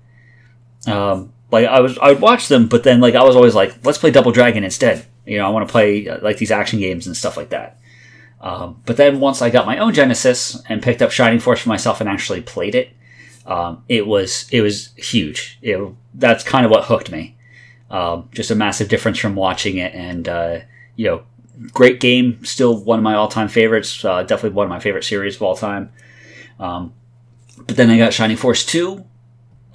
Um, 0.87 1.33
like 1.50 1.66
I 1.66 1.80
was, 1.80 1.98
I 1.98 2.12
would 2.12 2.20
watch 2.20 2.48
them, 2.48 2.66
but 2.66 2.82
then 2.82 3.00
like 3.00 3.14
I 3.14 3.24
was 3.24 3.37
always 3.37 3.54
like, 3.54 3.85
let's 3.85 3.98
play 3.98 4.11
Double 4.11 4.32
Dragon 4.32 4.64
instead. 4.64 5.06
You 5.24 5.38
know, 5.38 5.46
I 5.46 5.50
want 5.50 5.66
to 5.66 5.72
play 5.72 6.09
uh, 6.09 6.18
like 6.22 6.38
these 6.38 6.50
action 6.50 6.78
games 6.78 7.06
and 7.06 7.16
stuff 7.16 7.37
like 7.37 7.50
that. 7.50 7.78
Um, 8.40 8.82
but 8.85 8.96
then 8.96 9.18
once 9.18 9.42
I 9.42 9.50
got 9.50 9.66
my 9.66 9.78
own 9.78 9.94
Genesis 9.94 10.62
and 10.68 10.82
picked 10.82 11.02
up 11.02 11.11
Shining 11.11 11.40
Force 11.40 11.61
for 11.62 11.68
myself 11.68 12.00
and 12.00 12.09
actually 12.09 12.42
played 12.42 12.74
it, 12.74 12.90
um, 13.46 13.82
it 13.88 14.06
was 14.06 14.46
it 14.50 14.61
was 14.61 14.92
huge. 14.96 15.59
It, 15.62 15.80
that's 16.14 16.44
kind 16.44 16.64
of 16.64 16.70
what 16.70 16.85
hooked 16.85 17.11
me. 17.11 17.37
Um, 17.90 18.28
just 18.32 18.50
a 18.50 18.54
massive 18.54 18.88
difference 18.88 19.18
from 19.18 19.37
watching 19.37 19.78
it, 19.78 19.94
and 19.94 20.28
uh, 20.28 20.59
you 20.96 21.06
know, 21.06 21.22
great 21.72 22.00
game. 22.00 22.44
Still 22.44 22.76
one 22.76 22.98
of 22.98 23.04
my 23.04 23.14
all-time 23.14 23.48
favorites. 23.48 24.04
Uh, 24.04 24.22
definitely 24.22 24.56
one 24.56 24.66
of 24.66 24.70
my 24.70 24.80
favorite 24.80 25.04
series 25.04 25.37
of 25.37 25.42
all 25.42 25.56
time. 25.56 25.92
Um, 26.59 26.92
but 27.66 27.76
then 27.76 27.90
I 27.90 27.98
got 27.98 28.12
Shining 28.12 28.37
Force 28.37 28.64
two, 28.64 29.04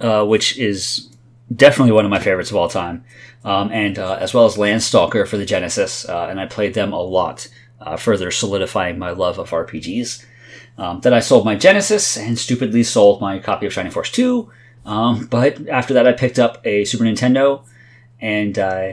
uh, 0.00 0.24
which 0.24 0.58
is 0.58 1.11
definitely 1.54 1.92
one 1.92 2.04
of 2.04 2.10
my 2.10 2.18
favorites 2.18 2.50
of 2.50 2.56
all 2.56 2.68
time, 2.68 3.04
um, 3.44 3.70
and 3.72 3.98
uh, 3.98 4.16
as 4.20 4.34
well 4.34 4.44
as 4.44 4.56
Landstalker 4.56 5.26
for 5.26 5.36
the 5.36 5.46
Genesis, 5.46 6.08
uh, 6.08 6.26
and 6.30 6.40
I 6.40 6.46
played 6.46 6.74
them 6.74 6.92
a 6.92 7.00
lot, 7.00 7.48
uh, 7.80 7.96
further 7.96 8.30
solidifying 8.30 8.98
my 8.98 9.10
love 9.10 9.38
of 9.38 9.50
RPGs. 9.50 10.24
Um, 10.78 11.00
then 11.00 11.12
I 11.12 11.20
sold 11.20 11.44
my 11.44 11.54
Genesis 11.54 12.16
and 12.16 12.38
stupidly 12.38 12.82
sold 12.82 13.20
my 13.20 13.38
copy 13.38 13.66
of 13.66 13.72
Shining 13.72 13.92
Force 13.92 14.10
2. 14.10 14.50
Um, 14.84 15.26
but 15.26 15.68
after 15.68 15.94
that, 15.94 16.06
I 16.06 16.12
picked 16.12 16.38
up 16.38 16.64
a 16.64 16.84
Super 16.84 17.04
Nintendo, 17.04 17.64
and 18.20 18.58
uh, 18.58 18.92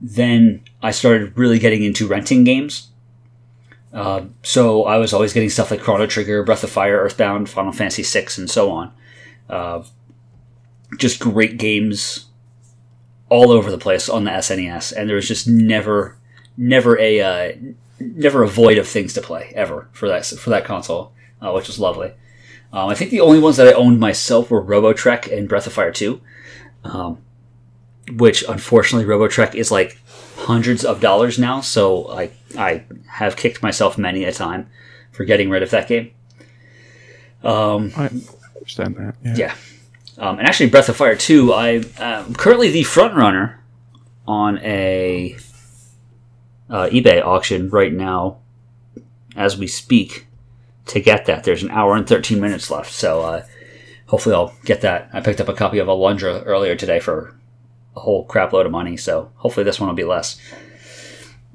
then 0.00 0.62
I 0.82 0.90
started 0.90 1.36
really 1.36 1.58
getting 1.58 1.84
into 1.84 2.06
renting 2.06 2.44
games. 2.44 2.88
Uh, 3.92 4.26
so 4.42 4.84
I 4.84 4.98
was 4.98 5.12
always 5.12 5.32
getting 5.32 5.48
stuff 5.50 5.70
like 5.70 5.80
Chrono 5.80 6.06
Trigger, 6.06 6.42
Breath 6.42 6.64
of 6.64 6.70
Fire, 6.70 6.98
Earthbound, 6.98 7.48
Final 7.48 7.72
Fantasy 7.72 8.02
VI, 8.02 8.28
and 8.36 8.50
so 8.50 8.70
on. 8.70 8.92
Just 10.96 11.20
great 11.20 11.58
games 11.58 12.26
all 13.28 13.50
over 13.50 13.70
the 13.70 13.78
place 13.78 14.08
on 14.08 14.24
the 14.24 14.30
SNES, 14.30 14.92
and 14.96 15.08
there 15.08 15.16
was 15.16 15.28
just 15.28 15.46
never, 15.46 16.16
never 16.56 16.98
a 16.98 17.20
uh, 17.20 17.56
never 18.00 18.42
a 18.42 18.48
void 18.48 18.78
of 18.78 18.88
things 18.88 19.12
to 19.14 19.20
play 19.20 19.52
ever 19.54 19.88
for 19.92 20.08
that 20.08 20.24
for 20.26 20.50
that 20.50 20.64
console, 20.64 21.12
uh, 21.40 21.52
which 21.52 21.66
was 21.66 21.78
lovely. 21.78 22.12
Um, 22.72 22.88
I 22.88 22.94
think 22.94 23.10
the 23.10 23.20
only 23.20 23.38
ones 23.40 23.56
that 23.56 23.68
I 23.68 23.72
owned 23.72 23.98
myself 23.98 24.50
were 24.50 24.62
RoboTrek 24.62 25.34
and 25.34 25.48
Breath 25.48 25.66
of 25.66 25.72
Fire 25.72 25.90
2, 25.90 26.20
um, 26.84 27.18
which 28.12 28.44
unfortunately 28.46 29.08
RoboTrek 29.08 29.54
is 29.54 29.70
like 29.70 29.98
hundreds 30.36 30.84
of 30.84 31.00
dollars 31.00 31.38
now, 31.38 31.60
so 31.60 32.10
I 32.10 32.30
I 32.56 32.84
have 33.06 33.36
kicked 33.36 33.62
myself 33.62 33.98
many 33.98 34.24
a 34.24 34.32
time 34.32 34.68
for 35.12 35.24
getting 35.24 35.50
rid 35.50 35.62
of 35.62 35.70
that 35.70 35.88
game. 35.88 36.12
Um, 37.42 37.92
I 37.96 38.10
understand 38.56 38.96
that. 38.96 39.14
Yeah. 39.24 39.34
yeah. 39.36 39.54
Um, 40.18 40.38
and 40.38 40.48
actually, 40.48 40.70
Breath 40.70 40.88
of 40.88 40.96
Fire 40.96 41.14
2, 41.14 41.52
I, 41.52 41.84
am 41.98 42.34
currently 42.34 42.70
the 42.70 42.82
front 42.82 43.14
runner 43.14 43.62
on 44.26 44.58
a 44.58 45.36
uh, 46.68 46.88
eBay 46.88 47.24
auction 47.24 47.70
right 47.70 47.92
now 47.92 48.38
as 49.36 49.56
we 49.56 49.68
speak 49.68 50.26
to 50.86 51.00
get 51.00 51.26
that. 51.26 51.44
There's 51.44 51.62
an 51.62 51.70
hour 51.70 51.94
and 51.94 52.06
13 52.06 52.40
minutes 52.40 52.70
left, 52.70 52.92
so 52.92 53.20
uh, 53.20 53.46
hopefully 54.06 54.34
I'll 54.34 54.54
get 54.64 54.80
that. 54.80 55.08
I 55.12 55.20
picked 55.20 55.40
up 55.40 55.48
a 55.48 55.54
copy 55.54 55.78
of 55.78 55.86
Alundra 55.86 56.42
earlier 56.44 56.74
today 56.74 56.98
for 56.98 57.34
a 57.94 58.00
whole 58.00 58.24
crap 58.24 58.52
load 58.52 58.66
of 58.66 58.72
money, 58.72 58.96
so 58.96 59.30
hopefully 59.36 59.64
this 59.64 59.78
one 59.78 59.88
will 59.88 59.94
be 59.94 60.04
less. 60.04 60.40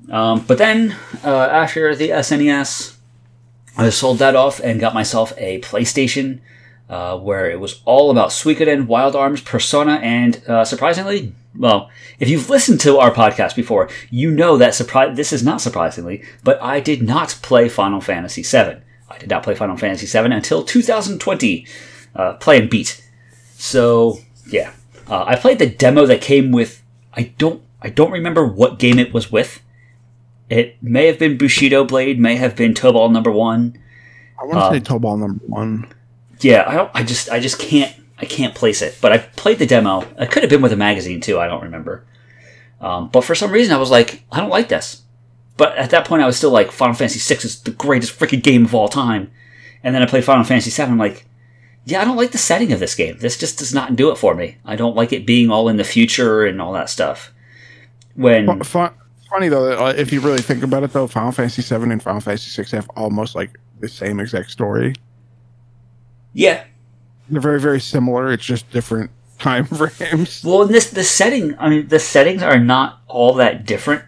Um, 0.09 0.43
but 0.47 0.57
then, 0.57 0.95
uh, 1.23 1.47
after 1.51 1.95
the 1.95 2.09
SNES, 2.09 2.95
I 3.77 3.89
sold 3.89 4.19
that 4.19 4.35
off 4.35 4.59
and 4.59 4.79
got 4.79 4.93
myself 4.93 5.33
a 5.37 5.59
PlayStation, 5.61 6.39
uh, 6.93 7.17
where 7.17 7.49
it 7.49 7.59
was 7.59 7.81
all 7.85 8.11
about 8.11 8.29
Suikoden, 8.29 8.85
Wild 8.85 9.15
Arms, 9.15 9.41
Persona, 9.41 9.93
and 9.93 10.43
uh, 10.47 10.63
surprisingly, 10.63 11.33
well, 11.57 11.89
if 12.19 12.29
you've 12.29 12.51
listened 12.51 12.81
to 12.81 12.99
our 12.99 13.09
podcast 13.09 13.55
before, 13.55 13.89
you 14.11 14.29
know 14.29 14.57
that 14.57 14.75
surprise. 14.75 15.17
This 15.17 15.33
is 15.33 15.43
not 15.43 15.59
surprisingly, 15.59 16.23
but 16.43 16.61
I 16.61 16.79
did 16.79 17.01
not 17.01 17.39
play 17.41 17.67
Final 17.67 17.99
Fantasy 17.99 18.43
VII. 18.43 18.77
I 19.09 19.17
did 19.17 19.27
not 19.27 19.41
play 19.41 19.55
Final 19.55 19.75
Fantasy 19.75 20.05
VII 20.05 20.31
until 20.31 20.63
2020, 20.63 21.65
uh, 22.15 22.33
play 22.33 22.59
and 22.59 22.69
beat. 22.69 23.03
So 23.55 24.19
yeah, 24.45 24.73
uh, 25.07 25.23
I 25.25 25.35
played 25.35 25.57
the 25.57 25.69
demo 25.69 26.05
that 26.05 26.21
came 26.21 26.51
with. 26.51 26.83
I 27.11 27.33
don't. 27.39 27.63
I 27.81 27.89
don't 27.89 28.11
remember 28.11 28.45
what 28.45 28.77
game 28.77 28.99
it 28.99 29.11
was 29.11 29.31
with. 29.31 29.63
It 30.47 30.77
may 30.83 31.07
have 31.07 31.17
been 31.17 31.39
Bushido 31.39 31.85
Blade, 31.85 32.19
may 32.19 32.35
have 32.35 32.55
been 32.55 32.75
Tobal 32.75 33.11
Number 33.11 33.31
One. 33.31 33.79
I 34.39 34.45
want 34.45 34.75
to 34.75 34.79
say 34.79 34.93
Tobal 34.93 35.17
Number 35.17 35.43
One. 35.47 35.91
Yeah, 36.43 36.63
I 36.67 36.75
don't. 36.75 36.91
I 36.93 37.03
just. 37.03 37.29
I 37.29 37.39
just 37.39 37.59
can't. 37.59 37.93
I 38.17 38.25
can't 38.25 38.55
place 38.55 38.81
it. 38.81 38.97
But 39.01 39.11
I 39.11 39.17
played 39.17 39.59
the 39.59 39.65
demo. 39.65 40.01
It 40.17 40.31
could 40.31 40.43
have 40.43 40.49
been 40.49 40.61
with 40.61 40.71
a 40.71 40.77
magazine 40.77 41.21
too. 41.21 41.39
I 41.39 41.47
don't 41.47 41.63
remember. 41.63 42.05
Um, 42.79 43.09
but 43.09 43.21
for 43.21 43.33
some 43.33 43.51
reason, 43.51 43.73
I 43.73 43.77
was 43.77 43.89
like, 43.89 44.23
I 44.31 44.39
don't 44.39 44.49
like 44.49 44.67
this. 44.67 45.03
But 45.55 45.77
at 45.77 45.91
that 45.91 46.05
point, 46.05 46.21
I 46.21 46.25
was 46.25 46.37
still 46.37 46.51
like, 46.51 46.71
Final 46.71 46.95
Fantasy 46.95 47.33
VI 47.33 47.41
is 47.41 47.61
the 47.61 47.71
greatest 47.71 48.17
freaking 48.19 48.43
game 48.43 48.65
of 48.65 48.75
all 48.75 48.89
time. 48.89 49.31
And 49.83 49.95
then 49.95 50.01
I 50.01 50.05
played 50.05 50.25
Final 50.25 50.43
Fantasy 50.43 50.69
VII. 50.69 50.91
I'm 50.91 50.97
like, 50.97 51.25
yeah, 51.85 52.01
I 52.01 52.05
don't 52.05 52.17
like 52.17 52.31
the 52.31 52.37
setting 52.37 52.71
of 52.71 52.79
this 52.79 52.95
game. 52.95 53.17
This 53.19 53.37
just 53.37 53.59
does 53.59 53.73
not 53.73 53.95
do 53.95 54.11
it 54.11 54.17
for 54.17 54.35
me. 54.35 54.57
I 54.65 54.75
don't 54.75 54.95
like 54.95 55.13
it 55.13 55.25
being 55.25 55.49
all 55.49 55.69
in 55.69 55.77
the 55.77 55.83
future 55.83 56.45
and 56.45 56.61
all 56.61 56.73
that 56.73 56.89
stuff. 56.89 57.33
When 58.15 58.61
funny 59.29 59.49
though, 59.49 59.85
uh, 59.85 59.93
if 59.95 60.13
you 60.13 60.21
really 60.21 60.41
think 60.41 60.63
about 60.63 60.83
it, 60.83 60.93
though, 60.93 61.07
Final 61.07 61.31
Fantasy 61.31 61.61
VII 61.61 61.91
and 61.91 62.01
Final 62.01 62.21
Fantasy 62.21 62.61
VI 62.61 62.77
have 62.77 62.89
almost 62.95 63.35
like 63.35 63.57
the 63.79 63.89
same 63.89 64.19
exact 64.19 64.51
story. 64.51 64.93
Yeah, 66.33 66.63
they're 67.29 67.41
very 67.41 67.59
very 67.59 67.79
similar. 67.79 68.31
It's 68.31 68.45
just 68.45 68.69
different 68.71 69.11
time 69.39 69.65
frames. 69.65 70.43
Well, 70.43 70.63
in 70.63 70.71
this 70.71 70.89
the 70.89 71.03
setting, 71.03 71.57
I 71.59 71.69
mean, 71.69 71.87
the 71.87 71.99
settings 71.99 72.41
are 72.43 72.59
not 72.59 73.01
all 73.07 73.33
that 73.35 73.65
different. 73.65 74.03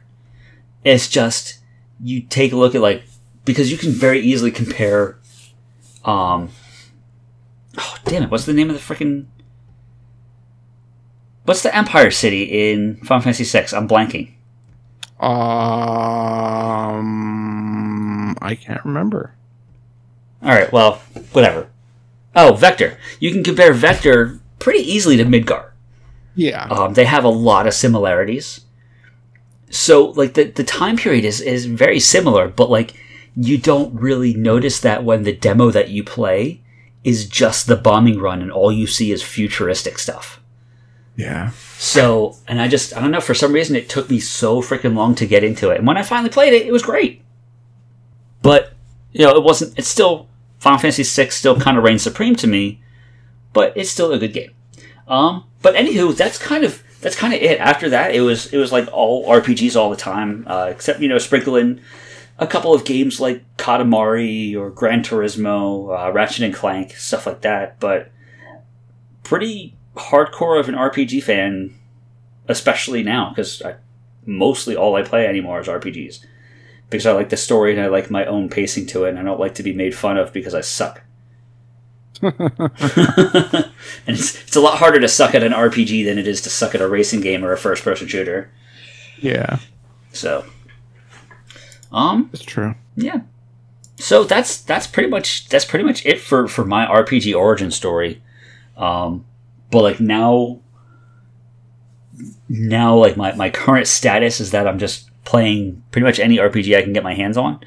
It's 0.83 1.07
just 1.07 1.59
you 2.01 2.21
take 2.21 2.51
a 2.51 2.55
look 2.55 2.75
at 2.75 2.81
like 2.81 3.03
because 3.45 3.71
you 3.71 3.77
can 3.77 3.91
very 3.91 4.19
easily 4.19 4.51
compare. 4.51 5.17
Um. 6.03 6.49
Oh 7.77 7.97
damn 8.05 8.23
it! 8.23 8.31
What's 8.31 8.45
the 8.45 8.53
name 8.53 8.69
of 8.69 8.75
the 8.75 8.81
freaking? 8.81 9.25
What's 11.43 11.61
the 11.61 11.75
Empire 11.75 12.09
City 12.09 12.71
in 12.71 12.97
Final 12.97 13.21
Fantasy 13.21 13.43
VI? 13.43 13.67
I'm 13.77 13.87
blanking. 13.87 14.31
Um, 15.19 15.31
I 18.41 18.55
can't 18.55 18.83
remember. 18.83 19.35
All 20.41 20.49
right, 20.49 20.71
well, 20.71 20.95
whatever. 21.33 21.69
Oh, 22.35 22.53
Vector. 22.53 22.97
You 23.19 23.31
can 23.31 23.43
compare 23.43 23.73
Vector 23.73 24.39
pretty 24.59 24.79
easily 24.79 25.17
to 25.17 25.25
Midgar. 25.25 25.71
Yeah. 26.35 26.65
Um, 26.65 26.93
they 26.93 27.05
have 27.05 27.23
a 27.23 27.29
lot 27.29 27.65
of 27.65 27.73
similarities. 27.73 28.61
So, 29.69 30.07
like, 30.11 30.33
the, 30.33 30.45
the 30.45 30.63
time 30.63 30.97
period 30.97 31.25
is, 31.25 31.41
is 31.41 31.65
very 31.65 31.99
similar, 31.99 32.47
but, 32.47 32.69
like, 32.69 32.95
you 33.35 33.57
don't 33.57 33.93
really 33.93 34.33
notice 34.33 34.79
that 34.81 35.03
when 35.03 35.23
the 35.23 35.33
demo 35.33 35.71
that 35.71 35.89
you 35.89 36.03
play 36.03 36.61
is 37.03 37.27
just 37.27 37.67
the 37.67 37.75
bombing 37.75 38.19
run 38.19 38.41
and 38.41 38.51
all 38.51 38.71
you 38.71 38.87
see 38.87 39.11
is 39.11 39.21
futuristic 39.21 39.99
stuff. 39.99 40.41
Yeah. 41.15 41.51
So, 41.77 42.37
and 42.47 42.61
I 42.61 42.67
just, 42.67 42.95
I 42.95 43.01
don't 43.01 43.11
know, 43.11 43.21
for 43.21 43.33
some 43.33 43.53
reason 43.53 43.75
it 43.75 43.89
took 43.89 44.09
me 44.09 44.19
so 44.19 44.61
freaking 44.61 44.95
long 44.95 45.15
to 45.15 45.25
get 45.25 45.43
into 45.43 45.69
it. 45.69 45.77
And 45.77 45.87
when 45.87 45.97
I 45.97 46.03
finally 46.03 46.29
played 46.29 46.53
it, 46.53 46.65
it 46.65 46.71
was 46.71 46.83
great. 46.83 47.21
But, 48.41 48.73
you 49.11 49.25
know, 49.25 49.35
it 49.35 49.43
wasn't, 49.43 49.77
it's 49.77 49.87
still, 49.87 50.27
Final 50.65 50.79
Fantasy 50.79 51.03
VI 51.03 51.29
still 51.29 51.59
kind 51.59 51.77
of 51.77 51.83
reigns 51.83 52.01
supreme 52.01 52.35
to 52.37 52.47
me, 52.47 52.81
but 53.53 53.71
it's 53.77 53.91
still 53.91 54.11
a 54.11 54.17
good 54.17 54.33
game. 54.33 54.49
Um, 55.07 55.43
but 55.61 55.75
anywho, 55.75 56.17
that's 56.17 56.39
kind 56.39 56.63
of, 56.63 56.81
that's 57.01 57.15
kind 57.15 57.35
of 57.35 57.39
it. 57.39 57.59
After 57.59 57.87
that, 57.89 58.15
it 58.15 58.21
was, 58.21 58.51
it 58.51 58.57
was 58.57 58.71
like 58.71 58.89
all 58.91 59.27
RPGs 59.27 59.75
all 59.75 59.91
the 59.91 59.95
time, 59.95 60.43
uh, 60.47 60.69
except, 60.71 61.01
you 61.01 61.07
know, 61.07 61.19
sprinkle 61.19 61.55
in 61.55 61.81
a 62.39 62.47
couple 62.47 62.73
of 62.73 62.83
games 62.83 63.19
like 63.19 63.43
Katamari 63.57 64.55
or 64.55 64.71
Gran 64.71 65.03
Turismo, 65.03 66.07
uh, 66.07 66.11
Ratchet 66.11 66.41
and 66.41 66.53
Clank, 66.55 66.95
stuff 66.95 67.27
like 67.27 67.41
that. 67.41 67.79
But 67.79 68.11
pretty 69.21 69.77
hardcore 69.95 70.59
of 70.59 70.67
an 70.67 70.73
RPG 70.73 71.21
fan, 71.21 71.75
especially 72.47 73.03
now, 73.03 73.29
because 73.29 73.61
mostly 74.25 74.75
all 74.75 74.95
I 74.95 75.03
play 75.03 75.27
anymore 75.27 75.59
is 75.59 75.67
RPGs. 75.67 76.25
Because 76.89 77.05
I 77.05 77.13
like 77.13 77.29
the 77.29 77.37
story 77.37 77.71
and 77.71 77.81
I 77.81 77.87
like 77.87 78.11
my 78.11 78.25
own 78.25 78.49
pacing 78.49 78.85
to 78.87 79.05
it, 79.05 79.09
and 79.09 79.19
I 79.19 79.23
don't 79.23 79.39
like 79.39 79.55
to 79.55 79.63
be 79.63 79.73
made 79.73 79.95
fun 79.95 80.17
of 80.17 80.31
because 80.31 80.53
I 80.53 80.61
suck. 80.61 81.03
and 82.21 82.35
it's, 84.07 84.41
it's 84.41 84.55
a 84.55 84.61
lot 84.61 84.77
harder 84.77 84.99
to 84.99 85.07
suck 85.07 85.35
at 85.35 85.43
an 85.43 85.51
RPG 85.51 86.05
than 86.05 86.17
it 86.17 86.27
is 86.27 86.41
to 86.41 86.49
suck 86.49 86.75
at 86.75 86.81
a 86.81 86.87
racing 86.87 87.21
game 87.21 87.43
or 87.43 87.51
a 87.51 87.57
first 87.57 87.83
person 87.83 88.07
shooter. 88.07 88.51
Yeah. 89.19 89.59
So. 90.13 90.45
Um 91.91 92.29
It's 92.33 92.43
true. 92.43 92.75
Yeah. 92.95 93.21
So 93.97 94.23
that's 94.23 94.61
that's 94.61 94.87
pretty 94.87 95.09
much 95.09 95.49
that's 95.49 95.65
pretty 95.65 95.85
much 95.85 96.05
it 96.05 96.19
for, 96.19 96.47
for 96.47 96.65
my 96.65 96.85
RPG 96.85 97.35
origin 97.35 97.71
story. 97.71 98.21
Um 98.77 99.25
but 99.71 99.81
like 99.81 99.99
now 99.99 100.59
now 102.47 102.95
like 102.95 103.17
my, 103.17 103.33
my 103.33 103.49
current 103.49 103.87
status 103.87 104.39
is 104.39 104.51
that 104.51 104.67
i'm 104.67 104.79
just 104.79 105.04
playing 105.25 105.83
pretty 105.91 106.05
much 106.05 106.19
any 106.19 106.37
rpg 106.37 106.77
i 106.77 106.81
can 106.81 106.93
get 106.93 107.03
my 107.03 107.13
hands 107.13 107.37
on 107.37 107.59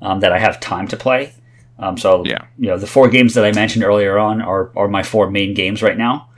um, 0.00 0.20
that 0.20 0.32
i 0.32 0.38
have 0.38 0.58
time 0.60 0.88
to 0.88 0.96
play. 0.96 1.32
Um, 1.78 1.96
so 1.96 2.24
yeah. 2.24 2.44
you 2.58 2.68
know 2.68 2.78
the 2.78 2.86
four 2.86 3.08
games 3.08 3.34
that 3.34 3.44
i 3.44 3.52
mentioned 3.52 3.84
earlier 3.84 4.18
on 4.18 4.42
are, 4.42 4.70
are 4.76 4.88
my 4.88 5.02
four 5.02 5.30
main 5.30 5.54
games 5.54 5.82
right 5.82 5.96
now. 5.96 6.28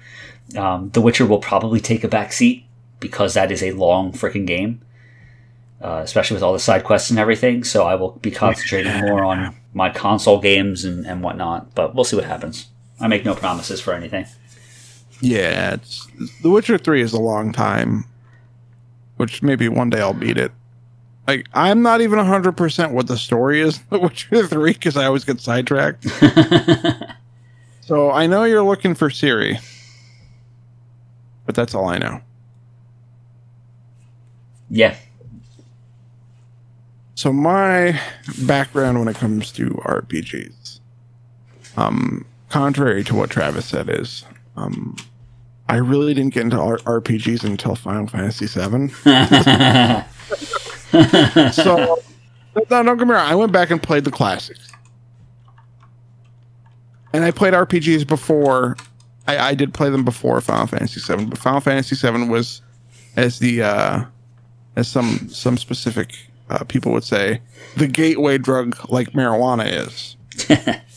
Um, 0.57 0.91
the 0.91 1.01
witcher 1.01 1.27
will 1.27 1.39
probably 1.39 1.81
take 1.81 2.05
a 2.05 2.09
back 2.09 2.33
seat 2.33 2.67
because 3.01 3.35
that 3.35 3.51
is 3.51 3.63
a 3.63 3.73
long 3.73 4.13
freaking 4.13 4.47
game 4.47 4.81
uh, 5.85 6.01
especially 6.03 6.35
with 6.35 6.43
all 6.43 6.55
the 6.55 6.59
side 6.59 6.83
quests 6.83 7.11
and 7.11 7.19
everything. 7.19 7.63
So 7.63 7.85
i 7.85 7.95
will 7.95 8.13
be 8.23 8.31
concentrating 8.31 9.01
more 9.01 9.25
on 9.25 9.55
my 9.75 9.91
console 9.91 10.41
games 10.41 10.85
and, 10.85 11.07
and 11.07 11.23
whatnot 11.23 11.75
but 11.75 11.95
we'll 11.95 12.05
see 12.05 12.17
what 12.17 12.25
happens. 12.25 12.69
I 13.01 13.09
make 13.09 13.25
no 13.25 13.35
promises 13.35 13.81
for 13.81 13.93
anything. 13.93 14.27
Yeah, 15.21 15.75
it's 15.75 16.07
The 16.43 16.51
Witcher 16.51 16.79
Three 16.79 17.01
is 17.01 17.13
a 17.13 17.21
long 17.21 17.53
time, 17.53 18.05
which 19.17 19.43
maybe 19.43 19.69
one 19.69 19.91
day 19.91 20.01
I'll 20.01 20.13
beat 20.15 20.39
it. 20.39 20.53
Like 21.27 21.47
I'm 21.55 21.83
not 21.83 22.01
even 22.01 22.19
hundred 22.19 22.53
percent 22.53 22.93
what 22.93 23.07
the 23.07 23.17
story 23.17 23.61
is 23.61 23.79
The 23.91 23.99
Witcher 23.99 24.47
Three 24.47 24.73
because 24.73 24.97
I 24.97 25.07
always 25.07 25.25
get 25.25 25.41
sidetracked. 25.41 26.07
so 27.81 28.11
I 28.11 28.27
know 28.27 28.45
you're 28.45 28.63
looking 28.63 28.95
for 28.95 29.09
Ciri, 29.09 29.59
but 31.47 31.55
that's 31.55 31.75
all 31.75 31.89
I 31.89 31.99
know. 31.99 32.21
Yeah. 34.71 34.97
So 37.15 37.33
my 37.33 37.99
background 38.43 38.99
when 38.99 39.09
it 39.09 39.17
comes 39.17 39.53
to 39.53 39.71
RPGs, 39.71 40.81
um, 41.77 42.27
contrary 42.49 43.05
to 43.05 43.15
what 43.15 43.31
Travis 43.31 43.67
said, 43.67 43.89
is 43.89 44.25
um, 44.57 44.97
I 45.69 45.77
really 45.77 46.13
didn't 46.13 46.35
get 46.35 46.43
into 46.43 46.59
R- 46.59 46.79
RPGs 46.79 47.45
until 47.45 47.77
Final 47.77 48.09
Fantasy 48.09 48.47
VII. 48.47 48.93
so, 51.53 51.99
no, 52.57 52.83
don't 52.83 52.97
get 52.99 53.07
me 53.07 53.15
wrong. 53.15 53.27
I 53.27 53.35
went 53.35 53.53
back 53.53 53.71
and 53.71 53.83
played 53.83 54.05
the 54.05 54.11
classics, 54.11 54.71
and 57.13 57.25
I 57.25 57.31
played 57.31 57.55
RPGs 57.55 58.07
before. 58.07 58.77
I, 59.27 59.39
I 59.39 59.55
did 59.55 59.73
play 59.73 59.91
them 59.91 60.05
before 60.05 60.41
Final 60.41 60.67
Fantasy 60.67 61.01
VII, 61.01 61.27
but 61.27 61.39
Final 61.39 61.61
Fantasy 61.61 61.97
VII 61.97 62.29
was, 62.29 62.61
as 63.17 63.39
the 63.39 63.63
uh, 63.63 64.05
as 64.77 64.89
some 64.89 65.29
some 65.29 65.57
specific 65.57 66.13
uh, 66.51 66.65
people 66.65 66.93
would 66.93 67.05
say, 67.05 67.41
the 67.77 67.87
gateway 67.87 68.39
drug 68.39 68.77
like 68.91 69.11
marijuana 69.11 69.67
is. 69.67 70.17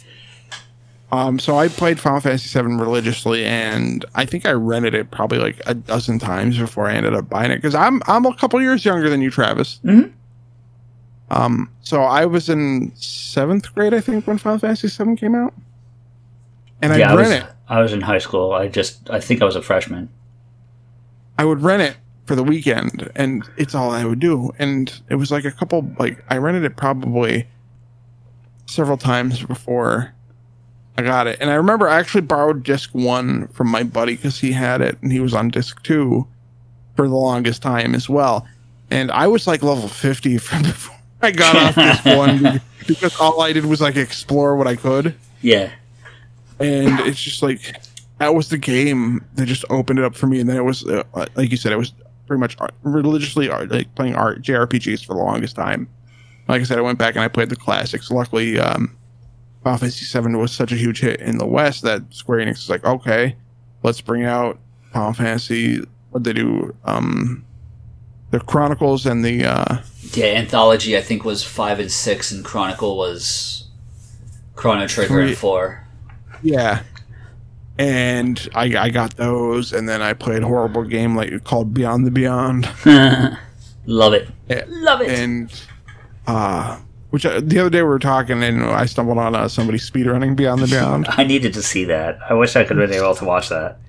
Um, 1.12 1.40
so 1.40 1.58
I 1.58 1.70
played 1.70 2.00
Final 2.00 2.20
Fantasy 2.20 2.60
VII 2.60 2.76
religiously, 2.76 3.46
and 3.46 4.04
I 4.16 4.26
think 4.26 4.46
I 4.46 4.52
rented 4.52 4.94
it 4.94 5.10
probably 5.10 5.38
like 5.38 5.62
a 5.66 5.74
dozen 5.74 6.20
times 6.20 6.58
before 6.58 6.88
I 6.88 6.96
ended 6.96 7.14
up 7.14 7.30
buying 7.30 7.52
it 7.52 7.58
because 7.58 7.76
I'm 7.76 8.02
I'm 8.08 8.26
a 8.26 8.36
couple 8.36 8.62
years 8.62 8.84
younger 8.84 9.10
than 9.10 9.22
you, 9.22 9.32
Travis. 9.32 9.80
Mm-hmm. 9.86 10.12
Um, 11.30 11.70
so 11.82 12.02
I 12.02 12.26
was 12.26 12.50
in 12.50 12.92
seventh 12.96 13.74
grade, 13.74 13.94
I 13.94 14.02
think, 14.02 14.28
when 14.28 14.38
Final 14.38 14.60
Fantasy 14.60 14.88
VII 14.88 15.16
came 15.16 15.36
out. 15.36 15.54
and 16.82 16.98
yeah, 16.98 17.12
I'd 17.12 17.12
I 17.12 17.16
rent 17.16 17.30
was, 17.30 17.38
it. 17.38 17.46
I 17.70 17.82
was 17.82 17.94
in 17.94 18.02
high 18.02 18.18
school. 18.20 18.54
I 18.54 18.68
just, 18.68 19.10
I 19.10 19.20
think 19.20 19.42
I 19.42 19.46
was 19.46 19.56
a 19.56 19.62
freshman. 19.62 20.10
I 21.38 21.46
would 21.46 21.62
rent 21.62 21.82
it 21.82 21.98
for 22.26 22.36
the 22.36 22.44
weekend, 22.44 23.12
and 23.16 23.44
it's 23.58 23.76
all 23.76 23.92
I 23.92 24.06
would 24.06 24.20
do. 24.20 24.52
And 24.58 25.02
it 25.10 25.16
was 25.16 25.32
like 25.32 25.46
a 25.46 25.52
couple, 25.52 25.90
like 26.00 26.24
I 26.30 26.38
rented 26.38 26.64
it 26.64 26.78
probably 26.78 27.48
several 28.66 28.98
times 28.98 29.44
before 29.44 30.14
I 30.98 31.04
got 31.04 31.28
it. 31.28 31.38
And 31.40 31.50
I 31.50 31.54
remember 31.56 31.88
I 31.88 32.00
actually 32.00 32.22
borrowed 32.22 32.64
disc 32.64 32.90
one 32.94 33.48
from 33.50 33.68
my 33.68 33.84
buddy 33.84 34.16
because 34.16 34.40
he 34.40 34.52
had 34.52 34.82
it, 34.82 34.98
and 35.02 35.12
he 35.12 35.20
was 35.20 35.34
on 35.34 35.50
disc 35.50 35.82
two 35.84 36.28
for 36.96 37.08
the 37.08 37.16
longest 37.16 37.62
time 37.62 37.94
as 37.94 38.10
well. 38.10 38.48
And 38.90 39.12
I 39.12 39.28
was 39.28 39.46
like 39.48 39.62
level 39.64 39.88
fifty 39.88 40.38
from 40.40 40.64
before 40.64 40.96
I 41.22 41.32
got 41.32 41.56
off 41.56 41.76
disc 41.76 42.06
one 42.18 42.62
because 42.88 43.20
all 43.20 43.42
I 43.42 43.54
did 43.54 43.66
was 43.66 43.82
like 43.82 43.96
explore 43.96 44.56
what 44.56 44.66
I 44.68 44.76
could 44.76 45.16
Yeah. 45.42 45.72
and 46.60 47.00
it's 47.02 47.22
just 47.22 47.44
like 47.44 47.76
that 48.20 48.34
was 48.34 48.50
the 48.50 48.58
game 48.58 49.24
that 49.36 49.46
just 49.46 49.66
opened 49.70 50.00
it 50.00 50.06
up 50.06 50.16
for 50.16 50.26
me 50.28 50.40
and 50.40 50.50
then 50.50 50.58
it 50.58 50.64
was 50.64 50.86
uh, 50.88 51.04
like 51.36 51.52
you 51.52 51.58
said 51.58 51.72
it 51.72 51.78
was 51.78 51.94
pretty 52.26 52.40
much 52.40 52.56
art- 52.60 52.74
religiously 52.84 53.50
art, 53.50 53.70
like 53.70 53.94
playing 53.96 54.16
art 54.16 54.42
jrpgs 54.42 55.06
for 55.06 55.14
the 55.14 55.20
longest 55.20 55.56
time 55.56 55.88
like 56.48 56.62
i 56.62 56.64
said 56.64 56.78
i 56.78 56.82
went 56.82 56.98
back 56.98 57.14
and 57.16 57.24
i 57.24 57.28
played 57.28 57.50
the 57.50 57.56
classics 57.56 58.10
luckily 58.10 58.60
um 58.60 58.96
final 59.68 59.78
fantasy 59.80 60.06
7 60.06 60.38
was 60.38 60.52
such 60.54 60.72
a 60.72 60.76
huge 60.76 61.02
hit 61.02 61.20
in 61.20 61.38
the 61.38 61.46
west 61.46 61.82
that 61.84 62.02
square 62.14 62.40
enix 62.40 62.54
was 62.56 62.70
like 62.70 62.86
okay 62.86 63.36
let's 63.84 64.00
bring 64.00 64.24
out 64.24 64.58
final 64.94 65.12
fantasy 65.12 65.84
what 66.12 66.24
they 66.24 66.32
do 66.32 66.74
um 66.86 67.44
the 68.32 68.40
chronicles 68.40 69.06
and 69.06 69.24
the 69.26 69.44
uh 69.46 69.78
Yeah, 70.14 70.28
Anthology 70.28 70.98
I 70.98 71.02
think 71.02 71.24
was 71.26 71.44
five 71.44 71.80
and 71.80 71.92
six, 71.92 72.32
and 72.32 72.44
Chronicle 72.46 72.96
was 72.98 73.68
Chrono 74.56 74.88
Trigger 74.88 75.08
Three. 75.14 75.28
and 75.30 75.38
four. 75.38 75.86
Yeah. 76.44 76.84
And 77.78 78.50
I, 78.56 78.64
I 78.78 78.90
got 78.90 79.16
those, 79.18 79.72
and 79.72 79.88
then 79.88 80.02
I 80.02 80.14
played 80.14 80.44
a 80.44 80.48
horrible 80.48 80.84
game 80.84 81.16
like 81.16 81.44
called 81.44 81.74
Beyond 81.74 82.06
the 82.08 82.12
Beyond, 82.12 82.66
Love 83.86 84.14
it. 84.14 84.28
Yeah. 84.50 84.64
Love 84.68 85.02
it. 85.02 85.10
and 85.10 85.62
uh, 86.26 86.80
which 87.10 87.26
uh, 87.26 87.40
the 87.44 87.60
other 87.60 87.70
day 87.70 87.82
we 87.82 87.88
were 87.88 88.00
talking, 88.00 88.44
and 88.44 88.64
I 88.64 88.86
stumbled 88.86 89.18
on 89.18 89.34
uh, 89.36 89.48
somebody 89.48 89.78
speedrunning 89.78 90.36
Beyond 90.36 90.62
the 90.62 90.68
Beyond. 90.68 91.08
I 91.10 91.24
needed 91.24 91.54
to 91.54 91.64
see 91.64 91.84
that. 91.86 92.20
I 92.30 92.34
wish 92.34 92.56
I 92.56 92.64
could 92.64 92.78
have 92.78 92.90
been 92.90 92.98
able 92.98 93.16
to 93.16 93.26
watch 93.26 93.50
that. 93.50 93.80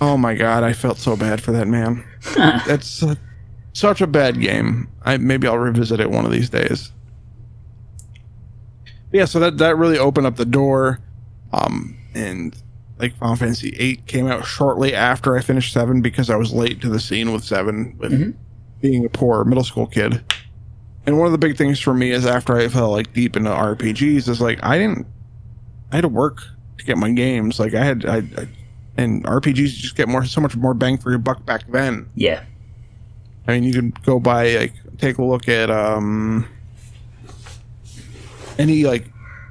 oh 0.00 0.16
my 0.16 0.34
god, 0.34 0.62
I 0.64 0.72
felt 0.72 0.98
so 0.98 1.16
bad 1.16 1.40
for 1.42 1.52
that 1.52 1.66
man. 1.68 2.04
That's 2.34 3.02
uh, 3.02 3.14
such 3.72 4.00
a 4.00 4.06
bad 4.06 4.40
game. 4.40 4.88
I 5.04 5.16
maybe 5.16 5.46
I'll 5.48 5.58
revisit 5.58 6.00
it 6.00 6.10
one 6.10 6.24
of 6.26 6.30
these 6.32 6.50
days. 6.50 6.90
Yeah, 9.12 9.26
so 9.26 9.38
that 9.40 9.58
that 9.58 9.76
really 9.76 9.98
opened 9.98 10.26
up 10.26 10.36
the 10.36 10.44
door, 10.44 10.98
um, 11.52 11.96
and 12.14 12.54
like 12.98 13.16
Final 13.16 13.36
Fantasy 13.36 13.70
VIII 13.70 13.96
came 14.06 14.26
out 14.26 14.44
shortly 14.44 14.94
after 14.94 15.36
I 15.36 15.40
finished 15.40 15.72
seven 15.72 16.00
because 16.02 16.30
I 16.30 16.36
was 16.36 16.52
late 16.52 16.80
to 16.82 16.88
the 16.88 17.00
scene 17.00 17.32
with 17.32 17.44
seven 17.44 17.96
with 17.98 18.12
Mhm. 18.12 18.34
being 18.80 19.04
a 19.04 19.08
poor 19.08 19.44
middle 19.44 19.64
school 19.64 19.86
kid. 19.86 20.22
And 21.06 21.18
one 21.18 21.26
of 21.26 21.32
the 21.32 21.38
big 21.38 21.56
things 21.56 21.78
for 21.80 21.92
me 21.92 22.10
is 22.12 22.24
after 22.24 22.56
I 22.56 22.68
fell 22.68 22.90
like 22.90 23.12
deep 23.12 23.36
into 23.36 23.50
RPGs 23.50 24.28
is 24.28 24.40
like 24.40 24.58
I 24.62 24.78
didn't 24.78 25.06
I 25.92 25.96
had 25.96 26.02
to 26.02 26.08
work 26.08 26.42
to 26.78 26.84
get 26.84 26.96
my 26.96 27.10
games. 27.10 27.60
Like 27.60 27.74
I 27.74 27.84
had 27.84 28.06
I, 28.06 28.16
I 28.18 28.48
and 28.96 29.24
RPGs 29.24 29.68
just 29.74 29.96
get 29.96 30.08
more 30.08 30.24
so 30.24 30.40
much 30.40 30.56
more 30.56 30.72
bang 30.72 30.96
for 30.98 31.10
your 31.10 31.18
buck 31.18 31.44
back 31.44 31.66
then. 31.70 32.08
Yeah. 32.14 32.42
I 33.46 33.52
mean, 33.52 33.64
you 33.64 33.72
could 33.74 34.02
go 34.04 34.18
by 34.18 34.54
like 34.56 34.72
take 34.98 35.18
a 35.18 35.24
look 35.24 35.48
at 35.48 35.70
um 35.70 36.46
any 38.58 38.84
like 38.84 39.06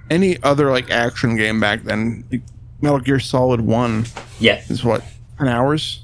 any 0.10 0.42
other 0.44 0.72
like 0.72 0.90
action 0.92 1.36
game 1.36 1.60
back 1.60 1.84
then. 1.84 2.24
Like, 2.32 2.42
Metal 2.82 3.00
Gear 3.00 3.20
Solid 3.20 3.62
One 3.62 4.06
Yeah. 4.40 4.62
is 4.70 4.84
what 4.84 5.04
ten 5.38 5.48
hours 5.48 6.02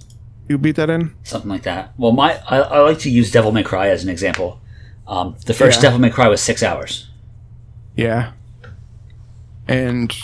you 0.47 0.58
beat 0.58 0.76
that 0.78 0.89
in. 0.89 1.14
Something 1.24 1.50
like 1.50 1.64
that. 1.64 1.93
Well, 1.97 2.12
my 2.12 2.39
I, 2.47 2.60
I 2.60 2.80
like 2.82 3.00
to 3.00 3.10
use 3.10 3.32
Devil 3.32 3.52
May 3.52 3.64
Cry 3.64 3.89
as 3.89 4.04
an 4.04 4.10
example. 4.10 4.59
Um, 5.10 5.36
the 5.45 5.53
first 5.53 5.78
Yeah. 5.80 5.82
Devil 5.89 5.99
May 5.99 6.10
Cry 6.12 6.28
was 6.28 6.39
six 6.41 6.62
hours. 6.64 7.10
Yeah, 7.95 8.32
and 9.68 10.16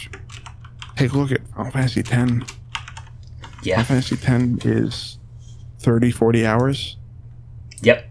take 0.95 1.11
a 1.11 1.17
look 1.17 1.31
at 1.31 1.45
Final 1.49 1.71
Fantasy 1.71 2.03
Ten. 2.03 2.45
Yeah. 3.63 3.81
Final 3.81 3.85
Fantasy 4.01 4.15
Ten 4.17 4.59
is 4.63 5.17
30, 5.79 6.11
40 6.11 6.45
hours. 6.45 6.97
Yep. 7.81 8.09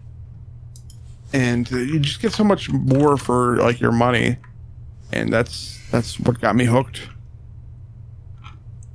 and 1.33 1.71
uh, 1.73 1.77
you 1.77 1.99
just 1.99 2.21
get 2.21 2.31
so 2.33 2.43
much 2.43 2.69
more 2.69 3.17
for 3.17 3.57
like 3.57 3.79
your 3.81 3.91
money 3.91 4.37
and 5.11 5.33
that's 5.33 5.79
that's 5.91 6.19
what 6.19 6.39
got 6.39 6.55
me 6.55 6.63
hooked 6.65 7.09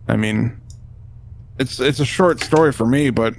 i 0.08 0.16
mean 0.16 0.58
it's 1.58 1.80
it's 1.80 1.98
a 2.00 2.04
short 2.04 2.40
story 2.40 2.72
for 2.72 2.86
me 2.86 3.10
but 3.10 3.34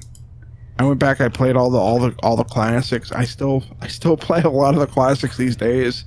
i 0.82 0.86
went 0.86 1.00
back 1.00 1.22
i 1.22 1.30
played 1.30 1.56
all 1.56 1.70
the 1.70 1.78
all 1.78 2.00
the 2.00 2.14
all 2.24 2.36
the 2.36 2.44
classics 2.44 3.12
i 3.12 3.24
still 3.24 3.64
i 3.82 3.88
still 3.88 4.18
play 4.28 4.42
a 4.42 4.50
lot 4.50 4.74
of 4.74 4.80
the 4.80 4.88
classics 4.88 5.38
these 5.38 5.56
days 5.56 6.06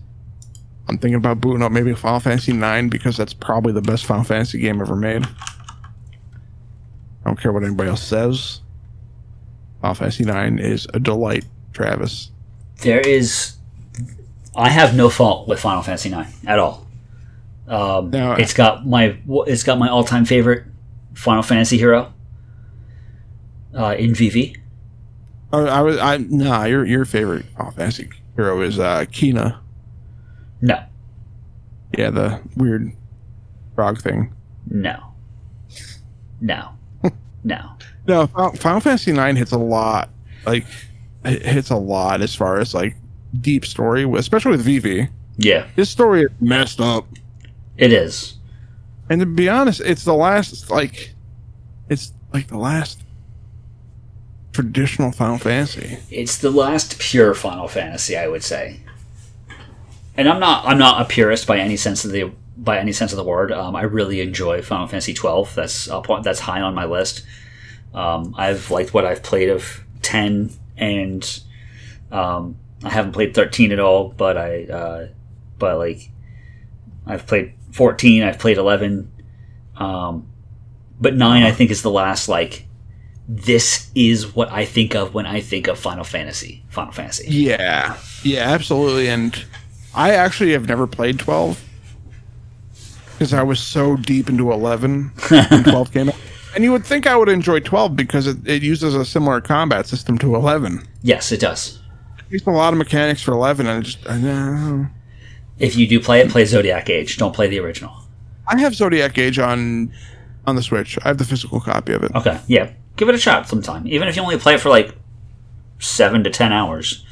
i'm 0.88 0.98
thinking 0.98 1.16
about 1.16 1.40
booting 1.40 1.62
up 1.62 1.72
maybe 1.72 1.94
final 1.94 2.20
fantasy 2.20 2.52
9 2.52 2.88
because 2.88 3.16
that's 3.16 3.34
probably 3.34 3.72
the 3.72 3.82
best 3.82 4.04
final 4.04 4.24
fantasy 4.24 4.58
game 4.58 4.80
ever 4.80 4.96
made 4.96 5.24
i 5.24 5.28
don't 7.24 7.40
care 7.40 7.52
what 7.52 7.64
anybody 7.64 7.88
else 7.88 8.02
says 8.02 8.60
final 9.80 9.94
fantasy 9.94 10.24
9 10.24 10.58
is 10.58 10.86
a 10.94 11.00
delight 11.00 11.44
travis 11.72 12.30
There 12.82 13.00
is. 13.00 13.52
I 14.56 14.68
have 14.68 14.94
no 14.94 15.10
fault 15.10 15.48
with 15.48 15.58
Final 15.58 15.82
Fantasy 15.82 16.12
IX 16.12 16.28
at 16.46 16.60
all. 16.60 16.86
Um, 17.66 18.10
No. 18.10 18.34
it's 18.34 18.54
got 18.54 18.86
my 18.86 19.18
it's 19.48 19.64
got 19.64 19.78
my 19.78 19.88
all 19.88 20.04
time 20.04 20.24
favorite 20.24 20.62
Final 21.14 21.42
Fantasy 21.42 21.76
hero 21.76 22.12
uh, 23.76 23.96
in 23.98 24.14
Vivi. 24.14 24.56
Oh, 25.52 25.66
I 25.66 25.80
was 25.82 25.98
I 25.98 26.16
nah. 26.18 26.64
Your 26.64 26.84
your 26.84 27.04
favorite 27.04 27.44
Final 27.56 27.72
Fantasy 27.72 28.10
hero 28.36 28.60
is 28.62 28.78
uh 28.78 29.04
Quina. 29.06 29.58
No, 30.60 30.82
Yeah, 31.96 32.10
the 32.10 32.40
weird 32.56 32.92
frog 33.74 34.00
thing. 34.00 34.32
no, 34.70 34.98
no, 36.40 36.70
no. 37.44 37.70
No, 38.06 38.26
Final, 38.28 38.52
Final 38.54 38.80
Fantasy 38.80 39.12
Nine 39.12 39.36
hits 39.36 39.52
a 39.52 39.58
lot. 39.58 40.08
Like 40.46 40.64
it 41.24 41.42
hits 41.42 41.70
a 41.70 41.76
lot 41.76 42.20
as 42.22 42.34
far 42.34 42.58
as 42.58 42.72
like 42.74 42.96
deep 43.40 43.64
story, 43.66 44.04
especially 44.16 44.52
with 44.52 44.62
Vivi. 44.62 45.08
Yeah, 45.36 45.66
His 45.76 45.90
story 45.90 46.22
is 46.22 46.30
messed 46.40 46.80
up. 46.80 47.06
it 47.76 47.92
is. 47.92 48.38
And 49.10 49.20
to 49.20 49.26
be 49.26 49.48
honest, 49.48 49.80
it's 49.80 50.04
the 50.04 50.14
last 50.14 50.70
like 50.70 51.14
it's 51.90 52.12
like 52.32 52.46
the 52.48 52.56
last 52.58 53.02
traditional 54.54 55.12
Final 55.12 55.36
Fantasy. 55.36 55.98
It's 56.10 56.38
the 56.38 56.50
last 56.50 56.98
pure 56.98 57.34
Final 57.34 57.68
Fantasy, 57.68 58.16
I 58.16 58.28
would 58.28 58.42
say. 58.42 58.80
And 60.16 60.28
I'm 60.28 60.38
not 60.40 60.64
I'm 60.64 60.78
not 60.78 61.02
a 61.02 61.04
purist 61.04 61.46
by 61.46 61.58
any 61.58 61.76
sense 61.76 62.04
of 62.04 62.12
the 62.12 62.30
by 62.56 62.78
any 62.78 62.92
sense 62.92 63.12
of 63.12 63.16
the 63.16 63.24
word. 63.24 63.50
Um, 63.50 63.74
I 63.74 63.82
really 63.82 64.20
enjoy 64.20 64.62
Final 64.62 64.86
Fantasy 64.86 65.12
12. 65.12 65.54
That's 65.56 65.88
that's 66.22 66.40
high 66.40 66.60
on 66.60 66.74
my 66.74 66.84
list. 66.84 67.26
Um, 67.92 68.34
I've 68.38 68.70
liked 68.70 68.94
what 68.94 69.04
I've 69.04 69.22
played 69.22 69.50
of 69.50 69.84
10, 70.02 70.50
and 70.76 71.40
um, 72.10 72.56
I 72.82 72.90
haven't 72.90 73.12
played 73.12 73.34
13 73.34 73.72
at 73.72 73.80
all. 73.80 74.10
But 74.10 74.38
I 74.38 74.64
uh, 74.64 75.08
but 75.58 75.78
like 75.78 76.10
I've 77.06 77.26
played 77.26 77.54
14. 77.72 78.22
I've 78.22 78.38
played 78.38 78.56
11. 78.56 79.10
Um, 79.76 80.28
but 81.00 81.16
nine, 81.16 81.42
I 81.42 81.50
think, 81.50 81.72
is 81.72 81.82
the 81.82 81.90
last 81.90 82.28
like 82.28 82.68
this 83.28 83.90
is 83.94 84.34
what 84.34 84.50
I 84.50 84.64
think 84.64 84.94
of 84.94 85.14
when 85.14 85.26
I 85.26 85.40
think 85.40 85.66
of 85.66 85.78
Final 85.78 86.04
Fantasy. 86.04 86.62
Final 86.68 86.92
Fantasy. 86.92 87.26
Yeah, 87.28 87.96
yeah, 88.22 88.50
absolutely. 88.50 89.08
And 89.08 89.44
I 89.94 90.10
actually 90.10 90.52
have 90.52 90.68
never 90.68 90.86
played 90.86 91.18
twelve 91.18 91.62
because 93.12 93.32
I 93.32 93.42
was 93.42 93.60
so 93.60 93.96
deep 93.96 94.28
into 94.28 94.52
eleven 94.52 95.12
when 95.28 95.64
twelve 95.64 95.92
came 95.92 96.08
out. 96.08 96.16
And 96.54 96.62
you 96.62 96.70
would 96.72 96.84
think 96.84 97.06
I 97.06 97.16
would 97.16 97.28
enjoy 97.28 97.60
twelve 97.60 97.96
because 97.96 98.26
it, 98.26 98.46
it 98.46 98.62
uses 98.62 98.94
a 98.94 99.04
similar 99.04 99.40
combat 99.40 99.86
system 99.86 100.18
to 100.18 100.34
eleven. 100.34 100.86
Yes, 101.02 101.32
it 101.32 101.40
does. 101.40 101.80
It's 102.30 102.46
a 102.46 102.50
lot 102.50 102.72
of 102.72 102.78
mechanics 102.78 103.22
for 103.22 103.32
eleven, 103.32 103.66
and 103.66 103.78
I 103.78 103.80
just 103.82 104.08
I 104.08 104.18
know. 104.18 104.86
If 105.58 105.76
you 105.76 105.86
do 105.86 106.00
play 106.00 106.20
it, 106.20 106.30
play 106.30 106.44
Zodiac 106.44 106.90
Age. 106.90 107.16
Don't 107.16 107.34
play 107.34 107.46
the 107.46 107.60
original. 107.60 107.94
I 108.48 108.58
have 108.60 108.74
Zodiac 108.74 109.16
Age 109.16 109.38
on 109.38 109.92
on 110.46 110.56
the 110.56 110.62
Switch. 110.62 110.98
I 111.04 111.08
have 111.08 111.18
the 111.18 111.24
physical 111.24 111.60
copy 111.60 111.92
of 111.92 112.02
it. 112.02 112.14
Okay, 112.14 112.38
yeah, 112.48 112.70
give 112.96 113.08
it 113.08 113.14
a 113.14 113.18
shot 113.18 113.48
sometime. 113.48 113.86
Even 113.86 114.08
if 114.08 114.16
you 114.16 114.22
only 114.22 114.38
play 114.38 114.54
it 114.54 114.60
for 114.60 114.68
like 114.68 114.94
seven 115.78 116.24
to 116.24 116.30
ten 116.30 116.52
hours, 116.52 117.04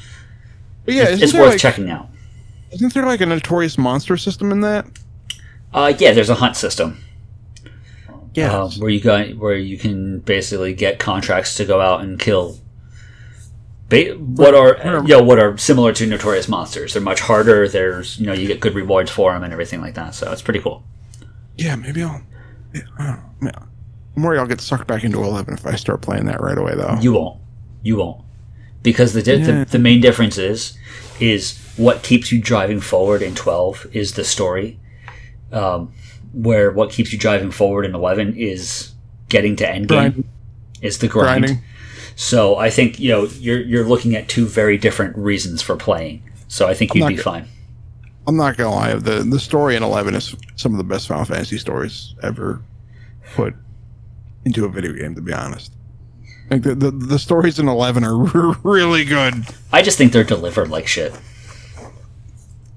But 0.85 0.93
yeah, 0.95 1.03
it's, 1.09 1.21
it's 1.21 1.33
worth 1.33 1.51
like, 1.51 1.59
checking 1.59 1.89
out. 1.89 2.09
Isn't 2.71 2.93
there 2.93 3.05
like 3.05 3.21
a 3.21 3.25
notorious 3.25 3.77
monster 3.77 4.17
system 4.17 4.51
in 4.51 4.61
that? 4.61 4.85
Uh, 5.73 5.93
yeah, 5.97 6.11
there's 6.11 6.29
a 6.29 6.35
hunt 6.35 6.55
system 6.55 7.03
Yeah. 8.33 8.51
uh, 8.63 8.69
where 8.71 8.89
you 8.89 8.99
go 9.01 9.23
where 9.31 9.55
you 9.55 9.77
can 9.77 10.19
basically 10.19 10.73
get 10.73 10.99
contracts 10.99 11.55
to 11.55 11.65
go 11.65 11.81
out 11.81 12.01
and 12.01 12.19
kill. 12.19 12.59
Ba- 13.89 14.13
what 14.17 14.55
are 14.55 14.77
you 15.01 15.07
know 15.17 15.23
what 15.23 15.39
are 15.39 15.57
similar 15.57 15.93
to 15.93 16.05
notorious 16.07 16.47
monsters? 16.47 16.93
They're 16.93 17.01
much 17.01 17.19
harder. 17.21 17.67
There's 17.67 18.19
you 18.19 18.25
know 18.25 18.33
you 18.33 18.47
get 18.47 18.59
good 18.59 18.73
rewards 18.75 19.11
for 19.11 19.33
them 19.33 19.43
and 19.43 19.51
everything 19.53 19.81
like 19.81 19.95
that. 19.95 20.15
So 20.15 20.31
it's 20.31 20.41
pretty 20.41 20.59
cool. 20.61 20.83
Yeah, 21.57 21.75
maybe 21.75 22.01
I'll. 22.01 22.21
yeah, 22.73 22.81
I 22.97 23.05
don't 23.07 23.41
know. 23.41 23.67
I'm 24.15 24.23
worried 24.23 24.39
I'll 24.39 24.47
get 24.47 24.61
sucked 24.61 24.87
back 24.87 25.03
into 25.03 25.23
11 25.23 25.53
if 25.55 25.65
I 25.65 25.75
start 25.75 26.01
playing 26.01 26.25
that 26.25 26.39
right 26.41 26.57
away, 26.57 26.75
though. 26.75 26.97
You 27.01 27.13
won't. 27.13 27.39
You 27.81 27.97
won't. 27.97 28.21
Because 28.83 29.13
the, 29.13 29.23
di- 29.23 29.35
Yeah. 29.35 29.45
the 29.63 29.65
the 29.71 29.79
main 29.79 30.01
difference 30.01 30.37
is 30.37 30.77
is 31.19 31.57
what 31.77 32.03
keeps 32.03 32.31
you 32.31 32.41
driving 32.41 32.79
forward 32.81 33.21
in 33.21 33.33
12 33.33 33.87
is 33.93 34.13
the 34.13 34.23
story. 34.23 34.79
Um, 35.51 35.93
where 36.33 36.71
what 36.71 36.89
keeps 36.91 37.13
you 37.13 37.19
driving 37.19 37.51
forward 37.51 37.85
in 37.85 37.93
11 37.95 38.35
is 38.35 38.91
getting 39.29 39.55
to 39.57 39.69
end 39.69 39.87
game. 39.87 40.27
Is 40.81 40.97
the 40.99 41.07
grind. 41.07 41.45
Grinding. 41.45 41.63
So 42.15 42.57
I 42.57 42.69
think 42.69 42.99
you 42.99 43.09
know 43.09 43.25
you're 43.39 43.61
you're 43.61 43.85
looking 43.85 44.15
at 44.15 44.27
two 44.27 44.45
very 44.45 44.77
different 44.77 45.15
reasons 45.17 45.61
for 45.61 45.75
playing. 45.75 46.21
So 46.47 46.67
I 46.67 46.73
think 46.73 46.93
you'd 46.93 47.07
be 47.07 47.17
fine. 47.17 47.45
I'm 48.27 48.35
not 48.37 48.57
gonna 48.57 48.69
lie. 48.75 48.93
The 48.95 49.23
the 49.23 49.39
story 49.39 49.75
in 49.75 49.83
11 49.83 50.13
is 50.15 50.35
some 50.55 50.73
of 50.73 50.77
the 50.77 50.83
best 50.83 51.07
Final 51.07 51.25
Fantasy 51.25 51.57
stories 51.57 52.13
ever 52.21 52.61
put 53.33 53.55
into 54.45 54.65
a 54.65 54.69
video 54.69 54.93
game. 54.93 55.15
To 55.15 55.21
be 55.21 55.33
honest, 55.33 55.71
like 56.49 56.61
the 56.63 56.75
the, 56.75 56.91
the 56.91 57.19
stories 57.19 57.59
in 57.59 57.67
11 57.67 58.03
are 58.03 58.15
really 58.63 59.05
good. 59.05 59.33
I 59.71 59.81
just 59.81 59.97
think 59.97 60.11
they're 60.13 60.23
delivered 60.23 60.69
like 60.69 60.87
shit. 60.87 61.13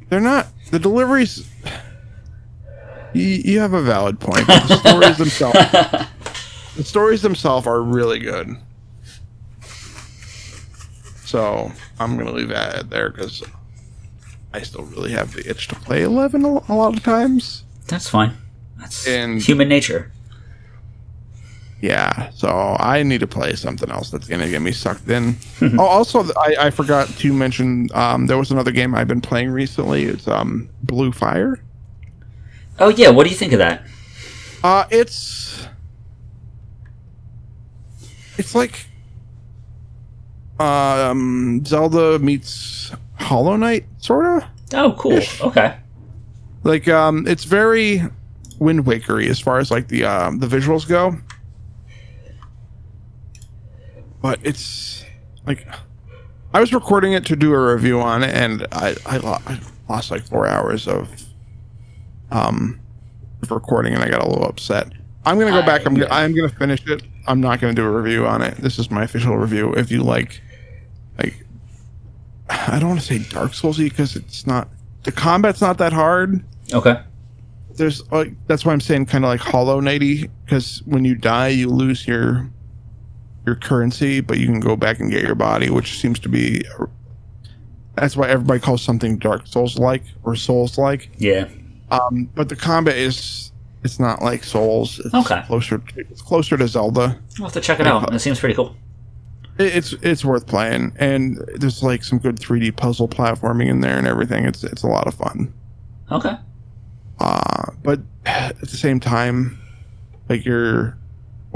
They're 0.09 0.21
not 0.21 0.49
the 0.71 0.79
deliveries. 0.79 1.49
You, 3.12 3.23
you 3.23 3.61
have 3.61 3.73
a 3.73 3.83
valid 3.83 4.21
point. 4.21 4.47
The 4.47 4.77
stories 4.77 5.17
themselves, 5.19 5.59
the 6.77 6.85
stories 6.85 7.23
themselves 7.23 7.67
are 7.67 7.81
really 7.83 8.19
good. 8.19 8.57
So 11.25 11.73
I'm 11.99 12.17
gonna 12.17 12.33
leave 12.33 12.49
that 12.51 12.89
there 12.91 13.11
because 13.11 13.43
I 14.53 14.62
still 14.62 14.85
really 14.85 15.11
have 15.12 15.33
the 15.33 15.49
itch 15.49 15.69
to 15.69 15.75
play 15.77 16.03
11 16.03 16.45
a, 16.45 16.49
a 16.49 16.75
lot 16.75 16.97
of 16.97 17.03
times. 17.03 17.64
That's 17.89 18.09
fine. 18.09 18.35
That's 18.79 19.07
And- 19.07 19.41
human 19.43 19.69
nature. 19.69 20.12
Yeah, 21.81 22.31
so 22.31 22.77
I 22.81 23.03
need 23.03 23.20
to 23.20 23.27
play 23.27 23.55
something 23.55 23.91
else 23.91 24.11
that's 24.11 24.27
gonna 24.27 24.49
get 24.49 24.62
me 24.62 24.72
sucked 24.72 25.09
in. 25.09 25.37
oh, 25.79 25.85
also, 25.85 26.24
I, 26.35 26.57
I 26.59 26.70
forgot 26.70 27.09
to 27.09 27.33
mention 27.33 27.89
um, 27.93 28.27
there 28.27 28.39
was 28.39 28.51
another 28.51 28.70
game 28.70 28.95
I've 28.95 29.09
been 29.09 29.20
playing 29.20 29.51
recently. 29.51 30.05
It's 30.05 30.27
um, 30.27 30.70
Blue 30.83 31.12
Fire. 31.12 31.61
Oh 32.79 32.89
yeah, 32.89 33.11
what 33.11 33.24
do 33.24 33.31
you 33.31 33.37
think 33.37 33.53
of 33.53 33.59
that? 33.59 33.87
Uh, 34.64 34.85
it's 34.91 35.66
it's 38.39 38.55
like 38.55 38.87
um 40.59 41.64
Zelda 41.64 42.18
meets 42.18 42.93
Hollow 43.18 43.57
Knight, 43.57 43.87
sort 43.99 44.27
of. 44.27 44.49
Oh, 44.72 44.93
cool. 44.99 45.20
Okay. 45.41 45.77
Like 46.64 46.89
um, 46.89 47.27
it's 47.29 47.45
very 47.45 48.03
Wind 48.59 48.85
Wakery 48.85 49.29
as 49.29 49.39
far 49.39 49.59
as 49.59 49.70
like 49.70 49.89
the 49.89 50.05
um 50.05 50.39
the 50.39 50.47
visuals 50.47 50.89
go. 50.89 51.16
But 54.27 54.41
it's 54.43 55.05
like 55.47 55.66
I 56.53 56.59
was 56.59 56.72
recording 56.72 57.12
it 57.12 57.24
to 57.27 57.37
do 57.37 57.53
a 57.55 57.74
review 57.74 58.01
on 58.01 58.24
it, 58.24 58.35
and 58.35 58.66
I 58.72 58.97
I, 59.07 59.18
lo- 59.18 59.39
I 59.47 59.61
lost 59.89 60.11
like 60.11 60.22
four 60.27 60.49
hours 60.49 60.89
of 60.89 61.09
um 62.33 62.81
of 63.43 63.51
recording, 63.53 63.95
and 63.95 64.03
I 64.03 64.09
got 64.11 64.22
a 64.24 64.29
little 64.29 64.45
upset. 64.45 64.93
I'm 65.24 65.39
gonna 65.39 65.53
go 65.53 65.61
I- 65.61 65.66
back. 65.66 65.87
I'm 65.87 65.95
yeah. 65.97 66.09
gonna, 66.09 66.14
I'm 66.14 66.35
gonna 66.35 66.49
finish 66.49 66.85
it. 66.89 67.03
I'm 67.29 67.41
not 67.41 67.61
gonna 67.61 67.72
do 67.74 67.85
a 67.85 67.91
review 67.91 68.27
on 68.27 68.43
it. 68.43 68.57
This 68.57 68.81
is 68.81 68.91
my 68.91 69.05
official 69.05 69.37
review. 69.37 69.72
If 69.74 69.93
you 69.93 70.03
like, 70.03 70.41
like, 71.18 71.45
I 72.49 72.79
don't 72.81 72.89
want 72.89 73.01
to 73.01 73.07
say 73.07 73.18
Dark 73.31 73.53
Soulsy 73.53 73.89
because 73.89 74.16
it's 74.16 74.45
not. 74.45 74.68
The 75.05 75.12
combat's 75.12 75.61
not 75.61 75.79
that 75.79 75.93
hard 75.93 76.43
Okay. 76.72 77.01
there's 77.77 78.11
like 78.11 78.33
that's 78.49 78.64
why 78.64 78.72
I'm 78.72 78.81
saying 78.81 79.07
kind 79.07 79.24
of 79.24 79.29
like 79.29 79.39
Hollow 79.39 79.81
Knighty 79.81 80.29
because 80.45 80.83
when 80.85 81.05
you 81.05 81.14
die 81.14 81.47
you 81.49 81.68
lose 81.68 82.09
your 82.09 82.51
your 83.47 83.55
currency, 83.55 84.20
but 84.20 84.38
you 84.38 84.47
can 84.47 84.61
go 84.61 84.76
back 84.76 84.99
and 84.99 85.11
get 85.11 85.22
your 85.22 85.34
body, 85.36 85.70
which 85.70 85.99
seems 86.01 86.18
to 86.20 86.28
be 86.28 86.64
that's 87.94 88.16
why 88.16 88.28
everybody 88.28 88.61
calls 88.61 88.82
something 88.82 89.16
Dark 89.18 89.47
Souls 89.47 89.78
like 89.78 90.03
or 90.24 90.36
Souls 90.36 90.76
like. 90.76 91.09
Yeah. 91.16 91.49
Um, 91.90 92.28
but 92.34 92.49
the 92.51 92.57
combat 92.57 92.97
is 92.97 93.53
it's 93.84 93.99
not 94.01 94.20
like 94.20 94.42
Souls. 94.44 94.99
It's 94.99 95.14
Okay. 95.14 95.42
closer 95.47 95.78
to, 95.78 96.01
it's 96.01 96.20
closer 96.20 96.57
to 96.57 96.66
Zelda. 96.68 97.18
I'll 97.38 97.44
have 97.44 97.53
to 97.55 97.61
check 97.61 97.80
it 97.80 97.86
out. 97.86 98.12
It 98.12 98.18
seems 98.18 98.38
pretty 98.40 98.55
cool. 98.55 98.74
It- 99.59 99.74
It's 99.76 99.92
it's 100.03 100.24
worth 100.24 100.47
playing, 100.47 100.92
and 100.97 101.38
there's 101.55 101.82
like 101.82 102.05
some 102.05 102.18
good 102.18 102.36
3D 102.38 102.72
puzzle 102.76 103.09
platforming 103.09 103.68
in 103.68 103.80
there 103.80 103.97
and 103.97 104.07
everything. 104.07 104.44
It's 104.44 104.62
it's 104.64 104.82
a 104.82 104.88
lot 104.88 105.07
of 105.07 105.14
fun. 105.14 105.55
Okay. 106.12 106.36
Uh, 107.18 107.70
but 107.82 108.01
at 108.26 108.61
the 108.61 108.66
same 108.66 109.01
time, 109.01 109.59
like 110.28 110.44
your 110.44 110.99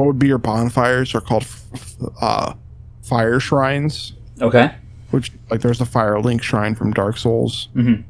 what 0.00 0.06
would 0.06 0.18
be 0.18 0.28
your 0.28 0.38
bonfires 0.38 1.14
are 1.14 1.20
called 1.20 1.42
f- 1.42 1.64
f- 1.74 1.96
uh, 2.22 2.54
fire 3.02 3.38
shrines, 3.38 4.14
Okay. 4.40 4.74
which 5.10 5.30
like 5.50 5.60
there's 5.60 5.80
a 5.82 5.84
fire 5.84 6.18
link 6.18 6.42
shrine 6.42 6.74
from 6.74 6.92
Dark 6.94 7.18
Souls. 7.18 7.68
Mhm. 7.76 8.04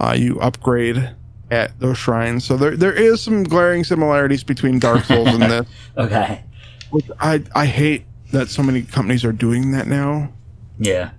Uh, 0.00 0.14
you 0.16 0.38
upgrade 0.38 1.10
at 1.50 1.78
those 1.80 1.98
shrines, 1.98 2.44
so 2.44 2.56
there 2.56 2.76
there 2.76 2.92
is 2.92 3.20
some 3.20 3.42
glaring 3.42 3.82
similarities 3.82 4.44
between 4.44 4.78
Dark 4.78 5.04
Souls 5.04 5.26
and 5.28 5.42
this. 5.42 5.66
Okay. 5.96 6.44
Which 6.90 7.06
I 7.18 7.42
I 7.56 7.66
hate 7.66 8.04
that 8.30 8.48
so 8.48 8.62
many 8.62 8.82
companies 8.82 9.24
are 9.24 9.32
doing 9.32 9.72
that 9.72 9.88
now. 9.88 10.30
Yeah. 10.78 11.10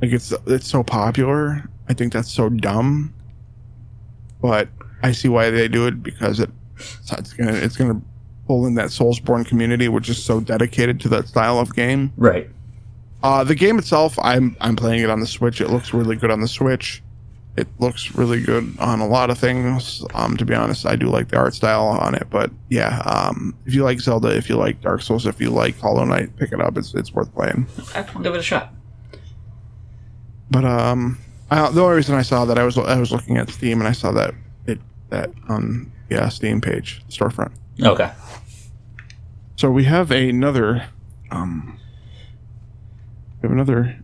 Like 0.00 0.12
it's 0.12 0.32
it's 0.46 0.66
so 0.68 0.82
popular. 0.82 1.68
I 1.88 1.92
think 1.92 2.14
that's 2.14 2.30
so 2.32 2.48
dumb. 2.48 3.12
But 4.40 4.68
I 5.02 5.12
see 5.12 5.28
why 5.28 5.50
they 5.50 5.68
do 5.68 5.86
it 5.86 6.02
because 6.02 6.40
it 6.40 6.50
it's 7.12 7.32
gonna 7.34 7.52
it's 7.52 7.76
gonna 7.76 8.00
pull 8.46 8.66
in 8.66 8.74
that 8.76 8.88
Soulsborne 8.88 9.46
community, 9.46 9.88
which 9.88 10.08
is 10.08 10.22
so 10.22 10.40
dedicated 10.40 11.00
to 11.00 11.08
that 11.10 11.28
style 11.28 11.58
of 11.58 11.74
game. 11.74 12.12
Right. 12.16 12.48
Uh, 13.22 13.42
the 13.44 13.54
game 13.54 13.78
itself, 13.78 14.18
I'm 14.22 14.56
I'm 14.60 14.76
playing 14.76 15.02
it 15.02 15.10
on 15.10 15.20
the 15.20 15.26
Switch. 15.26 15.60
It 15.60 15.70
looks 15.70 15.92
really 15.92 16.16
good 16.16 16.30
on 16.30 16.40
the 16.40 16.48
Switch. 16.48 17.02
It 17.56 17.66
looks 17.78 18.14
really 18.14 18.42
good 18.42 18.78
on 18.78 19.00
a 19.00 19.06
lot 19.06 19.30
of 19.30 19.38
things. 19.38 20.04
Um, 20.14 20.36
to 20.36 20.44
be 20.44 20.54
honest, 20.54 20.84
I 20.84 20.94
do 20.94 21.06
like 21.06 21.28
the 21.28 21.38
art 21.38 21.54
style 21.54 21.86
on 21.86 22.14
it. 22.14 22.26
But 22.28 22.50
yeah, 22.68 23.00
um, 23.00 23.56
if 23.64 23.74
you 23.74 23.82
like 23.82 23.98
Zelda, 23.98 24.36
if 24.36 24.50
you 24.50 24.56
like 24.56 24.80
Dark 24.82 25.00
Souls, 25.00 25.26
if 25.26 25.40
you 25.40 25.48
like 25.50 25.78
Hollow 25.80 26.04
Knight, 26.04 26.36
pick 26.36 26.52
it 26.52 26.60
up. 26.60 26.76
It's 26.76 26.94
it's 26.94 27.12
worth 27.14 27.34
playing. 27.34 27.66
Okay. 27.78 28.06
I'll 28.14 28.22
give 28.22 28.34
it 28.34 28.38
a 28.38 28.42
shot. 28.42 28.72
But 30.50 30.64
um, 30.64 31.18
I, 31.50 31.70
the 31.70 31.82
only 31.82 31.96
reason 31.96 32.14
I 32.14 32.22
saw 32.22 32.44
that 32.44 32.58
I 32.58 32.64
was 32.64 32.76
I 32.76 32.98
was 32.98 33.10
looking 33.10 33.38
at 33.38 33.48
Steam 33.50 33.80
and 33.80 33.88
I 33.88 33.92
saw 33.92 34.12
that 34.12 34.34
it 34.66 34.78
that 35.08 35.30
on 35.48 35.90
yeah 36.10 36.28
Steam 36.28 36.60
page 36.60 37.02
storefront. 37.08 37.52
Okay. 37.82 38.10
So 39.56 39.70
we 39.70 39.84
have 39.84 40.10
another 40.10 40.88
um, 41.30 41.78
we 43.40 43.48
have 43.48 43.52
another 43.52 43.98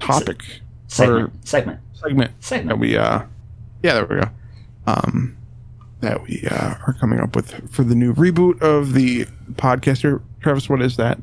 topic 0.00 0.42
Segment. 0.88 1.46
Segment. 1.46 1.80
segment 1.94 2.30
that 2.40 2.44
Segment. 2.44 2.80
we 2.80 2.96
uh 2.96 3.22
yeah 3.82 3.94
there 3.94 4.06
we 4.06 4.16
go 4.16 4.28
um 4.86 5.36
that 6.00 6.22
we 6.22 6.46
uh, 6.50 6.74
are 6.86 6.96
coming 6.98 7.20
up 7.20 7.36
with 7.36 7.70
for 7.70 7.84
the 7.84 7.94
new 7.94 8.14
reboot 8.14 8.60
of 8.62 8.94
the 8.94 9.26
podcaster. 9.52 10.22
Travis, 10.40 10.68
what 10.68 10.80
is 10.80 10.96
that? 10.96 11.18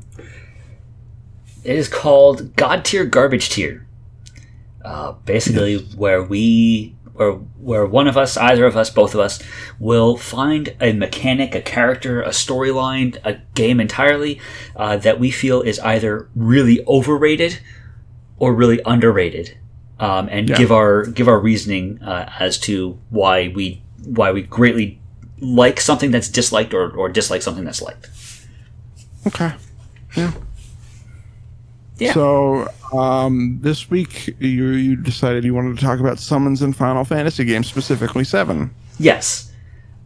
It 1.64 1.76
is 1.76 1.88
called 1.88 2.54
God 2.56 2.84
Tier 2.84 3.04
Garbage 3.04 3.50
Tier. 3.50 3.84
Uh, 4.84 5.12
basically, 5.24 5.78
where 5.96 6.22
we, 6.22 6.94
or 7.18 7.32
where 7.58 7.84
one 7.84 8.06
of 8.06 8.16
us, 8.16 8.36
either 8.36 8.64
of 8.64 8.76
us, 8.76 8.90
both 8.90 9.12
of 9.14 9.20
us, 9.20 9.42
will 9.78 10.16
find 10.16 10.74
a 10.80 10.92
mechanic, 10.92 11.54
a 11.54 11.60
character, 11.60 12.22
a 12.22 12.28
storyline, 12.28 13.18
a 13.24 13.40
game 13.54 13.80
entirely 13.80 14.40
uh, 14.76 14.96
that 14.98 15.18
we 15.18 15.30
feel 15.30 15.60
is 15.62 15.78
either 15.80 16.28
really 16.36 16.84
overrated 16.86 17.58
or 18.38 18.54
really 18.54 18.80
underrated, 18.86 19.56
um, 19.98 20.28
and 20.30 20.48
Yeah. 20.48 20.56
give 20.56 20.70
our 20.70 21.04
give 21.06 21.26
our 21.28 21.40
reasoning 21.40 22.00
uh, 22.02 22.30
as 22.38 22.56
to 22.60 22.98
why 23.10 23.48
we 23.54 23.82
why 24.04 24.30
we 24.30 24.42
greatly 24.42 25.00
like 25.40 25.80
something 25.80 26.10
that's 26.12 26.28
disliked 26.28 26.72
or, 26.72 26.90
or 26.90 27.08
dislike 27.08 27.42
something 27.42 27.64
that's 27.64 27.82
liked. 27.82 28.08
Okay. 29.26 29.52
Yeah. 30.16 30.32
Yeah. 31.98 32.12
So 32.12 32.68
um, 32.92 33.58
this 33.60 33.90
week 33.90 34.34
you 34.38 34.68
you 34.70 34.96
decided 34.96 35.44
you 35.44 35.54
wanted 35.54 35.78
to 35.78 35.84
talk 35.84 36.00
about 36.00 36.18
summons 36.18 36.62
in 36.62 36.72
Final 36.72 37.04
Fantasy 37.04 37.44
games, 37.44 37.66
specifically 37.66 38.24
seven. 38.24 38.74
Yes. 38.98 39.52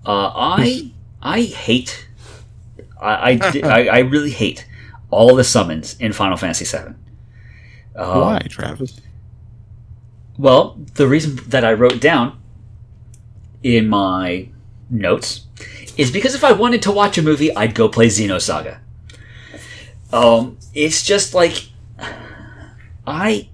Uh, 0.07 0.33
I 0.35 0.91
I 1.21 1.43
hate. 1.43 2.09
I 3.01 3.41
I, 3.43 3.61
I 3.65 3.87
I 3.89 3.99
really 4.01 4.31
hate 4.31 4.67
all 5.11 5.37
the 5.37 5.45
summons 5.45 5.97
in 6.01 6.13
Final 6.13 6.37
Fantasy 6.37 6.65
seven. 6.65 6.97
Um, 7.95 8.21
Why, 8.21 8.39
Travis? 8.49 9.01
Well, 10.39 10.79
the 10.95 11.07
reason 11.07 11.39
that 11.49 11.65
I 11.65 11.75
wrote 11.75 12.01
down 12.01 12.41
in 13.63 13.89
my 13.89 14.49
notes 14.89 15.47
is 15.97 16.11
because 16.11 16.35
if 16.35 16.43
I 16.43 16.53
wanted 16.53 16.83
to 16.83 16.91
watch 16.91 17.19
a 17.19 17.23
movie, 17.23 17.55
I'd 17.55 17.75
go 17.75 17.89
play 17.89 18.09
Xenosaga. 18.09 18.79
Um, 20.13 20.59
it's 20.75 21.03
just 21.05 21.35
like 21.35 21.69
I. 23.07 23.49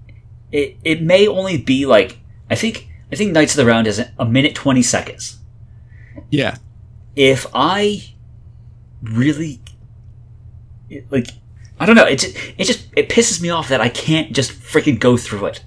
It 0.50 0.76
it 0.82 1.02
may 1.02 1.26
only 1.28 1.58
be 1.58 1.84
like 1.84 2.18
I 2.48 2.54
think 2.54 2.88
I 3.12 3.16
think 3.16 3.32
Knights 3.32 3.52
of 3.52 3.58
the 3.64 3.70
Round 3.70 3.86
is 3.86 4.02
a 4.18 4.24
minute 4.24 4.54
twenty 4.54 4.82
seconds, 4.82 5.38
Yeah. 6.30 6.56
if 7.14 7.46
I 7.52 8.14
really 9.02 9.60
like 11.10 11.28
I 11.80 11.86
don't 11.86 11.94
know, 11.96 12.06
it 12.06 12.18
just, 12.18 12.36
it 12.56 12.64
just 12.64 12.88
it 12.96 13.08
pisses 13.08 13.40
me 13.42 13.50
off 13.50 13.68
that 13.68 13.80
I 13.80 13.88
can't 13.90 14.32
just 14.32 14.52
freaking 14.52 14.98
go 14.98 15.16
through 15.18 15.46
it. 15.46 15.64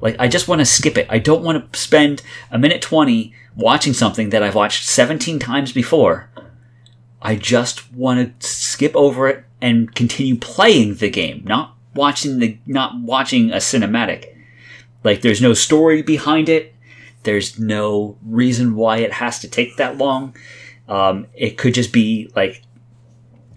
Like 0.00 0.16
I 0.18 0.26
just 0.28 0.48
want 0.48 0.60
to 0.60 0.64
skip 0.66 0.98
it. 0.98 1.06
I 1.08 1.18
don't 1.18 1.42
want 1.44 1.72
to 1.72 1.78
spend 1.78 2.22
a 2.50 2.58
minute 2.58 2.82
20 2.82 3.32
watching 3.56 3.92
something 3.92 4.30
that 4.30 4.42
I've 4.42 4.54
watched 4.56 4.84
17 4.86 5.38
times 5.38 5.72
before. 5.72 6.28
I 7.22 7.36
just 7.36 7.92
want 7.92 8.40
to 8.40 8.46
skip 8.46 8.94
over 8.96 9.28
it 9.28 9.44
and 9.60 9.94
continue 9.94 10.36
playing 10.36 10.96
the 10.96 11.08
game, 11.10 11.42
not 11.44 11.76
watching 11.98 12.38
the 12.38 12.58
not 12.64 12.98
watching 13.00 13.50
a 13.50 13.56
cinematic. 13.56 14.34
Like 15.04 15.20
there's 15.20 15.42
no 15.42 15.52
story 15.52 16.00
behind 16.02 16.48
it. 16.48 16.74
There's 17.24 17.58
no 17.58 18.16
reason 18.24 18.74
why 18.76 18.98
it 18.98 19.12
has 19.14 19.40
to 19.40 19.48
take 19.48 19.76
that 19.76 19.98
long. 19.98 20.36
Um, 20.88 21.26
it 21.34 21.58
could 21.58 21.74
just 21.74 21.92
be 21.92 22.30
like 22.34 22.62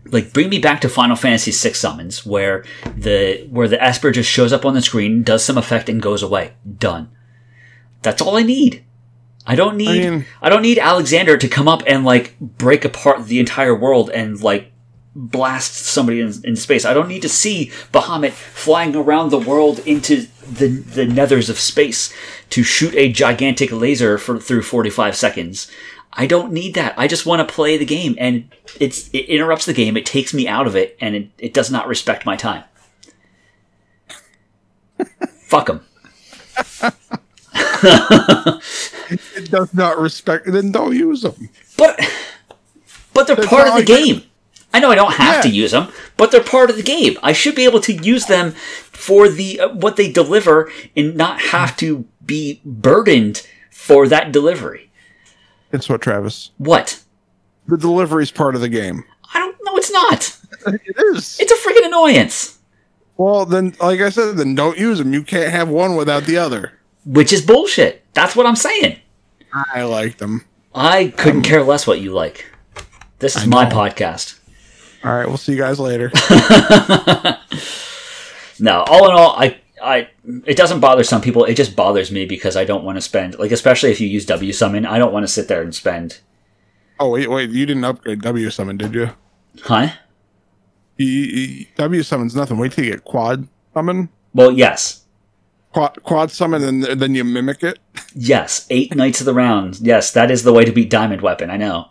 like 0.05 0.33
bring 0.33 0.49
me 0.49 0.59
back 0.59 0.81
to 0.81 0.89
Final 0.89 1.15
Fantasy 1.15 1.51
VI 1.51 1.73
summons 1.73 2.25
where 2.25 2.65
the 2.95 3.47
where 3.49 3.67
the 3.67 3.81
Esper 3.81 4.11
just 4.11 4.29
shows 4.29 4.51
up 4.51 4.65
on 4.65 4.73
the 4.73 4.81
screen, 4.81 5.23
does 5.23 5.43
some 5.45 5.57
effect, 5.57 5.87
and 5.87 6.01
goes 6.01 6.23
away. 6.23 6.53
Done. 6.77 7.09
That's 8.01 8.21
all 8.21 8.37
I 8.37 8.43
need. 8.43 8.83
I 9.45 9.55
don't 9.55 9.77
need 9.77 10.05
I, 10.05 10.09
mean- 10.09 10.25
don't 10.49 10.61
need 10.61 10.77
Alexander 10.79 11.37
to 11.37 11.47
come 11.47 11.67
up 11.67 11.83
and 11.87 12.03
like 12.03 12.37
break 12.39 12.85
apart 12.85 13.25
the 13.25 13.39
entire 13.39 13.75
world 13.75 14.09
and 14.09 14.39
like 14.41 14.70
blast 15.15 15.73
somebody 15.73 16.21
in, 16.21 16.33
in 16.43 16.55
space. 16.55 16.85
I 16.85 16.93
don't 16.93 17.07
need 17.07 17.21
to 17.23 17.29
see 17.29 17.67
Bahamut 17.91 18.31
flying 18.31 18.95
around 18.95 19.29
the 19.29 19.39
world 19.39 19.79
into 19.79 20.27
the 20.41 20.67
the 20.67 21.05
nethers 21.05 21.49
of 21.49 21.59
space 21.59 22.13
to 22.49 22.63
shoot 22.63 22.95
a 22.95 23.11
gigantic 23.11 23.71
laser 23.71 24.17
for 24.17 24.39
through 24.39 24.63
45 24.63 25.15
seconds. 25.15 25.69
I 26.13 26.27
don't 26.27 26.51
need 26.51 26.75
that. 26.75 26.93
I 26.97 27.07
just 27.07 27.25
want 27.25 27.47
to 27.47 27.53
play 27.53 27.77
the 27.77 27.85
game 27.85 28.15
and 28.17 28.49
it's 28.79 29.09
it 29.09 29.25
interrupts 29.25 29.65
the 29.65 29.73
game, 29.73 29.97
it 29.97 30.05
takes 30.05 30.33
me 30.33 30.47
out 30.47 30.67
of 30.67 30.75
it 30.75 30.97
and 30.99 31.15
it, 31.15 31.29
it 31.37 31.53
does 31.53 31.71
not 31.71 31.87
respect 31.87 32.25
my 32.25 32.35
time. 32.35 32.63
Fuck 35.43 35.67
them. 35.67 35.85
It 39.13 39.51
does 39.51 39.73
not 39.73 39.99
respect. 39.99 40.45
Then 40.51 40.71
don't 40.71 40.95
use 40.95 41.21
them. 41.21 41.49
But 41.77 41.99
but 43.13 43.27
they're 43.27 43.35
That's 43.35 43.49
part 43.49 43.67
of 43.67 43.75
the 43.75 43.83
game. 43.83 44.23
I 44.73 44.79
know 44.79 44.91
I 44.91 44.95
don't 44.95 45.13
have 45.13 45.41
to 45.43 45.49
use 45.49 45.71
them, 45.71 45.91
but 46.17 46.31
they're 46.31 46.43
part 46.43 46.69
of 46.69 46.77
the 46.77 46.83
game. 46.83 47.17
I 47.21 47.33
should 47.33 47.55
be 47.55 47.65
able 47.65 47.81
to 47.81 47.93
use 47.93 48.25
them 48.25 48.51
for 48.51 49.27
the 49.27 49.59
uh, 49.59 49.69
what 49.69 49.97
they 49.97 50.11
deliver 50.11 50.71
and 50.95 51.15
not 51.15 51.41
have 51.41 51.75
to 51.77 52.05
be 52.25 52.61
burdened 52.63 53.45
for 53.69 54.07
that 54.07 54.31
delivery. 54.31 54.91
It's 55.71 55.89
what 55.89 56.01
Travis. 56.01 56.51
What? 56.57 57.01
The 57.67 57.77
delivery 57.77 58.23
is 58.23 58.31
part 58.31 58.55
of 58.55 58.61
the 58.61 58.69
game. 58.69 59.03
I 59.33 59.39
don't 59.39 59.57
know. 59.63 59.77
It's 59.77 59.91
not. 59.91 60.37
It 60.67 60.95
is. 61.15 61.39
It's 61.39 61.51
a 61.51 61.55
freaking 61.55 61.87
annoyance. 61.87 62.59
Well, 63.17 63.47
then, 63.47 63.75
like 63.81 63.99
I 63.99 64.09
said, 64.09 64.37
then 64.37 64.53
don't 64.53 64.77
use 64.77 64.99
them. 64.99 65.11
You 65.11 65.23
can't 65.23 65.51
have 65.51 65.69
one 65.69 65.95
without 65.95 66.25
the 66.25 66.37
other. 66.37 66.73
Which 67.03 67.33
is 67.33 67.41
bullshit. 67.43 68.03
That's 68.13 68.35
what 68.35 68.45
I'm 68.45 68.55
saying. 68.55 68.99
I 69.73 69.83
like 69.83 70.17
them. 70.17 70.45
I 70.75 71.13
couldn't 71.17 71.41
care 71.41 71.63
less 71.63 71.87
what 71.87 71.99
you 71.99 72.11
like. 72.13 72.45
This 73.19 73.35
is 73.35 73.47
my 73.47 73.65
podcast. 73.65 74.39
All 75.03 75.13
right, 75.15 75.27
we'll 75.27 75.37
see 75.37 75.53
you 75.53 75.57
guys 75.57 75.79
later. 75.79 76.11
No, 78.59 78.83
all 78.83 79.09
in 79.09 79.15
all, 79.15 79.35
I, 79.39 79.59
I, 79.83 80.07
it 80.45 80.55
doesn't 80.55 80.81
bother 80.81 81.03
some 81.03 81.19
people. 81.19 81.45
It 81.45 81.55
just 81.55 81.75
bothers 81.75 82.11
me 82.11 82.27
because 82.27 82.55
I 82.55 82.63
don't 82.63 82.83
want 82.83 82.97
to 82.97 83.01
spend, 83.01 83.39
like, 83.39 83.49
especially 83.51 83.89
if 83.89 83.99
you 83.99 84.07
use 84.07 84.23
W 84.27 84.53
summon, 84.53 84.85
I 84.85 84.99
don't 84.99 85.11
want 85.11 85.23
to 85.23 85.27
sit 85.27 85.47
there 85.47 85.63
and 85.63 85.73
spend, 85.73 86.19
oh 86.99 87.09
wait, 87.09 87.27
wait, 87.27 87.49
you 87.49 87.65
didn't 87.65 87.83
upgrade 87.85 88.21
W 88.21 88.51
summon, 88.51 88.77
did 88.77 88.93
you? 88.93 89.09
huh? 89.63 89.87
You- 90.97 91.07
you- 91.07 91.65
W 91.75 92.03
summon's 92.03 92.35
nothing. 92.35 92.59
Wait 92.59 92.73
till 92.73 92.85
you 92.85 92.91
get 92.91 93.03
quad 93.03 93.47
summon, 93.73 94.09
Well, 94.35 94.51
yes, 94.51 95.05
quad, 95.73 95.97
quad 96.03 96.29
summon, 96.29 96.63
and 96.63 96.83
then 97.01 97.15
you 97.15 97.23
mimic 97.23 97.63
it. 97.63 97.79
yes, 98.13 98.67
eight 98.69 98.93
knights 98.95 99.21
of 99.21 99.25
the 99.25 99.33
round. 99.33 99.79
Yes, 99.79 100.11
that 100.11 100.29
is 100.29 100.43
the 100.43 100.53
way 100.53 100.65
to 100.65 100.71
beat 100.71 100.91
diamond 100.91 101.21
weapon. 101.23 101.49
I 101.49 101.57
know, 101.57 101.87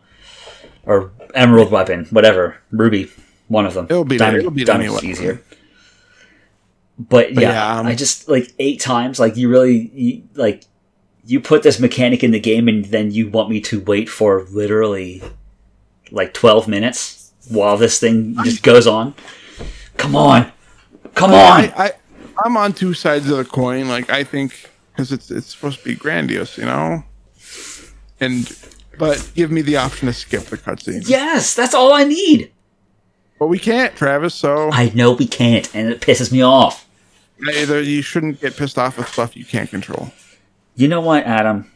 or 0.91 1.13
emerald 1.37 1.71
weapon, 1.71 2.05
whatever, 2.11 2.57
ruby, 2.73 3.09
one 3.47 3.65
of 3.65 3.75
them. 3.75 3.87
It'll 3.89 4.05
it. 4.13 4.19
diamond. 4.19 4.39
It'll 4.41 4.51
beat 4.51 4.67
diamond's 4.67 4.87
any 4.89 4.95
weapon. 4.95 5.09
easier. 5.09 5.43
But 6.99 7.33
yeah, 7.33 7.41
yeah, 7.41 7.79
um, 7.79 7.87
I 7.87 7.95
just 7.95 8.29
like 8.29 8.53
eight 8.59 8.81
times. 8.81 9.21
Like 9.21 9.37
you 9.37 9.49
really 9.49 9.89
you, 9.95 10.23
like 10.35 10.65
you 11.25 11.41
put 11.41 11.63
this 11.63 11.79
mechanic 11.79 12.25
in 12.25 12.33
the 12.33 12.41
game, 12.41 12.67
and 12.67 12.85
then 12.87 13.13
you 13.13 13.31
want 13.31 13.49
me 13.49 13.61
to 13.63 13.81
wait 13.81 14.09
for 14.09 14.43
literally 14.51 15.23
like 16.11 16.35
twelve 16.35 16.67
minutes 16.67 17.33
while 17.49 17.77
this 17.77 18.01
thing 18.01 18.35
just 18.43 18.65
goes 18.65 18.89
on. 18.89 19.15
Come 19.97 20.17
on, 20.17 20.51
come 21.15 21.31
on. 21.31 21.37
I, 21.37 21.73
I, 21.77 21.93
I'm 22.45 22.57
on 22.57 22.73
two 22.73 22.95
sides 22.95 23.31
of 23.31 23.39
the 23.39 23.45
coin. 23.45 23.89
Like 23.89 24.11
I 24.11 24.25
think 24.25 24.69
because 24.93 25.13
it's 25.13 25.31
it's 25.31 25.47
supposed 25.47 25.79
to 25.79 25.85
be 25.85 25.95
grandiose, 25.95 26.59
you 26.59 26.65
know. 26.65 27.05
And 28.19 28.53
but 29.01 29.33
give 29.35 29.51
me 29.51 29.63
the 29.63 29.77
option 29.77 30.07
to 30.07 30.13
skip 30.13 30.45
the 30.45 30.57
cutscenes. 30.59 31.09
yes, 31.09 31.55
that's 31.55 31.75
all 31.75 31.93
I 31.93 32.05
need. 32.05 32.53
But 33.39 33.47
we 33.49 33.59
can't, 33.59 33.97
Travis. 33.97 34.35
So 34.35 34.71
I 34.73 34.91
know 34.95 35.13
we 35.13 35.27
can't, 35.27 35.75
and 35.75 35.89
it 35.91 36.01
pisses 36.01 36.31
me 36.31 36.43
off. 36.43 36.87
either 37.55 37.81
you 37.81 38.03
shouldn't 38.03 38.41
get 38.41 38.57
pissed 38.57 38.79
off 38.79 38.99
with 38.99 39.09
stuff 39.09 39.37
you 39.37 39.45
can't 39.47 39.69
control. 39.71 40.13
You 40.77 40.89
know 40.89 41.01
what, 41.01 41.25
Adam? 41.25 41.71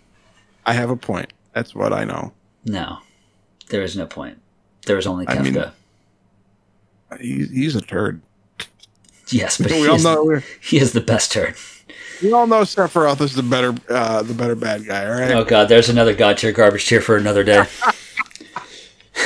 I 0.66 0.74
have 0.74 0.90
a 0.90 0.96
point. 0.96 1.32
That's 1.52 1.74
what 1.74 1.92
I 1.92 2.04
know. 2.04 2.32
No, 2.64 2.98
there 3.70 3.82
is 3.82 3.96
no 3.96 4.06
point. 4.06 4.38
There 4.86 4.98
is 4.98 5.06
only 5.06 5.26
I 5.28 5.38
mean- 5.40 5.56
He's, 7.20 7.76
a 7.76 7.80
turd. 7.80 8.20
yes, 9.28 9.58
but 9.58 9.70
We 9.70 9.82
he 9.82 9.88
all 9.88 9.98
know. 9.98 10.40
he 10.60 10.78
is 10.78 10.92
the 10.92 11.00
best 11.00 11.32
turd. 11.32 11.54
We 12.24 12.32
all 12.32 12.46
know 12.46 12.62
Sephiroth 12.62 13.20
is 13.20 13.34
the 13.34 13.42
better, 13.42 13.74
uh, 13.90 14.22
the 14.22 14.32
better 14.32 14.54
bad 14.54 14.86
guy. 14.86 15.04
All 15.06 15.20
right. 15.20 15.30
Oh 15.32 15.44
god, 15.44 15.68
there's 15.68 15.90
another 15.90 16.14
god 16.14 16.38
tier 16.38 16.52
garbage 16.52 16.86
tier 16.86 17.02
for 17.02 17.16
another 17.16 17.44
day. 17.44 17.64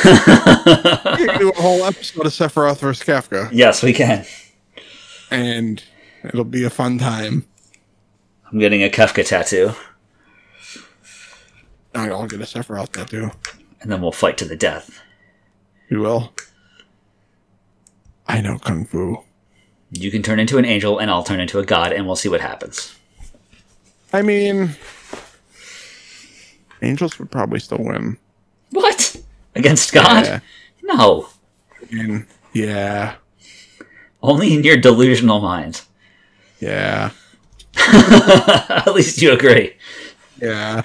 We 0.04 0.12
can 0.12 1.38
do 1.38 1.50
a 1.50 1.60
whole 1.60 1.82
episode 1.84 2.26
of 2.26 2.32
Sephiroth 2.32 2.78
versus 2.78 3.02
Kefka, 3.06 3.48
yes, 3.52 3.82
we 3.82 3.92
can. 3.92 4.24
and 5.30 5.82
it'll 6.24 6.44
be 6.44 6.62
a 6.64 6.70
fun 6.70 6.98
time. 6.98 7.46
I'm 8.52 8.58
getting 8.58 8.82
a 8.82 8.90
Kefka 8.90 9.26
tattoo, 9.26 9.72
I'll 11.94 12.26
get 12.26 12.40
a 12.40 12.44
Sephiroth 12.44 12.92
tattoo. 12.92 13.30
and 13.80 13.90
then 13.90 14.00
we'll 14.02 14.12
fight 14.12 14.36
to 14.38 14.44
the 14.44 14.56
death. 14.56 15.00
You 15.88 16.00
will. 16.00 16.32
I 18.26 18.40
know 18.42 18.58
kung 18.58 18.84
fu. 18.84 19.24
You 19.90 20.10
can 20.10 20.22
turn 20.22 20.38
into 20.38 20.58
an 20.58 20.64
angel, 20.64 20.98
and 20.98 21.10
I'll 21.10 21.22
turn 21.24 21.40
into 21.40 21.58
a 21.58 21.64
god, 21.64 21.92
and 21.92 22.06
we'll 22.06 22.16
see 22.16 22.28
what 22.28 22.40
happens. 22.40 22.94
I 24.12 24.22
mean, 24.22 24.76
angels 26.82 27.18
would 27.18 27.30
probably 27.30 27.60
still 27.60 27.78
win. 27.80 28.18
What? 28.70 29.16
Against 29.54 29.92
God? 29.92 30.24
Yeah. 30.26 30.40
No. 30.82 31.28
I 31.90 31.94
mean, 31.94 32.26
yeah, 32.52 33.14
Only 34.22 34.54
in 34.54 34.62
your 34.64 34.76
delusional 34.76 35.40
mind. 35.40 35.82
yeah, 36.60 37.10
At 37.76 38.92
least 38.94 39.22
you 39.22 39.32
agree. 39.32 39.74
yeah. 40.40 40.82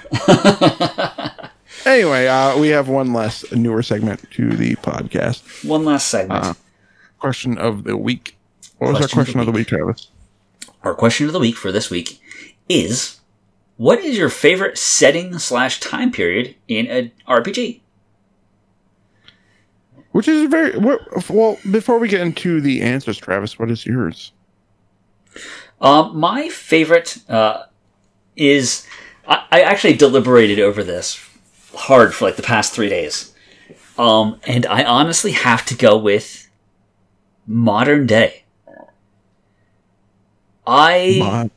anyway, 1.84 2.26
uh, 2.26 2.58
we 2.58 2.68
have 2.68 2.88
one 2.88 3.12
last 3.12 3.52
newer 3.54 3.82
segment 3.82 4.30
to 4.32 4.50
the 4.50 4.76
podcast. 4.76 5.66
One 5.68 5.84
last 5.84 6.08
segment. 6.08 6.44
Uh, 6.44 6.54
Question 7.18 7.56
of 7.58 7.84
the 7.84 7.96
week. 7.96 8.33
What 8.84 9.00
was 9.00 9.02
our 9.02 9.08
Question 9.08 9.40
of 9.40 9.46
the 9.46 9.50
of 9.50 9.54
the 9.54 9.58
week, 9.58 9.68
Travis? 9.68 10.10
Our 10.82 10.94
question 10.94 11.26
of 11.26 11.32
the 11.32 11.38
week 11.38 11.56
for 11.56 11.72
this 11.72 11.90
week 11.90 12.20
is 12.68 13.20
What 13.76 14.00
is 14.00 14.18
your 14.18 14.28
favorite 14.28 14.76
setting 14.76 15.38
slash 15.38 15.80
time 15.80 16.12
period 16.12 16.54
in 16.68 16.86
an 16.86 17.12
RPG? 17.26 17.80
Which 20.12 20.28
is 20.28 20.48
very 20.48 20.78
what, 20.78 21.00
well. 21.30 21.58
Before 21.70 21.98
we 21.98 22.08
get 22.08 22.20
into 22.20 22.60
the 22.60 22.82
answers, 22.82 23.18
Travis, 23.18 23.58
what 23.58 23.70
is 23.70 23.84
yours? 23.86 24.32
Um, 25.80 26.16
my 26.16 26.48
favorite 26.50 27.18
uh, 27.28 27.64
is 28.36 28.86
I, 29.26 29.44
I 29.50 29.60
actually 29.62 29.96
deliberated 29.96 30.60
over 30.60 30.84
this 30.84 31.18
hard 31.74 32.14
for 32.14 32.26
like 32.26 32.36
the 32.36 32.42
past 32.42 32.74
three 32.74 32.88
days, 32.88 33.34
um, 33.98 34.38
and 34.46 34.66
I 34.66 34.84
honestly 34.84 35.32
have 35.32 35.64
to 35.66 35.74
go 35.74 35.96
with 35.96 36.48
modern 37.46 38.06
day. 38.06 38.43
I 40.66 41.50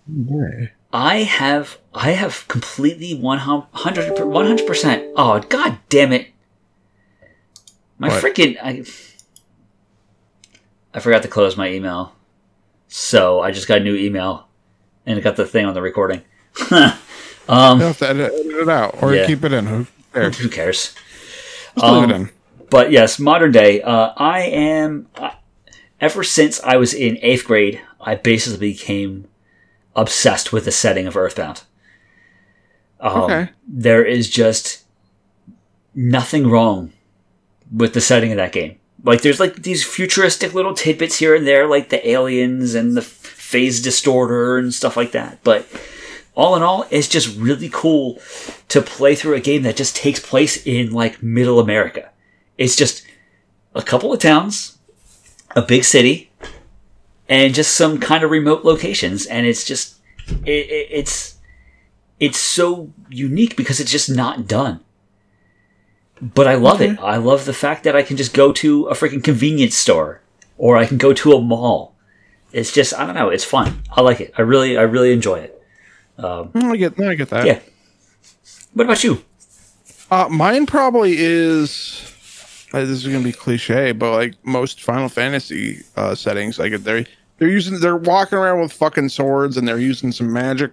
I 0.93 1.17
have 1.23 1.77
I 1.93 2.11
have 2.11 2.47
completely 2.47 3.13
100 3.13 4.67
percent. 4.67 5.05
Oh 5.15 5.39
god 5.39 5.79
damn 5.89 6.13
it! 6.13 6.27
My 7.97 8.09
What? 8.09 8.23
freaking 8.23 8.57
I 8.61 8.83
I 10.93 10.99
forgot 10.99 11.21
to 11.23 11.27
close 11.27 11.57
my 11.57 11.69
email, 11.69 12.13
so 12.87 13.39
I 13.41 13.51
just 13.51 13.67
got 13.67 13.79
a 13.79 13.83
new 13.83 13.95
email, 13.95 14.47
and 15.05 15.17
it 15.17 15.21
got 15.21 15.35
the 15.35 15.45
thing 15.45 15.65
on 15.65 15.73
the 15.73 15.81
recording. 15.81 16.21
um, 16.71 17.79
You 17.79 17.85
have 17.85 17.97
to 17.99 18.09
edit, 18.09 18.31
it 18.33 18.69
out 18.69 19.01
or 19.01 19.13
Yeah. 19.13 19.27
keep 19.27 19.43
it 19.43 19.51
in. 19.53 19.65
Who 19.67 19.83
Fair. 20.11 20.29
Who 20.41 20.49
cares? 20.49 20.95
Um, 21.81 22.09
it 22.09 22.15
in. 22.15 22.29
But 22.69 22.91
yes, 22.91 23.19
modern 23.19 23.51
day. 23.51 23.81
Uh, 23.81 24.11
I 24.17 24.41
am. 24.43 25.07
Uh, 25.15 25.31
ever 26.01 26.23
since 26.23 26.59
I 26.63 26.77
was 26.77 26.93
in 26.93 27.17
eighth 27.21 27.45
grade, 27.45 27.79
I 28.07 28.15
basically 28.15 28.71
became 28.71 29.27
obsessed 29.93 30.53
with 30.53 30.63
the 30.63 30.71
setting 30.71 31.07
of 31.07 31.17
Earthbound. 31.17 31.63
Um, 33.01 33.23
Okay. 33.23 33.49
There 33.67 34.05
is 34.05 34.29
just 34.29 34.85
nothing 35.93 36.49
wrong 36.49 36.93
with 37.69 37.93
the 37.93 37.99
setting 37.99 38.31
of 38.31 38.37
that 38.37 38.53
game. 38.53 38.79
Like, 39.03 39.23
there's 39.23 39.41
like 39.41 39.63
these 39.63 39.83
futuristic 39.83 40.53
little 40.53 40.73
tidbits 40.73 41.19
here 41.19 41.35
and 41.35 41.45
there, 41.45 41.67
like 41.67 41.89
the 41.89 42.09
aliens 42.09 42.75
and 42.75 42.95
the 42.95 43.01
phase 43.01 43.81
distorter 43.81 44.57
and 44.57 44.73
stuff 44.73 44.95
like 44.95 45.11
that. 45.11 45.39
But 45.43 45.67
all 46.33 46.55
in 46.55 46.63
all, 46.63 46.85
it's 46.89 47.09
just 47.09 47.37
really 47.37 47.69
cool 47.69 48.21
to 48.69 48.81
play 48.81 49.15
through 49.15 49.35
a 49.35 49.41
game 49.41 49.63
that 49.63 49.75
just 49.75 49.97
takes 49.97 50.21
place 50.21 50.65
in 50.65 50.93
like 50.93 51.21
middle 51.21 51.59
America. 51.59 52.09
It's 52.57 52.77
just 52.77 53.05
a 53.75 53.81
couple 53.81 54.13
of 54.13 54.19
towns, 54.19 54.77
a 55.57 55.61
big 55.61 55.83
city, 55.83 56.26
and 57.29 57.53
just 57.53 57.75
some 57.75 57.99
kind 57.99 58.23
of 58.23 58.31
remote 58.31 58.63
locations. 58.63 59.25
And 59.25 59.45
it's 59.45 59.63
just, 59.63 59.95
it, 60.45 60.49
it, 60.49 60.87
it's, 60.91 61.37
it's 62.19 62.37
so 62.37 62.91
unique 63.09 63.55
because 63.55 63.79
it's 63.79 63.91
just 63.91 64.09
not 64.09 64.47
done. 64.47 64.81
But 66.19 66.47
I 66.47 66.55
love 66.55 66.81
it. 66.81 66.97
I 66.99 67.17
love 67.17 67.45
the 67.45 67.53
fact 67.53 67.83
that 67.83 67.95
I 67.95 68.01
can 68.01 68.17
just 68.17 68.33
go 68.33 68.51
to 68.53 68.87
a 68.87 68.93
freaking 68.93 69.23
convenience 69.23 69.75
store 69.75 70.21
or 70.57 70.75
I 70.75 70.85
can 70.85 70.97
go 70.97 71.13
to 71.13 71.33
a 71.33 71.41
mall. 71.41 71.93
It's 72.51 72.71
just, 72.71 72.93
I 72.97 73.05
don't 73.05 73.13
know, 73.13 73.29
it's 73.29 73.43
fun. 73.43 73.83
I 73.91 74.01
like 74.01 74.19
it. 74.19 74.33
I 74.37 74.41
really, 74.41 74.77
I 74.77 74.81
really 74.81 75.13
enjoy 75.13 75.39
it. 75.39 75.61
Mm, 76.17 76.71
I 76.71 76.75
get, 76.77 76.99
I 76.99 77.13
get 77.13 77.29
that. 77.29 77.45
Yeah. 77.45 77.59
What 78.73 78.85
about 78.85 79.03
you? 79.03 79.23
Uh, 80.09 80.27
mine 80.29 80.65
probably 80.65 81.15
is. 81.17 82.13
Uh, 82.73 82.79
this 82.81 82.89
is 82.89 83.05
gonna 83.05 83.23
be 83.23 83.31
cliche, 83.31 83.91
but 83.91 84.11
like 84.11 84.33
most 84.43 84.81
Final 84.81 85.09
Fantasy 85.09 85.83
uh, 85.95 86.15
settings, 86.15 86.57
like 86.57 86.73
they're 86.73 87.05
they're 87.37 87.49
using 87.49 87.79
they're 87.79 87.97
walking 87.97 88.37
around 88.37 88.61
with 88.61 88.73
fucking 88.73 89.09
swords 89.09 89.57
and 89.57 89.67
they're 89.67 89.77
using 89.79 90.11
some 90.11 90.31
magic, 90.33 90.71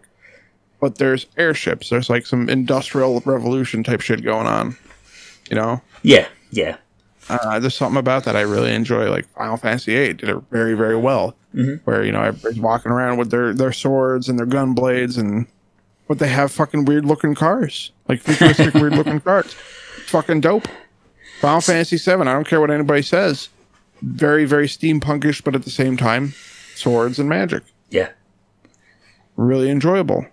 but 0.81 0.97
there's 0.97 1.27
airships. 1.37 1.91
There's 1.91 2.09
like 2.11 2.27
some 2.27 2.49
industrial 2.49 3.21
revolution 3.25 3.83
type 3.83 4.01
shit 4.01 4.23
going 4.23 4.47
on. 4.47 4.77
You 5.51 5.57
know, 5.57 5.83
Yeah, 6.03 6.27
yeah. 6.51 6.77
uh, 7.29 7.59
there's 7.61 7.75
something 7.75 7.99
about 7.99 8.25
that 8.25 8.35
I 8.37 8.41
really 8.43 8.75
enjoy. 8.75 9.11
Like 9.11 9.27
Final 9.37 9.57
Fantasy 9.59 9.95
VIII 9.95 10.15
did 10.15 10.29
it 10.31 10.37
very 10.51 10.75
very 10.75 10.97
well, 10.97 11.37
where 11.85 12.03
you 12.05 12.13
know 12.13 12.23
everybody's 12.23 12.61
walking 12.61 12.93
around 12.93 13.19
with 13.19 13.31
their 13.31 13.53
their 13.53 13.73
swords 13.73 14.29
and 14.29 14.39
their 14.39 14.47
gun 14.47 14.73
blades 14.75 15.17
and 15.19 15.47
but 16.09 16.19
they 16.19 16.29
have 16.29 16.53
fucking 16.53 16.85
weird 16.87 17.05
looking 17.07 17.35
cars, 17.35 17.91
like 18.09 18.21
futuristic 18.21 18.75
weird 18.75 18.93
looking 18.95 19.21
cars. 19.23 19.55
Fucking 20.07 20.41
dope. 20.43 20.69
Final 21.41 21.61
Fantasy 21.63 21.97
VII. 21.97 22.21
I 22.23 22.25
don't 22.33 22.47
care 22.47 22.61
what 22.61 22.71
anybody 22.71 23.03
says. 23.03 23.49
Very 24.03 24.45
very 24.47 24.67
steampunkish, 24.67 25.43
but 25.45 25.55
at 25.55 25.65
the 25.65 25.71
same 25.71 25.97
time, 25.97 26.35
swords 26.75 27.19
and 27.19 27.29
magic. 27.29 27.63
Yeah. 27.91 28.11
Really 29.37 29.71
enjoyable. 29.71 30.27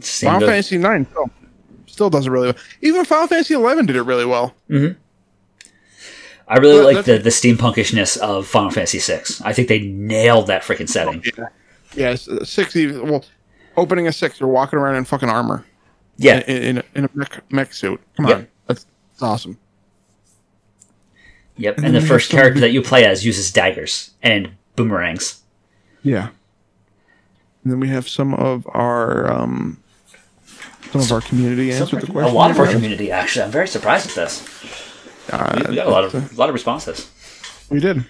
Final 0.00 0.46
Fantasy 0.46 0.76
IX 0.76 1.08
still, 1.10 1.30
still 1.86 2.10
does 2.10 2.26
it 2.26 2.30
really 2.30 2.48
well. 2.48 2.56
Even 2.82 3.04
Final 3.04 3.26
Fantasy 3.28 3.54
Eleven 3.54 3.86
did 3.86 3.96
it 3.96 4.02
really 4.02 4.26
well. 4.26 4.54
I 6.48 6.58
really 6.58 6.74
Well, 6.84 6.94
like 6.94 7.04
the, 7.04 7.18
the 7.18 7.30
steampunkishness 7.30 8.16
of 8.18 8.46
Final 8.46 8.70
Fantasy 8.70 8.98
VI. 8.98 9.22
I 9.44 9.52
think 9.52 9.68
they 9.68 9.80
nailed 9.80 10.46
that 10.48 10.62
freaking 10.62 10.88
setting. 10.88 11.24
Yes, 11.94 12.28
uh, 12.28 12.44
six 12.44 12.76
even 12.76 13.08
well, 13.10 13.24
opening 13.76 14.06
a 14.06 14.12
six, 14.12 14.38
you're 14.38 14.48
walking 14.48 14.78
around 14.78 14.96
in 14.96 15.04
fucking 15.04 15.28
armor. 15.28 15.64
Yeah, 16.18 16.40
in, 16.46 16.62
in, 16.62 16.78
a, 16.78 16.84
in 16.94 17.04
a 17.04 17.10
mech, 17.14 17.42
mech 17.52 17.72
suit. 17.74 18.00
Come 18.16 18.26
Yep. 18.26 18.36
on, 18.36 18.48
that's, 18.66 18.86
that's 19.12 19.22
awesome. 19.22 19.58
yep. 21.56 21.76
then 21.76 21.86
And 21.86 21.94
the 21.94 22.00
first 22.00 22.30
character 22.30 22.60
that 22.60 22.70
you 22.70 22.80
play 22.82 23.04
as 23.06 23.24
uses 23.24 23.50
daggers 23.50 24.12
and 24.22 24.50
boomerangs. 24.76 25.42
Yeah. 26.06 26.28
And 27.64 27.72
then 27.72 27.80
we 27.80 27.88
have 27.88 28.08
some 28.08 28.32
of 28.34 28.64
our 28.68 29.30
um, 29.30 29.82
some 30.92 31.00
of 31.00 31.10
our 31.10 31.20
community 31.20 31.72
answer 31.72 31.96
the 31.98 32.06
question. 32.06 32.32
A 32.32 32.34
lot 32.34 32.50
of 32.52 32.58
our 32.60 32.66
community, 32.68 33.10
actually. 33.10 33.42
I'm 33.44 33.50
very 33.50 33.66
surprised 33.68 34.08
at 34.10 34.14
this. 34.14 34.44
Uh, 35.32 35.64
We 35.68 35.74
got 35.74 35.88
a 35.88 35.90
lot 35.90 36.04
of 36.04 36.14
a 36.14 36.34
lot 36.36 36.48
of 36.48 36.54
responses. 36.54 37.10
we 37.70 37.80
did. 37.80 38.04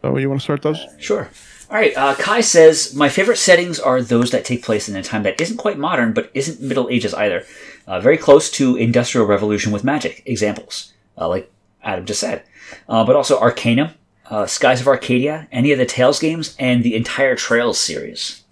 So 0.00 0.16
you 0.16 0.28
want 0.28 0.40
to 0.40 0.44
start 0.44 0.62
those? 0.62 0.80
Sure. 0.98 1.28
All 1.70 1.76
right. 1.76 1.94
Uh, 1.96 2.14
Kai 2.14 2.40
says 2.40 2.94
my 2.94 3.10
favorite 3.10 3.36
settings 3.36 3.78
are 3.78 4.00
those 4.00 4.30
that 4.30 4.44
take 4.46 4.62
place 4.64 4.88
in 4.88 4.96
a 4.96 5.02
time 5.02 5.22
that 5.24 5.38
isn't 5.38 5.58
quite 5.58 5.76
modern, 5.76 6.14
but 6.14 6.30
isn't 6.32 6.62
Middle 6.62 6.88
Ages 6.88 7.12
either. 7.12 7.44
Uh, 7.86 8.00
very 8.00 8.16
close 8.16 8.50
to 8.52 8.76
Industrial 8.76 9.26
Revolution 9.26 9.70
with 9.72 9.84
magic. 9.84 10.22
Examples, 10.24 10.94
uh, 11.18 11.28
like 11.28 11.50
Adam 11.82 12.06
just 12.06 12.20
said, 12.20 12.42
uh, 12.88 13.04
but 13.04 13.16
also 13.16 13.38
Arcanum, 13.38 13.90
uh, 14.30 14.46
Skies 14.46 14.80
of 14.80 14.88
Arcadia, 14.88 15.48
any 15.50 15.72
of 15.72 15.78
the 15.78 15.86
Tales 15.86 16.18
games, 16.18 16.54
and 16.58 16.82
the 16.82 16.94
entire 16.94 17.34
Trails 17.36 17.78
series. 17.78 18.44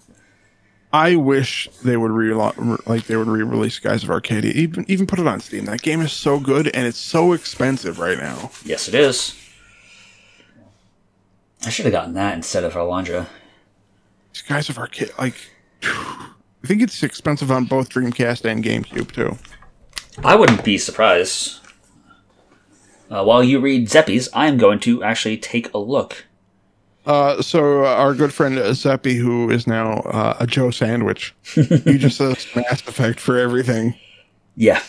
I 0.92 1.16
wish 1.16 1.68
they 1.84 1.96
would 1.96 2.10
re 2.10 2.32
like 2.32 3.06
they 3.06 3.16
would 3.16 3.26
re-release 3.26 3.74
Skies 3.74 4.02
of 4.02 4.10
Arcadia. 4.10 4.52
Even 4.52 4.84
even 4.88 5.06
put 5.06 5.18
it 5.18 5.26
on 5.26 5.40
Steam. 5.40 5.66
That 5.66 5.82
game 5.82 6.00
is 6.00 6.12
so 6.12 6.40
good 6.40 6.68
and 6.68 6.86
it's 6.86 6.98
so 6.98 7.32
expensive 7.32 7.98
right 7.98 8.16
now. 8.16 8.50
Yes, 8.64 8.88
it 8.88 8.94
is. 8.94 9.34
I 11.64 11.70
should 11.70 11.84
have 11.84 11.92
gotten 11.92 12.14
that 12.14 12.34
instead 12.34 12.64
of 12.64 12.74
Alundra. 12.74 13.26
Skies 14.32 14.68
of 14.68 14.78
Arcadia, 14.78 15.12
like 15.18 15.34
I 15.82 16.66
think 16.66 16.80
it's 16.80 17.02
expensive 17.02 17.50
on 17.50 17.64
both 17.64 17.90
Dreamcast 17.90 18.44
and 18.44 18.64
GameCube 18.64 19.12
too. 19.12 19.36
I 20.24 20.34
wouldn't 20.34 20.64
be 20.64 20.78
surprised. 20.78 21.60
Uh, 23.10 23.24
while 23.24 23.42
you 23.42 23.60
read 23.60 23.88
Zeppies, 23.88 24.28
I 24.34 24.46
am 24.48 24.58
going 24.58 24.80
to 24.80 25.02
actually 25.02 25.36
take 25.38 25.72
a 25.72 25.78
look. 25.78 26.26
Uh, 27.06 27.40
so 27.40 27.84
uh, 27.84 27.88
our 27.94 28.14
good 28.14 28.32
friend 28.32 28.56
Zeppi, 28.56 29.16
who 29.16 29.48
is 29.48 29.66
now 29.66 29.98
uh, 30.00 30.36
a 30.40 30.46
Joe 30.46 30.70
Sandwich, 30.72 31.34
he 31.54 31.62
just 31.98 32.16
says 32.16 32.46
Mass 32.56 32.80
Effect 32.86 33.20
for 33.20 33.38
everything. 33.38 33.94
Yeah. 34.56 34.82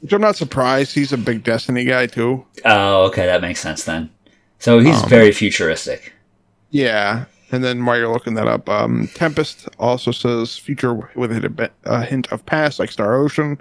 Which 0.00 0.12
I'm 0.12 0.20
not 0.20 0.36
surprised. 0.36 0.94
He's 0.94 1.12
a 1.12 1.16
big 1.18 1.42
Destiny 1.42 1.84
guy 1.84 2.06
too. 2.06 2.44
Oh, 2.64 3.06
okay, 3.06 3.24
that 3.26 3.40
makes 3.40 3.60
sense 3.60 3.84
then. 3.84 4.10
So 4.58 4.78
he's 4.80 5.02
Um, 5.02 5.08
very 5.08 5.32
futuristic. 5.32 6.12
Yeah. 6.70 7.24
And 7.50 7.64
then 7.64 7.84
while 7.86 7.96
you're 7.96 8.12
looking 8.12 8.34
that 8.34 8.46
up, 8.46 8.68
um, 8.68 9.08
Tempest 9.14 9.68
also 9.78 10.10
says 10.10 10.58
future 10.58 10.92
with 11.14 11.32
a, 11.32 11.48
bit, 11.48 11.72
a 11.84 12.04
hint 12.04 12.30
of 12.30 12.44
past, 12.44 12.78
like 12.78 12.90
Star 12.90 13.14
Ocean. 13.16 13.58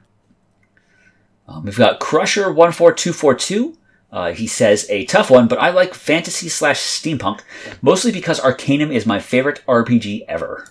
Um, 1.47 1.63
we've 1.63 1.77
got 1.77 1.99
Crusher 1.99 2.51
one 2.51 2.71
four 2.71 2.91
two 2.91 3.13
four 3.13 3.33
two. 3.33 3.77
Uh, 4.11 4.31
he 4.31 4.47
says 4.47 4.85
a 4.89 5.05
tough 5.05 5.29
one, 5.29 5.47
but 5.47 5.59
I 5.59 5.69
like 5.69 5.93
fantasy 5.93 6.49
slash 6.49 6.79
steampunk 6.79 7.41
mostly 7.81 8.11
because 8.11 8.39
Arcanum 8.39 8.91
is 8.91 9.05
my 9.05 9.19
favorite 9.19 9.61
RPG 9.67 10.25
ever, 10.27 10.69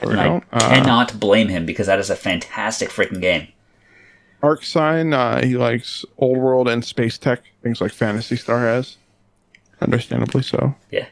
and 0.00 0.20
I. 0.20 0.42
Uh, 0.52 0.68
cannot 0.68 1.18
blame 1.18 1.48
him 1.48 1.66
because 1.66 1.86
that 1.86 1.98
is 1.98 2.10
a 2.10 2.16
fantastic 2.16 2.90
freaking 2.90 3.20
game. 3.20 3.48
Arc 4.42 4.62
Sign, 4.62 5.12
uh, 5.12 5.42
he 5.42 5.56
likes 5.56 6.04
old 6.18 6.38
world 6.38 6.68
and 6.68 6.84
space 6.84 7.18
tech, 7.18 7.42
things 7.62 7.80
like 7.80 7.92
Phantasy 7.92 8.36
Star 8.36 8.60
has. 8.60 8.96
Understandably 9.80 10.42
so. 10.42 10.74
Yeah. 10.90 11.06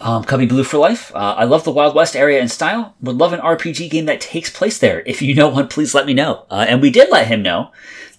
Um, 0.00 0.24
Cubby 0.24 0.46
Blue 0.46 0.64
for 0.64 0.76
life. 0.78 1.14
Uh, 1.14 1.34
I 1.38 1.44
love 1.44 1.64
the 1.64 1.70
Wild 1.70 1.94
West 1.94 2.14
area 2.16 2.40
and 2.40 2.50
style. 2.50 2.94
Would 3.00 3.16
love 3.16 3.32
an 3.32 3.40
RPG 3.40 3.90
game 3.90 4.04
that 4.06 4.20
takes 4.20 4.50
place 4.50 4.78
there. 4.78 5.02
If 5.06 5.22
you 5.22 5.34
know 5.34 5.48
one, 5.48 5.68
please 5.68 5.94
let 5.94 6.06
me 6.06 6.12
know. 6.12 6.44
Uh, 6.50 6.66
and 6.68 6.82
we 6.82 6.90
did 6.90 7.10
let 7.10 7.28
him 7.28 7.42
know 7.42 7.70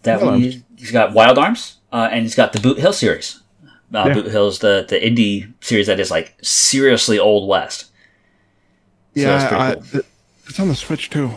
that 0.04 0.20
Hello. 0.20 0.38
we, 0.38 0.64
he's 0.78 0.92
got 0.92 1.14
Wild 1.14 1.38
Arms 1.38 1.78
uh, 1.92 2.10
and 2.12 2.24
he's 2.24 2.36
got 2.36 2.54
the 2.54 2.60
Boot 2.60 2.80
Hill 2.80 2.94
series. 2.94 3.42
Uh, 3.94 4.04
Yeah. 4.08 4.14
Boot 4.14 4.26
Hill's 4.28 4.60
the 4.60 4.86
the 4.88 5.00
indie 5.00 5.54
series 5.62 5.88
that 5.88 6.00
is 6.00 6.12
like 6.12 6.36
seriously 6.42 7.18
old 7.18 7.48
west. 7.48 7.86
So 9.16 9.22
yeah, 9.22 9.50
I, 9.52 9.76
cool. 9.76 10.02
it's 10.48 10.60
on 10.60 10.68
the 10.68 10.76
Switch 10.76 11.10
too. 11.10 11.32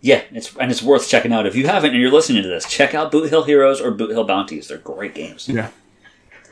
Yeah, 0.00 0.22
it's 0.32 0.54
and 0.56 0.70
it's 0.70 0.82
worth 0.82 1.08
checking 1.08 1.32
out. 1.32 1.46
If 1.46 1.56
you 1.56 1.66
haven't 1.66 1.90
and 1.90 2.00
you're 2.00 2.12
listening 2.12 2.42
to 2.42 2.48
this, 2.48 2.68
check 2.68 2.94
out 2.94 3.10
Boot 3.10 3.30
Hill 3.30 3.44
Heroes 3.44 3.80
or 3.80 3.90
Boot 3.90 4.10
Hill 4.10 4.24
Bounties. 4.24 4.68
They're 4.68 4.78
great 4.78 5.14
games. 5.14 5.48
Yeah. 5.48 5.70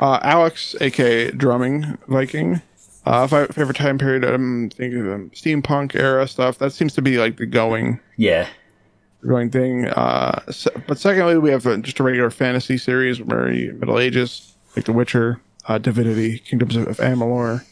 Uh, 0.01 0.19
Alex, 0.23 0.75
aka 0.81 1.31
Drumming 1.31 1.99
Viking. 2.09 2.63
Uh, 3.07 3.27
favorite 3.27 3.77
time 3.77 3.99
period, 3.99 4.25
I'm 4.25 4.71
thinking 4.71 5.01
of 5.07 5.13
um, 5.13 5.31
steampunk 5.35 5.95
era 5.95 6.27
stuff. 6.27 6.57
That 6.59 6.73
seems 6.73 6.95
to 6.95 7.03
be 7.03 7.19
like 7.19 7.37
the 7.37 7.45
going 7.45 8.01
Yeah. 8.17 8.49
Going 9.27 9.51
thing. 9.51 9.87
Uh, 9.89 10.41
se- 10.51 10.71
but 10.87 10.99
secondly, 10.99 11.39
we 11.39 11.51
have 11.51 11.67
uh, 11.67 11.77
just 11.79 12.01
a 12.01 12.03
regular 12.03 12.31
fantasy 12.31 12.77
series, 12.79 13.19
very 13.19 13.73
Middle 13.73 13.99
Ages, 13.99 14.55
like 14.77 14.85
The 14.85 14.93
Witcher, 14.93 15.41
uh, 15.67 15.79
Divinity, 15.79 16.39
Kingdoms 16.39 16.77
of, 16.77 16.87
of 16.89 16.97
Amalur, 16.99 17.65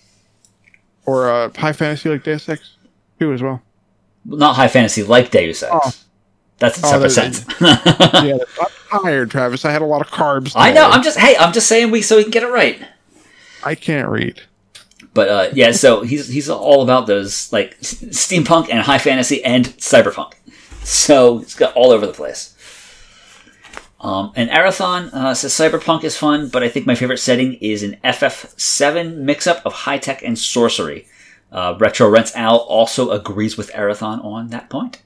or 1.06 1.30
uh, 1.30 1.50
high 1.56 1.72
fantasy 1.72 2.08
like 2.08 2.24
Deus 2.24 2.48
Ex, 2.48 2.76
too 3.18 3.32
as 3.32 3.42
well. 3.42 3.62
Not 4.24 4.54
high 4.56 4.68
fantasy 4.68 5.02
like 5.02 5.30
Deus 5.30 5.62
Ex. 5.62 5.72
Oh. 5.72 5.92
That's 6.58 6.80
a 6.80 6.86
Oh, 6.86 6.90
separate 6.90 7.10
sense. 7.10 7.44
yeah, 7.60 8.38
I'm 8.92 9.02
tired, 9.02 9.30
Travis. 9.32 9.64
I 9.64 9.72
had 9.72 9.82
a 9.82 9.86
lot 9.86 10.00
of 10.00 10.08
carbs. 10.08 10.52
I 10.54 10.72
know. 10.72 10.88
I'm 10.90 11.02
just 11.02 11.18
hey. 11.18 11.36
I'm 11.36 11.52
just 11.52 11.66
saying 11.66 11.90
we 11.90 12.02
so 12.02 12.16
we 12.18 12.22
can 12.22 12.30
get 12.30 12.44
it 12.44 12.50
right. 12.50 12.80
I 13.64 13.74
can't 13.74 14.08
read. 14.08 14.42
But 15.12 15.28
uh, 15.28 15.48
yeah, 15.54 15.72
so 15.72 16.02
he's 16.02 16.28
he's 16.28 16.48
all 16.48 16.82
about 16.82 17.08
those 17.08 17.52
like 17.52 17.80
steampunk 17.80 18.68
and 18.70 18.78
high 18.80 18.98
fantasy 18.98 19.42
and 19.42 19.66
cyberpunk. 19.78 20.34
So 20.84 21.38
it's 21.40 21.54
got 21.54 21.74
all 21.74 21.90
over 21.90 22.06
the 22.06 22.12
place. 22.12 22.56
Um, 24.00 24.32
and 24.34 24.50
Arathon 24.50 25.12
uh, 25.14 25.32
says 25.32 25.52
Cyberpunk 25.52 26.02
is 26.02 26.16
fun, 26.16 26.48
but 26.48 26.62
I 26.64 26.68
think 26.68 26.86
my 26.86 26.96
favorite 26.96 27.18
setting 27.18 27.54
is 27.54 27.84
an 27.84 27.98
FF7 28.02 29.16
mix 29.18 29.46
up 29.46 29.64
of 29.64 29.72
high 29.72 29.98
tech 29.98 30.22
and 30.22 30.36
sorcery. 30.36 31.06
Uh, 31.52 31.76
Retro 31.78 32.08
Rents 32.08 32.34
Al 32.34 32.56
also 32.56 33.10
agrees 33.10 33.56
with 33.56 33.70
Arathon 33.72 34.24
on 34.24 34.48
that 34.48 34.70
point. 34.70 35.02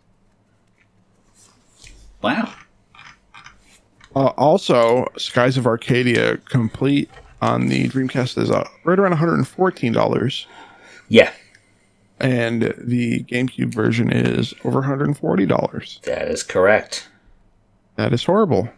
Wow. 2.22 2.52
Uh, 4.14 4.28
also, 4.38 5.06
Skies 5.18 5.58
of 5.58 5.66
Arcadia 5.66 6.38
complete 6.38 7.10
on 7.42 7.68
the 7.68 7.88
Dreamcast 7.88 8.38
is 8.38 8.50
uh, 8.50 8.66
right 8.84 8.98
around 8.98 9.12
$114, 9.12 10.46
Yeah, 11.08 11.30
and 12.18 12.74
the 12.78 13.24
GameCube 13.24 13.74
version 13.74 14.10
is 14.10 14.54
over 14.64 14.82
$140. 14.82 16.00
that 16.02 16.28
is 16.28 16.42
correct. 16.42 17.08
That 17.96 18.12
is 18.12 18.24
horrible. 18.24 18.68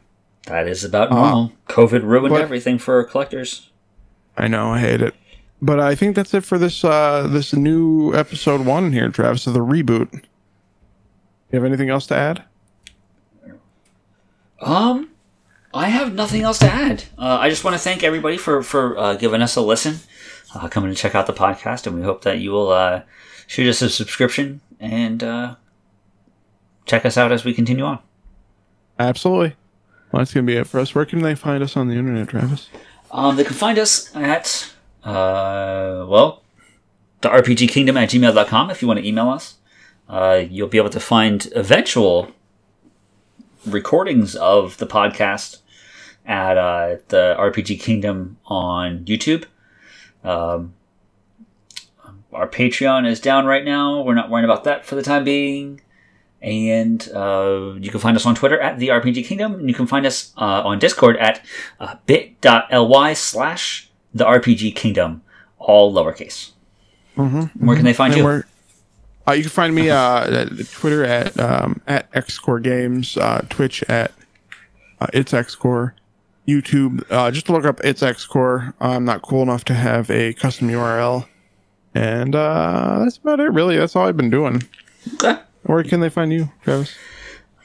That 0.47 0.67
is 0.69 0.85
about 0.85 1.11
normal. 1.11 1.53
COVID 1.69 2.03
ruined 2.03 2.31
but- 2.35 2.41
everything 2.43 2.79
for 2.79 3.03
collectors. 3.05 3.71
I 4.37 4.47
know, 4.49 4.71
I 4.71 4.79
hate 4.79 5.03
it. 5.03 5.15
But 5.61 5.81
I 5.81 5.97
think 5.97 6.15
that's 6.15 6.33
it 6.35 6.45
for 6.45 6.57
this 6.57 6.85
uh 6.85 7.27
this 7.29 7.53
new 7.53 8.15
episode 8.15 8.65
one 8.65 8.93
here, 8.93 9.09
Travis, 9.09 9.49
of 9.49 9.55
the 9.55 9.59
reboot. 9.61 10.13
You 10.15 11.59
have 11.59 11.65
anything 11.65 11.91
else 11.91 12.07
to 12.07 12.15
add? 12.17 12.45
Um, 14.61 15.11
I 15.75 15.89
have 15.89 16.15
nothing 16.15 16.43
else 16.43 16.59
to 16.61 16.67
add. 16.71 17.05
Uh, 17.19 17.39
I 17.41 17.49
just 17.49 17.65
want 17.65 17.75
to 17.75 17.79
thank 17.79 18.03
everybody 18.03 18.37
for 18.37 18.63
for 18.63 18.97
uh, 18.99 19.15
giving 19.15 19.43
us 19.43 19.57
a 19.57 19.61
listen, 19.61 19.97
uh, 20.55 20.69
coming 20.69 20.91
to 20.91 20.97
check 20.97 21.15
out 21.15 21.27
the 21.27 21.33
podcast, 21.33 21.87
and 21.87 21.97
we 21.97 22.03
hope 22.03 22.23
that 22.23 22.39
you 22.39 22.53
will 22.53 22.71
uh, 22.71 23.03
shoot 23.49 23.69
us 23.69 23.83
a 23.83 23.91
subscription 23.91 24.61
and 24.79 25.25
uh, 25.25 25.57
check 26.85 27.05
us 27.05 27.17
out 27.17 27.33
as 27.33 27.45
we 27.45 27.53
continue 27.53 27.85
on. 27.85 27.99
Absolutely. 29.01 29.57
Well, 30.13 30.21
that's 30.21 30.33
gonna 30.33 30.47
be 30.47 30.57
it 30.57 30.69
for 30.69 30.79
us. 30.79 30.95
Where 30.95 31.05
can 31.05 31.23
they 31.23 31.35
find 31.35 31.63
us 31.63 31.77
on 31.77 31.89
the 31.89 31.95
internet, 31.95 32.29
Travis? 32.29 32.69
Um, 33.11 33.37
they 33.37 33.45
can 33.45 33.55
find 33.55 33.79
us 33.79 34.15
at 34.15 34.73
uh, 35.03 36.07
well, 36.09 36.43
the 37.23 37.29
RPG 37.29 37.69
Kingdom 37.69 37.97
at 37.97 38.11
gmail.com 38.11 38.71
if 38.71 38.81
you 38.81 38.89
want 38.89 39.01
to 39.01 39.07
email 39.07 39.31
us. 39.31 39.57
Uh, 40.09 40.45
you'll 40.49 40.69
be 40.69 40.79
able 40.79 40.91
to 40.91 41.01
find 41.01 41.49
eventual 41.55 42.31
recordings 43.67 44.35
of 44.37 44.79
the 44.79 44.87
podcast 44.87 45.59
at 46.25 46.57
uh, 46.57 46.97
the 47.09 47.37
RPG 47.39 47.81
Kingdom 47.81 48.39
on 48.47 49.05
YouTube. 49.05 49.45
Um, 50.25 50.75
our 52.39 52.49
Patreon 52.49 53.07
is 53.07 53.21
down 53.21 53.47
right 53.47 53.65
now. 53.65 54.03
We're 54.03 54.15
not 54.15 54.31
worrying 54.31 54.45
about 54.45 54.65
that 54.65 54.87
for 54.87 54.95
the 54.95 55.03
time 55.03 55.25
being. 55.25 55.81
And 56.41 57.07
uh, 57.13 57.75
you 57.81 57.91
can 57.91 57.99
find 58.01 58.17
us 58.17 58.25
on 58.25 58.35
Twitter 58.35 58.59
at 58.61 58.79
the 58.79 58.89
RPG 58.89 59.25
Kingdom. 59.27 59.55
And 59.55 59.69
you 59.69 59.75
can 59.75 59.87
find 59.87 60.07
us 60.07 60.33
uh, 60.37 60.63
on 60.65 60.79
Discord 60.79 61.17
at 61.17 61.45
uh, 61.81 61.97
bit.ly 62.07 63.13
slash 63.15 63.91
the 64.15 64.25
RPG 64.25 64.75
Kingdom, 64.77 65.23
all 65.59 65.93
lowercase. 65.93 66.53
Mm-hmm, 67.17 67.67
Where 67.67 67.77
can 67.77 67.85
they 67.85 67.93
find 67.93 68.15
you? 68.15 68.45
Uh, 69.27 69.33
you 69.33 69.43
can 69.43 69.51
find 69.51 69.75
me 69.75 69.91
uh, 69.91 70.43
at 70.43 70.71
Twitter 70.71 71.05
at 71.05 71.39
um, 71.39 71.83
at 71.87 72.11
xcore 72.13 72.63
games, 72.63 73.17
uh, 73.19 73.45
Twitch 73.51 73.83
at 73.89 74.13
uh, 75.01 75.07
it's 75.13 75.33
xcore, 75.33 75.93
YouTube. 76.47 77.05
Uh, 77.11 77.31
just 77.31 77.51
look 77.51 77.67
up 77.67 77.81
it's 77.85 78.01
xcore. 78.01 78.73
I'm 78.81 79.05
not 79.05 79.21
cool 79.23 79.43
enough 79.43 79.65
to 79.65 79.75
have 79.75 80.11
a 80.11 80.33
custom 80.33 80.69
URL, 80.69 81.27
and 81.99 82.37
uh, 82.37 83.01
that's 83.01 83.17
about 83.17 83.41
it. 83.41 83.53
Really, 83.53 83.77
that's 83.77 83.97
all 83.97 84.07
I've 84.07 84.17
been 84.17 84.31
doing. 84.31 84.63
Okay. 85.15 85.41
Where 85.65 85.83
can 85.83 85.99
they 85.99 86.09
find 86.09 86.33
you, 86.33 86.51
Travis? 86.63 86.95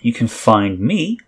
You 0.01 0.11
can 0.11 0.27
find 0.27 0.79
me 0.79 1.19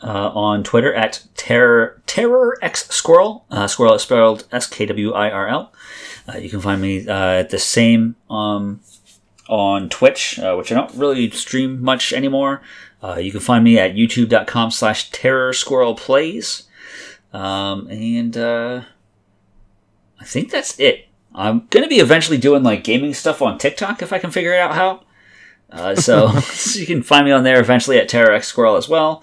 uh, 0.00 0.30
on 0.30 0.62
Twitter 0.62 0.94
at 0.94 1.24
terror 1.34 2.00
terror 2.06 2.58
x 2.62 2.88
squirrel. 2.88 3.44
Uh, 3.50 3.66
squirrel 3.66 3.94
is 3.94 4.02
spelled 4.02 4.46
S 4.52 4.68
K 4.68 4.86
W 4.86 5.12
I 5.12 5.28
R 5.30 5.48
L. 5.48 5.72
Uh, 6.28 6.38
you 6.38 6.48
can 6.48 6.60
find 6.60 6.80
me 6.80 7.06
uh, 7.08 7.42
the 7.42 7.58
same 7.58 8.14
um, 8.30 8.80
on 9.48 9.88
Twitch, 9.88 10.38
uh, 10.38 10.54
which 10.54 10.70
I 10.70 10.76
don't 10.76 10.94
really 10.94 11.30
stream 11.30 11.82
much 11.82 12.12
anymore. 12.12 12.62
Uh, 13.02 13.16
you 13.16 13.32
can 13.32 13.40
find 13.40 13.64
me 13.64 13.76
at 13.76 13.94
youtube.com 13.94 14.70
slash 14.70 15.10
terror 15.10 15.52
squirrel 15.52 15.96
plays. 15.96 16.62
Um, 17.32 17.88
and 17.88 18.36
uh, 18.36 18.82
I 20.20 20.24
think 20.24 20.52
that's 20.52 20.78
it. 20.78 21.08
I'm 21.34 21.66
going 21.70 21.82
to 21.82 21.88
be 21.88 21.96
eventually 22.00 22.38
doing 22.38 22.62
like 22.62 22.84
gaming 22.84 23.14
stuff 23.14 23.40
on 23.42 23.58
TikTok 23.58 24.02
if 24.02 24.12
I 24.12 24.18
can 24.18 24.30
figure 24.30 24.52
it 24.52 24.58
out 24.60 24.74
how. 24.74 25.02
Uh, 25.70 25.94
so, 25.94 26.28
so 26.40 26.78
you 26.80 26.86
can 26.86 27.02
find 27.02 27.24
me 27.24 27.32
on 27.32 27.44
there 27.44 27.60
eventually 27.60 27.98
at 27.98 28.08
Terror 28.08 28.32
X 28.32 28.48
Squirrel 28.48 28.76
as 28.76 28.88
well. 28.88 29.22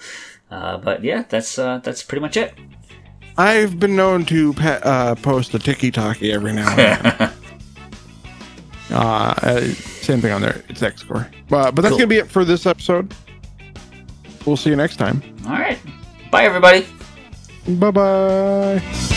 Uh, 0.50 0.78
but 0.78 1.04
yeah, 1.04 1.24
that's 1.30 1.60
uh, 1.60 1.78
that's 1.84 2.02
pretty 2.02 2.22
much 2.22 2.36
it. 2.38 2.54
I've 3.38 3.80
been 3.80 3.96
known 3.96 4.26
to 4.26 4.54
pa- 4.54 4.82
uh, 4.84 5.16
post 5.16 5.54
a 5.54 5.60
tiki 5.60 5.92
talkie 5.92 6.32
every 6.34 6.52
now 6.54 6.68
and 6.72 6.78
then. 7.06 7.32
uh, 8.92 8.94
uh, 9.44 9.62
same 9.62 10.20
thing 10.22 10.32
on 10.32 10.42
there. 10.42 10.64
It's 10.68 10.82
xcore. 10.82 11.28
Uh, 11.52 11.72
but 11.72 11.76
that's 11.76 11.90
Cool. 11.90 12.00
gonna 12.00 12.08
be 12.08 12.18
it 12.18 12.28
for 12.30 12.44
this 12.44 12.66
episode. 12.66 13.14
We'll 14.46 14.58
see 14.58 14.72
you 14.72 14.76
next 14.76 14.96
time. 14.98 15.22
All 15.46 15.52
right, 15.52 15.78
bye 16.32 16.44
everybody. 16.46 16.88
Bye 17.68 17.92
bye. 17.92 19.16